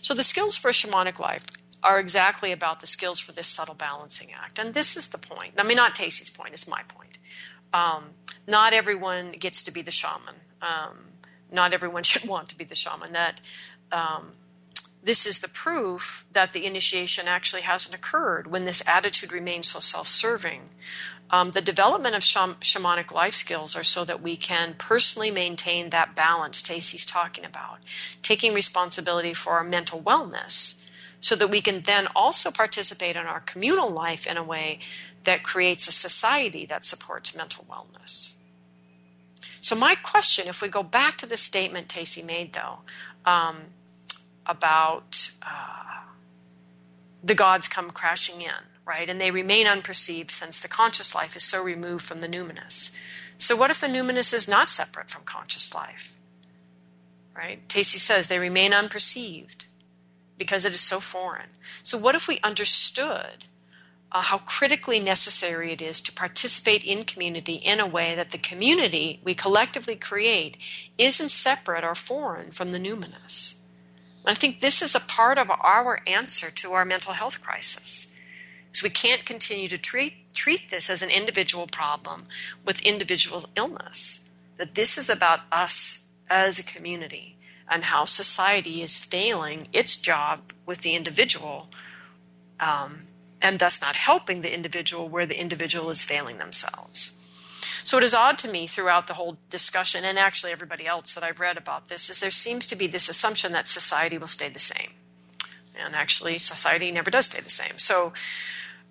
So 0.00 0.14
the 0.14 0.22
skills 0.22 0.56
for 0.56 0.68
a 0.68 0.72
shamanic 0.72 1.18
life 1.18 1.44
are 1.82 2.00
exactly 2.00 2.52
about 2.52 2.80
the 2.80 2.86
skills 2.86 3.20
for 3.20 3.32
this 3.32 3.46
subtle 3.46 3.74
balancing 3.74 4.28
act. 4.32 4.58
And 4.58 4.74
this 4.74 4.96
is 4.96 5.08
the 5.08 5.18
point. 5.18 5.54
I 5.58 5.62
mean, 5.62 5.76
not 5.76 5.94
Tacey's 5.94 6.30
point, 6.30 6.52
it's 6.52 6.68
my 6.68 6.82
point. 6.88 7.18
Um, 7.72 8.10
not 8.46 8.72
everyone 8.72 9.32
gets 9.32 9.62
to 9.64 9.70
be 9.70 9.82
the 9.82 9.90
shaman. 9.90 10.36
Um, 10.62 11.12
not 11.52 11.72
everyone 11.72 12.02
should 12.10 12.26
want 12.26 12.48
to 12.48 12.58
be 12.58 12.64
the 12.64 12.74
shaman. 12.74 13.12
That 13.12 13.40
um, 13.92 14.32
this 15.02 15.26
is 15.26 15.38
the 15.38 15.48
proof 15.48 16.24
that 16.32 16.52
the 16.52 16.66
initiation 16.66 17.28
actually 17.28 17.62
hasn't 17.62 17.94
occurred 17.94 18.50
when 18.50 18.64
this 18.64 18.82
attitude 18.86 19.32
remains 19.32 19.68
so 19.68 19.78
self 19.78 20.08
serving. 20.08 20.70
Um, 21.30 21.50
the 21.50 21.60
development 21.60 22.14
of 22.14 22.22
shamanic 22.22 23.12
life 23.12 23.34
skills 23.34 23.76
are 23.76 23.84
so 23.84 24.04
that 24.04 24.22
we 24.22 24.36
can 24.36 24.74
personally 24.78 25.30
maintain 25.30 25.90
that 25.90 26.16
balance 26.16 26.62
Tacey's 26.62 27.04
talking 27.04 27.44
about, 27.44 27.78
taking 28.22 28.54
responsibility 28.54 29.34
for 29.34 29.52
our 29.52 29.64
mental 29.64 30.00
wellness, 30.00 30.82
so 31.20 31.36
that 31.36 31.48
we 31.48 31.60
can 31.60 31.80
then 31.80 32.06
also 32.16 32.50
participate 32.50 33.16
in 33.16 33.26
our 33.26 33.40
communal 33.40 33.90
life 33.90 34.26
in 34.26 34.36
a 34.36 34.42
way 34.42 34.78
that 35.24 35.42
creates 35.42 35.86
a 35.86 35.92
society 35.92 36.64
that 36.64 36.84
supports 36.84 37.36
mental 37.36 37.66
wellness. 37.68 38.36
So, 39.60 39.74
my 39.74 39.96
question, 39.96 40.48
if 40.48 40.62
we 40.62 40.68
go 40.68 40.82
back 40.82 41.18
to 41.18 41.26
the 41.26 41.36
statement 41.36 41.88
Tacey 41.88 42.22
made, 42.22 42.54
though, 42.54 42.78
um, 43.26 43.64
about 44.46 45.32
uh, 45.42 46.04
the 47.22 47.34
gods 47.34 47.68
come 47.68 47.90
crashing 47.90 48.40
in, 48.40 48.67
right? 48.88 49.10
And 49.10 49.20
they 49.20 49.30
remain 49.30 49.66
unperceived 49.66 50.30
since 50.30 50.58
the 50.58 50.66
conscious 50.66 51.14
life 51.14 51.36
is 51.36 51.44
so 51.44 51.62
removed 51.62 52.04
from 52.04 52.22
the 52.22 52.26
numinous. 52.26 52.90
So, 53.36 53.54
what 53.54 53.70
if 53.70 53.82
the 53.82 53.86
numinous 53.86 54.32
is 54.32 54.48
not 54.48 54.70
separate 54.70 55.10
from 55.10 55.22
conscious 55.24 55.74
life? 55.74 56.18
Right? 57.36 57.68
Tacey 57.68 57.98
says 57.98 58.26
they 58.26 58.38
remain 58.38 58.72
unperceived 58.72 59.66
because 60.38 60.64
it 60.64 60.72
is 60.72 60.80
so 60.80 61.00
foreign. 61.00 61.50
So, 61.82 61.98
what 61.98 62.14
if 62.14 62.26
we 62.26 62.40
understood 62.42 63.44
uh, 64.10 64.22
how 64.22 64.38
critically 64.38 64.98
necessary 64.98 65.70
it 65.70 65.82
is 65.82 66.00
to 66.00 66.12
participate 66.12 66.82
in 66.82 67.04
community 67.04 67.56
in 67.56 67.80
a 67.80 67.86
way 67.86 68.14
that 68.14 68.30
the 68.30 68.38
community 68.38 69.20
we 69.22 69.34
collectively 69.34 69.96
create 69.96 70.56
isn't 70.96 71.28
separate 71.28 71.84
or 71.84 71.94
foreign 71.94 72.52
from 72.52 72.70
the 72.70 72.78
numinous? 72.78 73.56
I 74.24 74.34
think 74.34 74.60
this 74.60 74.82
is 74.82 74.94
a 74.94 75.00
part 75.00 75.38
of 75.38 75.50
our 75.50 76.00
answer 76.06 76.50
to 76.50 76.72
our 76.72 76.84
mental 76.84 77.12
health 77.12 77.42
crisis. 77.42 78.12
So 78.72 78.84
we 78.84 78.90
can't 78.90 79.24
continue 79.24 79.68
to 79.68 79.78
treat 79.78 80.14
treat 80.34 80.70
this 80.70 80.88
as 80.88 81.02
an 81.02 81.10
individual 81.10 81.66
problem 81.66 82.26
with 82.64 82.80
individual 82.82 83.44
illness. 83.56 84.30
That 84.56 84.76
this 84.76 84.96
is 84.96 85.10
about 85.10 85.40
us 85.50 86.08
as 86.30 86.58
a 86.58 86.62
community 86.62 87.36
and 87.68 87.84
how 87.84 88.04
society 88.04 88.82
is 88.82 88.96
failing 88.96 89.68
its 89.72 89.96
job 89.96 90.52
with 90.64 90.82
the 90.82 90.94
individual, 90.94 91.68
um, 92.60 93.00
and 93.42 93.58
thus 93.58 93.80
not 93.82 93.96
helping 93.96 94.42
the 94.42 94.54
individual 94.54 95.08
where 95.08 95.26
the 95.26 95.40
individual 95.40 95.90
is 95.90 96.04
failing 96.04 96.38
themselves. 96.38 97.14
So 97.84 97.98
it 97.98 98.04
is 98.04 98.14
odd 98.14 98.38
to 98.38 98.48
me 98.48 98.66
throughout 98.66 99.06
the 99.06 99.14
whole 99.14 99.38
discussion, 99.50 100.04
and 100.04 100.18
actually 100.18 100.52
everybody 100.52 100.86
else 100.86 101.14
that 101.14 101.24
I've 101.24 101.40
read 101.40 101.56
about 101.56 101.88
this, 101.88 102.10
is 102.10 102.20
there 102.20 102.30
seems 102.30 102.66
to 102.68 102.76
be 102.76 102.86
this 102.86 103.08
assumption 103.08 103.52
that 103.52 103.68
society 103.68 104.18
will 104.18 104.26
stay 104.26 104.48
the 104.48 104.58
same. 104.58 104.92
And 105.78 105.94
actually, 105.94 106.38
society 106.38 106.90
never 106.90 107.10
does 107.10 107.26
stay 107.26 107.40
the 107.40 107.50
same. 107.50 107.78
So 107.78 108.12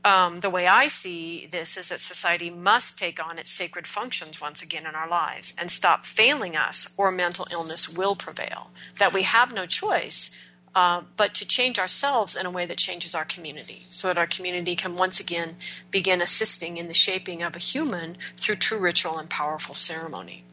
um, 0.05 0.39
the 0.39 0.49
way 0.49 0.67
I 0.67 0.87
see 0.87 1.47
this 1.51 1.75
is 1.75 1.89
that 1.89 1.99
society 1.99 2.49
must 2.49 2.97
take 2.97 3.23
on 3.23 3.37
its 3.37 3.51
sacred 3.51 3.87
functions 3.87 4.39
once 4.39 4.61
again 4.61 4.85
in 4.85 4.95
our 4.95 5.09
lives 5.09 5.53
and 5.59 5.69
stop 5.69 6.05
failing 6.05 6.55
us, 6.55 6.93
or 6.97 7.11
mental 7.11 7.47
illness 7.51 7.89
will 7.89 8.15
prevail. 8.15 8.71
That 8.99 9.13
we 9.13 9.23
have 9.23 9.53
no 9.53 9.65
choice 9.65 10.31
uh, 10.75 11.01
but 11.17 11.33
to 11.33 11.47
change 11.47 11.79
ourselves 11.79 12.35
in 12.35 12.45
a 12.45 12.51
way 12.51 12.65
that 12.67 12.77
changes 12.77 13.15
our 13.15 13.25
community, 13.25 13.87
so 13.89 14.07
that 14.07 14.17
our 14.17 14.27
community 14.27 14.75
can 14.75 14.95
once 14.95 15.19
again 15.19 15.55
begin 15.91 16.21
assisting 16.21 16.77
in 16.77 16.87
the 16.87 16.93
shaping 16.93 17.41
of 17.41 17.55
a 17.55 17.59
human 17.59 18.15
through 18.37 18.55
true 18.55 18.79
ritual 18.79 19.17
and 19.17 19.29
powerful 19.29 19.73
ceremony. 19.73 20.45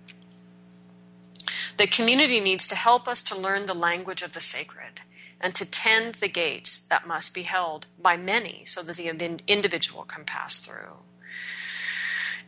The 1.77 1.87
community 1.87 2.41
needs 2.41 2.67
to 2.69 2.75
help 2.75 3.07
us 3.07 3.21
to 3.23 3.39
learn 3.39 3.67
the 3.67 3.75
language 3.75 4.23
of 4.23 4.33
the 4.33 4.41
sacred 4.41 5.01
and 5.45 5.55
to 5.55 5.71
tend 5.71 6.15
the 6.15 6.29
gates 6.29 6.79
that 6.87 7.07
must 7.07 7.35
be 7.35 7.43
held 7.43 7.87
by 8.01 8.17
many 8.17 8.65
so 8.65 8.83
that 8.83 8.97
the 8.97 9.09
individual 9.47 10.03
can 10.03 10.25
pass 10.25 10.59
through. 10.59 10.97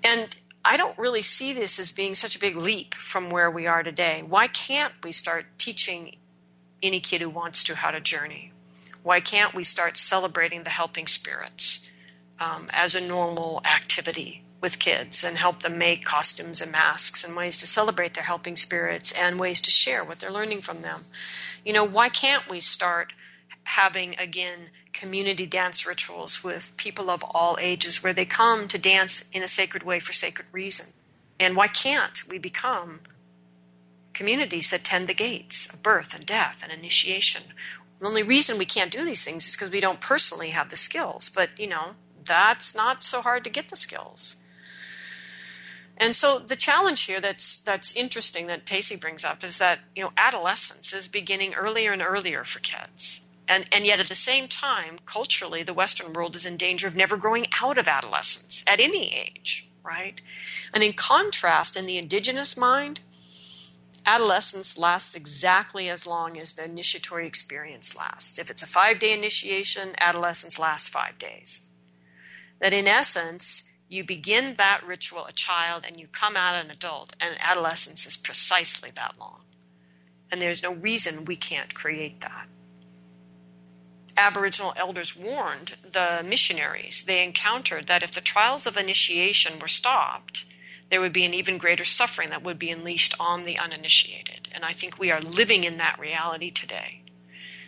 And 0.03 0.35
I 0.65 0.79
don't 0.79 0.99
really 0.99 1.21
see 1.21 1.53
this 1.53 1.79
as 1.79 1.93
being 1.93 2.15
such 2.15 2.35
a 2.35 2.39
big 2.39 2.57
leap 2.57 2.95
from 2.95 3.29
where 3.29 3.51
we 3.51 3.67
are 3.67 3.83
today. 3.83 4.23
Why 4.27 4.47
can't 4.47 4.95
we 5.05 5.13
start 5.13 5.45
teaching 5.59 6.17
any 6.83 6.99
kid 6.99 7.21
who 7.21 7.29
wants 7.29 7.63
to 7.65 7.75
how 7.75 7.91
to 7.91 8.01
journey? 8.01 8.53
Why 9.03 9.21
can't 9.21 9.55
we 9.55 9.63
start 9.63 9.99
celebrating 9.99 10.65
the 10.65 10.71
helping 10.71 11.07
spirits 11.07 11.87
um, 12.41 12.71
as 12.73 12.95
a 12.95 13.01
normal 13.01 13.61
activity 13.67 14.43
with 14.63 14.79
kids 14.79 15.23
and 15.23 15.37
help 15.37 15.61
them 15.61 15.77
make 15.77 16.03
costumes 16.07 16.63
and 16.63 16.73
masks 16.73 17.23
and 17.23 17.37
ways 17.37 17.59
to 17.59 17.67
celebrate 17.67 18.15
their 18.15 18.25
helping 18.25 18.57
spirits 18.57 19.13
and 19.13 19.39
ways 19.39 19.61
to 19.61 19.71
share 19.71 20.03
what 20.03 20.19
they're 20.19 20.33
learning 20.33 20.63
from 20.63 20.81
them? 20.81 21.03
You 21.67 21.73
know, 21.73 21.85
why 21.85 22.09
can't 22.09 22.49
we 22.49 22.61
start 22.61 23.13
having 23.65 24.17
again 24.21 24.71
community 24.93 25.47
dance 25.47 25.85
rituals 25.85 26.45
with 26.45 26.73
people 26.77 27.11
of 27.11 27.25
all 27.35 27.59
ages 27.61 28.03
where 28.05 28.13
they 28.13 28.25
come 28.25 28.69
to 28.69 28.79
dance 28.79 29.29
in 29.33 29.43
a 29.43 29.49
sacred 29.49 29.83
way 29.83 29.99
for 29.99 30.13
sacred 30.13 30.47
reason? 30.53 30.87
And 31.41 31.57
why 31.57 31.67
can't 31.67 32.23
we 32.31 32.39
become 32.39 33.01
communities 34.15 34.71
that 34.71 34.85
tend 34.85 35.09
the 35.09 35.15
gates 35.15 35.71
of 35.75 35.83
birth 35.83 36.15
and 36.15 36.25
death 36.25 36.61
and 36.63 36.73
initiation? 36.73 37.43
The 37.99 38.07
only 38.07 38.23
reason 38.23 38.59
we 38.59 38.65
can't 38.65 38.93
do 38.93 39.05
these 39.05 39.25
things 39.25 39.49
is 39.49 39.57
because 39.57 39.73
we 39.73 39.81
don't 39.81 40.01
personally 40.01 40.51
have 40.51 40.69
the 40.69 40.77
skills. 40.77 41.29
But, 41.29 41.51
you 41.59 41.67
know, 41.67 41.97
that's 42.25 42.77
not 42.77 43.03
so 43.03 43.23
hard 43.23 43.43
to 43.43 43.51
get 43.51 43.71
the 43.71 43.77
skills. 43.77 44.37
And 45.99 46.15
so 46.15 46.39
the 46.39 46.57
challenge 46.57 47.03
here 47.03 47.21
that's 47.21 47.61
that's 47.63 47.97
interesting 47.97 48.47
that 48.49 48.67
Tacey 48.67 48.97
brings 48.97 49.25
up 49.25 49.43
is 49.43 49.59
that 49.59 49.81
you 49.95 50.03
know 50.03 50.13
adolescence 50.17 50.93
is 50.93 51.09
beginning 51.09 51.55
earlier 51.55 51.93
and 51.93 52.03
earlier 52.03 52.45
for 52.45 52.61
kids. 52.61 53.27
And, 53.49 53.67
and 53.71 53.87
yet, 53.87 54.01
at 54.01 54.09
the 54.09 54.15
same 54.15 54.49
time, 54.49 54.99
culturally, 55.07 55.63
the 55.63 55.75
Western 55.75 56.13
world 56.13 56.35
is 56.35 56.45
in 56.45 56.57
danger 56.57 56.87
of 56.87 56.97
never 56.97 57.17
growing 57.17 57.47
out 57.63 57.79
of 57.79 57.87
adolescence 57.87 58.65
at 58.67 58.81
any 58.81 59.15
age, 59.15 59.71
right? 59.85 60.21
And 60.75 60.83
in 60.83 60.93
contrast, 60.95 61.77
in 61.77 61.87
the 61.87 61.97
indigenous 61.97 62.57
mind, 62.57 63.01
adolescence 64.05 64.77
lasts 64.77 65.15
exactly 65.15 65.89
as 65.89 66.07
long 66.07 66.39
as 66.39 66.55
the 66.55 66.65
initiatory 66.65 67.27
experience 67.27 67.97
lasts. 67.97 68.39
If 68.39 68.51
it's 68.51 68.63
a 68.63 68.67
five 68.67 68.99
day 68.99 69.13
initiation, 69.13 69.95
adolescence 69.99 70.59
lasts 70.59 70.89
five 70.89 71.19
days. 71.19 71.67
That 72.61 72.73
in 72.73 72.89
essence, 72.89 73.71
you 73.89 74.05
begin 74.05 74.55
that 74.55 74.85
ritual 74.87 75.27
a 75.27 75.33
child 75.33 75.85
and 75.87 75.99
you 75.99 76.07
come 76.09 76.37
out 76.37 76.57
an 76.57 76.71
adult, 76.71 77.15
and 77.21 77.37
adolescence 77.41 78.07
is 78.07 78.17
precisely 78.17 78.91
that 78.97 79.15
long. 79.19 79.43
And 80.31 80.41
there's 80.41 80.63
no 80.63 80.75
reason 80.75 81.25
we 81.25 81.37
can't 81.37 81.75
create 81.75 82.21
that. 82.21 82.49
Aboriginal 84.17 84.73
elders 84.77 85.15
warned 85.15 85.75
the 85.93 86.25
missionaries 86.27 87.05
they 87.05 87.23
encountered 87.23 87.87
that 87.87 88.03
if 88.03 88.13
the 88.13 88.21
trials 88.21 88.67
of 88.67 88.77
initiation 88.77 89.59
were 89.61 89.69
stopped, 89.69 90.47
there 90.91 91.01
would 91.01 91.13
be 91.13 91.25
an 91.25 91.35
even 91.35 91.59
greater 91.59 91.85
suffering 91.85 92.31
that 92.31 92.43
would 92.43 92.59
be 92.59 92.71
unleashed 92.71 93.15
on 93.21 93.45
the 93.45 93.59
uninitiated. 93.59 94.49
And 94.53 94.65
I 94.65 94.73
think 94.73 94.99
we 94.99 95.11
are 95.11 95.21
living 95.21 95.65
in 95.65 95.77
that 95.77 95.99
reality 95.99 96.51
today. 96.51 97.03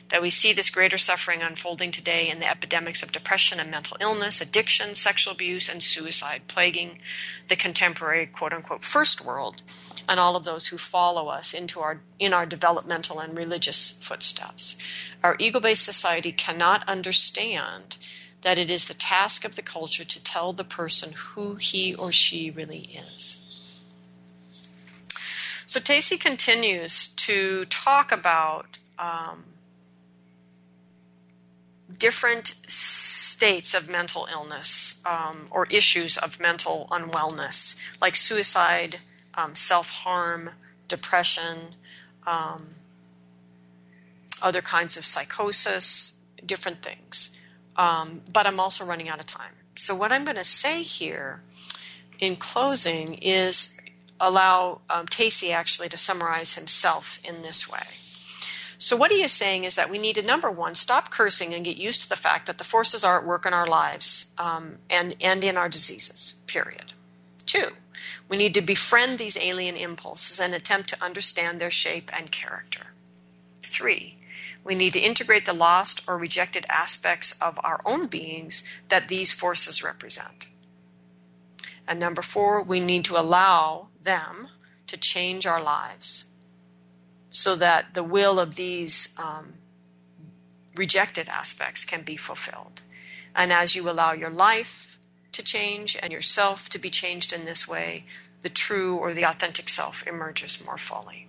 That 0.08 0.22
we 0.22 0.30
see 0.30 0.52
this 0.52 0.70
greater 0.70 0.96
suffering 0.96 1.42
unfolding 1.42 1.90
today 1.90 2.30
in 2.30 2.40
the 2.40 2.50
epidemics 2.50 3.02
of 3.02 3.12
depression 3.12 3.60
and 3.60 3.70
mental 3.70 3.98
illness, 4.00 4.40
addiction, 4.40 4.94
sexual 4.94 5.34
abuse, 5.34 5.68
and 5.68 5.82
suicide 5.82 6.42
plaguing 6.48 6.98
the 7.48 7.56
contemporary 7.56 8.26
quote 8.26 8.54
unquote 8.54 8.84
first 8.84 9.24
world 9.24 9.62
and 10.08 10.18
all 10.18 10.34
of 10.34 10.44
those 10.44 10.68
who 10.68 10.78
follow 10.78 11.28
us 11.28 11.52
into 11.52 11.80
our 11.80 12.00
in 12.18 12.32
our 12.32 12.46
developmental 12.46 13.20
and 13.20 13.36
religious 13.36 13.98
footsteps. 14.02 14.78
Our 15.22 15.36
ego-based 15.38 15.84
society 15.84 16.32
cannot 16.32 16.88
understand 16.88 17.98
that 18.42 18.58
it 18.58 18.70
is 18.70 18.86
the 18.86 18.94
task 18.94 19.44
of 19.44 19.56
the 19.56 19.62
culture 19.62 20.04
to 20.04 20.24
tell 20.24 20.52
the 20.52 20.64
person 20.64 21.12
who 21.12 21.56
he 21.56 21.94
or 21.94 22.12
she 22.12 22.50
really 22.50 22.88
is. 22.98 23.44
So 25.66 25.80
Tacey 25.80 26.16
continues 26.16 27.08
to 27.08 27.64
talk 27.66 28.10
about 28.10 28.78
um, 28.98 29.44
different 31.96 32.54
states 32.66 33.74
of 33.74 33.88
mental 33.88 34.28
illness 34.30 35.00
um, 35.06 35.46
or 35.50 35.66
issues 35.66 36.16
of 36.16 36.38
mental 36.40 36.88
unwellness, 36.90 37.80
like 38.00 38.14
suicide, 38.14 38.98
um, 39.34 39.54
self 39.54 39.90
harm, 39.90 40.50
depression, 40.86 41.74
um, 42.26 42.68
other 44.42 44.60
kinds 44.60 44.96
of 44.96 45.04
psychosis, 45.04 46.14
different 46.44 46.82
things. 46.82 47.36
Um, 47.76 48.22
but 48.32 48.46
I'm 48.46 48.60
also 48.60 48.84
running 48.84 49.08
out 49.08 49.20
of 49.20 49.26
time. 49.26 49.54
So, 49.76 49.94
what 49.94 50.10
I'm 50.12 50.24
going 50.24 50.36
to 50.36 50.44
say 50.44 50.82
here 50.82 51.42
in 52.18 52.36
closing 52.36 53.14
is 53.14 53.78
allow 54.20 54.80
um, 54.90 55.06
Tacey 55.06 55.52
actually 55.52 55.88
to 55.90 55.96
summarize 55.96 56.54
himself 56.54 57.20
in 57.24 57.42
this 57.42 57.70
way. 57.70 57.86
So, 58.80 58.96
what 58.96 59.10
he 59.10 59.22
is 59.22 59.32
saying 59.32 59.64
is 59.64 59.74
that 59.74 59.90
we 59.90 59.98
need 59.98 60.14
to, 60.14 60.22
number 60.22 60.48
one, 60.48 60.76
stop 60.76 61.10
cursing 61.10 61.52
and 61.52 61.64
get 61.64 61.76
used 61.76 62.00
to 62.02 62.08
the 62.08 62.14
fact 62.14 62.46
that 62.46 62.58
the 62.58 62.64
forces 62.64 63.02
are 63.02 63.18
at 63.18 63.26
work 63.26 63.44
in 63.44 63.52
our 63.52 63.66
lives 63.66 64.32
um, 64.38 64.78
and, 64.88 65.16
and 65.20 65.42
in 65.42 65.56
our 65.56 65.68
diseases, 65.68 66.36
period. 66.46 66.92
Two, 67.44 67.72
we 68.28 68.36
need 68.36 68.54
to 68.54 68.62
befriend 68.62 69.18
these 69.18 69.36
alien 69.36 69.74
impulses 69.74 70.38
and 70.38 70.54
attempt 70.54 70.88
to 70.90 71.04
understand 71.04 71.60
their 71.60 71.70
shape 71.70 72.08
and 72.16 72.30
character. 72.30 72.86
Three, 73.64 74.16
we 74.62 74.76
need 74.76 74.92
to 74.92 75.00
integrate 75.00 75.44
the 75.44 75.52
lost 75.52 76.04
or 76.06 76.16
rejected 76.16 76.64
aspects 76.68 77.32
of 77.40 77.58
our 77.64 77.80
own 77.84 78.06
beings 78.06 78.62
that 78.90 79.08
these 79.08 79.32
forces 79.32 79.82
represent. 79.82 80.46
And 81.88 81.98
number 81.98 82.22
four, 82.22 82.62
we 82.62 82.78
need 82.78 83.04
to 83.06 83.18
allow 83.18 83.88
them 84.00 84.48
to 84.86 84.96
change 84.96 85.46
our 85.46 85.62
lives 85.62 86.26
so 87.30 87.54
that 87.56 87.94
the 87.94 88.02
will 88.02 88.40
of 88.40 88.54
these 88.54 89.14
um, 89.18 89.54
rejected 90.74 91.28
aspects 91.28 91.84
can 91.84 92.02
be 92.02 92.16
fulfilled. 92.16 92.82
And 93.34 93.52
as 93.52 93.76
you 93.76 93.88
allow 93.88 94.12
your 94.12 94.30
life 94.30 94.98
to 95.32 95.42
change 95.42 95.96
and 96.02 96.12
yourself 96.12 96.68
to 96.70 96.78
be 96.78 96.90
changed 96.90 97.32
in 97.32 97.44
this 97.44 97.68
way, 97.68 98.04
the 98.42 98.48
true 98.48 98.96
or 98.96 99.12
the 99.12 99.24
authentic 99.24 99.68
self 99.68 100.06
emerges 100.06 100.64
more 100.64 100.78
fully. 100.78 101.28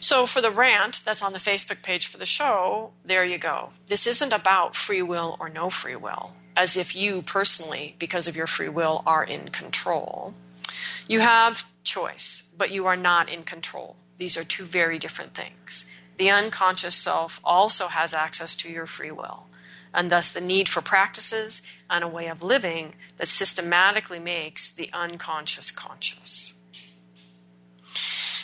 So, 0.00 0.26
for 0.26 0.40
the 0.40 0.50
rant 0.50 1.00
that's 1.04 1.22
on 1.22 1.32
the 1.32 1.38
Facebook 1.38 1.82
page 1.82 2.06
for 2.06 2.18
the 2.18 2.26
show, 2.26 2.92
there 3.04 3.24
you 3.24 3.38
go. 3.38 3.70
This 3.86 4.06
isn't 4.06 4.32
about 4.32 4.76
free 4.76 5.02
will 5.02 5.36
or 5.40 5.48
no 5.48 5.68
free 5.68 5.96
will, 5.96 6.32
as 6.54 6.76
if 6.76 6.94
you 6.94 7.22
personally, 7.22 7.96
because 7.98 8.28
of 8.28 8.36
your 8.36 8.46
free 8.46 8.68
will, 8.68 9.02
are 9.04 9.24
in 9.24 9.48
control. 9.48 10.34
You 11.08 11.20
have 11.20 11.64
choice, 11.82 12.44
but 12.56 12.70
you 12.70 12.86
are 12.86 12.96
not 12.96 13.28
in 13.28 13.42
control. 13.42 13.96
These 14.16 14.36
are 14.36 14.44
two 14.44 14.64
very 14.64 14.98
different 14.98 15.34
things. 15.34 15.86
The 16.16 16.30
unconscious 16.30 16.94
self 16.94 17.40
also 17.44 17.88
has 17.88 18.14
access 18.14 18.54
to 18.56 18.70
your 18.70 18.86
free 18.86 19.10
will, 19.10 19.46
and 19.92 20.10
thus 20.10 20.32
the 20.32 20.40
need 20.40 20.68
for 20.68 20.80
practices 20.80 21.62
and 21.90 22.02
a 22.02 22.08
way 22.08 22.28
of 22.28 22.42
living 22.42 22.94
that 23.18 23.28
systematically 23.28 24.18
makes 24.18 24.70
the 24.70 24.90
unconscious 24.92 25.70
conscious. 25.70 26.54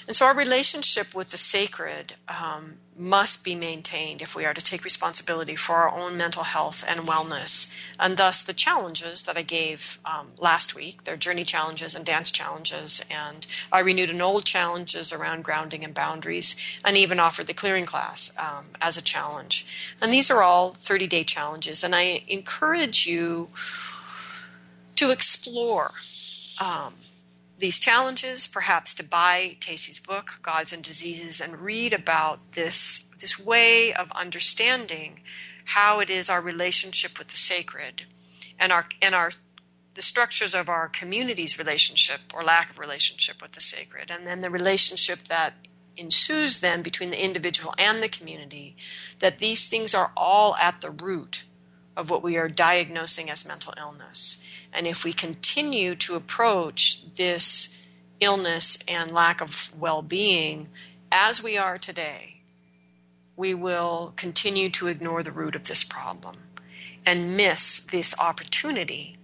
And 0.06 0.16
so 0.16 0.26
our 0.26 0.34
relationship 0.34 1.14
with 1.14 1.30
the 1.30 1.38
sacred 1.38 2.14
um, 2.28 2.78
must 2.96 3.42
be 3.42 3.54
maintained 3.54 4.20
if 4.20 4.36
we 4.36 4.44
are 4.44 4.52
to 4.52 4.60
take 4.60 4.84
responsibility 4.84 5.56
for 5.56 5.76
our 5.76 5.90
own 5.90 6.16
mental 6.16 6.42
health 6.42 6.84
and 6.86 7.00
wellness. 7.00 7.74
And 7.98 8.16
thus, 8.16 8.42
the 8.42 8.52
challenges 8.52 9.22
that 9.22 9.36
I 9.36 9.42
gave 9.42 9.98
um, 10.04 10.28
last 10.38 10.74
week, 10.74 11.04
their 11.04 11.16
journey 11.16 11.44
challenges 11.44 11.94
and 11.94 12.04
dance 12.04 12.30
challenges, 12.30 13.02
and 13.10 13.46
I 13.72 13.80
renewed 13.80 14.10
an 14.10 14.20
old 14.20 14.44
challenges 14.44 15.12
around 15.12 15.44
grounding 15.44 15.84
and 15.84 15.94
boundaries, 15.94 16.54
and 16.84 16.96
even 16.96 17.18
offered 17.18 17.46
the 17.46 17.54
clearing 17.54 17.86
class 17.86 18.36
um, 18.38 18.66
as 18.80 18.96
a 18.96 19.02
challenge. 19.02 19.94
And 20.00 20.12
these 20.12 20.30
are 20.30 20.42
all 20.42 20.70
30 20.70 21.06
day 21.06 21.24
challenges, 21.24 21.82
and 21.82 21.94
I 21.94 22.22
encourage 22.28 23.06
you 23.06 23.48
to 24.96 25.10
explore. 25.10 25.92
Um, 26.60 26.94
these 27.62 27.78
challenges, 27.78 28.48
perhaps 28.48 28.92
to 28.92 29.04
buy 29.04 29.56
Tacey's 29.60 30.00
book, 30.00 30.32
Gods 30.42 30.72
and 30.72 30.82
Diseases, 30.82 31.40
and 31.40 31.60
read 31.60 31.92
about 31.92 32.40
this, 32.52 33.08
this 33.20 33.38
way 33.38 33.94
of 33.94 34.10
understanding 34.16 35.20
how 35.66 36.00
it 36.00 36.10
is 36.10 36.28
our 36.28 36.40
relationship 36.40 37.20
with 37.20 37.28
the 37.28 37.36
sacred 37.36 38.02
and 38.58 38.72
our, 38.72 38.86
and 39.00 39.14
our 39.14 39.30
the 39.94 40.02
structures 40.02 40.56
of 40.56 40.68
our 40.68 40.88
community's 40.88 41.56
relationship 41.56 42.20
or 42.34 42.42
lack 42.42 42.70
of 42.70 42.80
relationship 42.80 43.40
with 43.40 43.52
the 43.52 43.60
sacred, 43.60 44.10
and 44.10 44.26
then 44.26 44.40
the 44.40 44.50
relationship 44.50 45.20
that 45.24 45.54
ensues 45.96 46.60
then 46.60 46.82
between 46.82 47.10
the 47.10 47.24
individual 47.24 47.74
and 47.78 48.02
the 48.02 48.08
community, 48.08 48.74
that 49.20 49.38
these 49.38 49.68
things 49.68 49.94
are 49.94 50.10
all 50.16 50.56
at 50.56 50.80
the 50.80 50.90
root 50.90 51.44
of 51.96 52.10
what 52.10 52.22
we 52.22 52.36
are 52.36 52.48
diagnosing 52.48 53.30
as 53.30 53.46
mental 53.46 53.74
illness. 53.78 54.42
And 54.72 54.86
if 54.86 55.04
we 55.04 55.12
continue 55.12 55.94
to 55.96 56.14
approach 56.14 57.12
this 57.14 57.78
illness 58.20 58.78
and 58.88 59.10
lack 59.10 59.40
of 59.40 59.72
well 59.78 60.02
being 60.02 60.68
as 61.10 61.42
we 61.42 61.58
are 61.58 61.76
today, 61.76 62.36
we 63.36 63.54
will 63.54 64.12
continue 64.16 64.70
to 64.70 64.88
ignore 64.88 65.22
the 65.22 65.30
root 65.30 65.54
of 65.54 65.66
this 65.66 65.84
problem 65.84 66.36
and 67.04 67.36
miss 67.36 67.80
this 67.80 68.18
opportunity 68.18 69.16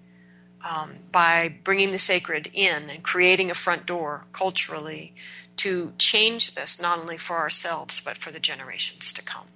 um, 0.69 0.95
by 1.13 1.55
bringing 1.65 1.93
the 1.93 1.99
sacred 1.99 2.51
in 2.53 2.91
and 2.91 3.03
creating 3.03 3.51
a 3.51 3.55
front 3.55 3.87
door 3.87 4.25
culturally 4.33 5.15
to 5.57 5.93
change 5.99 6.55
this 6.55 6.81
not 6.81 6.99
only 6.99 7.17
for 7.17 7.37
ourselves 7.37 8.01
but 8.01 8.17
for 8.17 8.31
the 8.31 8.41
generations 8.41 9.13
to 9.13 9.23
come. 9.23 9.47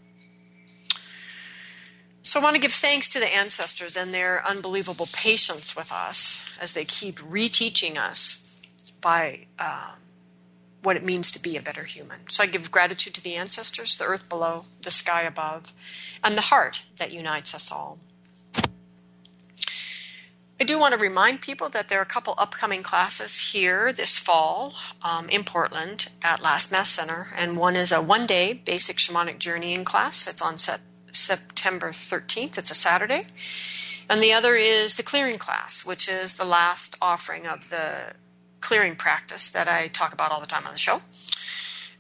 So 2.25 2.39
I 2.39 2.43
want 2.45 2.55
to 2.55 2.63
give 2.63 2.73
thanks 2.73 3.09
to 3.11 3.19
the 3.19 3.35
ancestors 3.35 3.97
and 3.97 4.15
their 4.15 4.47
unbelievable 4.47 5.09
patience 5.13 5.75
with 5.75 5.91
us 5.91 6.49
as 6.61 6.73
they 6.73 6.85
keep 6.85 7.19
reteaching 7.19 7.97
us 7.97 8.57
by 9.01 9.47
uh, 9.59 9.97
what 10.85 10.95
it 10.95 11.05
means 11.05 11.33
to 11.33 11.43
be 11.43 11.57
a 11.57 11.63
better 11.63 11.83
human. 11.83 12.21
So 12.29 12.45
I 12.45 12.47
give 12.47 12.71
gratitude 12.71 13.15
to 13.15 13.23
the 13.23 13.35
ancestors, 13.35 13.97
the 13.97 14.05
earth 14.05 14.29
below, 14.29 14.67
the 14.83 14.93
sky 14.93 15.23
above, 15.23 15.73
and 16.23 16.37
the 16.37 16.43
heart 16.43 16.85
that 16.99 17.13
unites 17.13 17.57
us 17.57 17.73
all. 17.73 17.99
I 20.61 20.65
do 20.65 20.79
want 20.79 20.95
to 20.95 21.01
remind 21.01 21.41
people 21.41 21.69
that 21.71 21.89
there 21.89 21.99
are 21.99 22.03
a 22.03 22.07
couple 22.07 22.37
upcoming 22.39 22.85
classes 22.85 23.51
here 23.51 23.93
this 23.93 24.17
fall 24.17 24.75
um, 25.03 25.29
in 25.29 25.43
Portland 25.43 26.09
at 26.23 26.41
Last 26.41 26.71
Mask 26.71 27.01
Center, 27.01 27.33
and 27.37 27.57
one 27.57 27.75
is 27.75 27.91
a 27.91 28.01
one-day 28.01 28.53
basic 28.53 28.99
shamanic 28.99 29.39
journeying 29.39 29.85
class. 29.85 30.29
It's 30.29 30.41
on 30.41 30.59
set 30.59 30.83
September 31.13 31.91
13th. 31.93 32.59
It's 32.59 32.71
a 32.71 32.75
Saturday. 32.75 33.27
And 34.11 34.21
the 34.23 34.33
other 34.33 34.57
is 34.57 34.97
the 34.97 35.03
clearing 35.03 35.39
class, 35.39 35.85
which 35.87 36.09
is 36.09 36.35
the 36.35 36.45
last 36.45 36.97
offering 37.01 37.47
of 37.47 37.71
the 37.71 38.15
clearing 38.61 38.97
practice 38.97 39.49
that 39.51 39.69
I 39.69 39.89
talk 39.89 40.13
about 40.13 40.31
all 40.33 40.41
the 40.41 40.47
time 40.47 40.67
on 40.67 40.73
the 40.73 40.79
show. 40.79 41.03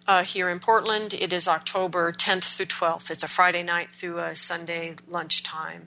uh, 0.07 0.23
here 0.25 0.51
in 0.51 0.59
Portland, 0.61 1.15
it 1.15 1.33
is 1.33 1.47
October 1.49 2.13
10th 2.13 2.57
through 2.57 2.67
12th. 2.67 3.11
It's 3.11 3.23
a 3.23 3.29
Friday 3.29 3.63
night 3.63 3.91
through 3.93 4.19
a 4.19 4.35
Sunday 4.35 4.97
lunchtime 5.09 5.87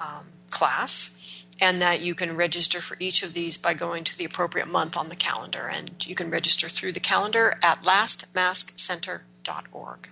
um, 0.00 0.28
class, 0.50 1.46
and 1.60 1.80
that 1.82 2.00
you 2.00 2.14
can 2.14 2.36
register 2.36 2.80
for 2.80 2.96
each 3.00 3.22
of 3.22 3.34
these 3.34 3.58
by 3.58 3.74
going 3.74 4.04
to 4.04 4.16
the 4.16 4.24
appropriate 4.24 4.68
month 4.68 4.96
on 4.96 5.08
the 5.10 5.16
calendar. 5.16 5.70
And 5.72 6.04
you 6.06 6.14
can 6.14 6.30
register 6.30 6.68
through 6.68 6.92
the 6.92 7.00
calendar 7.00 7.58
at 7.62 7.82
lastmaskcenter.org. 7.82 10.08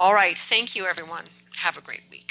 All 0.00 0.14
right. 0.14 0.38
Thank 0.38 0.74
you, 0.74 0.86
everyone. 0.86 1.24
Have 1.58 1.76
a 1.76 1.82
great 1.82 2.00
week. 2.10 2.29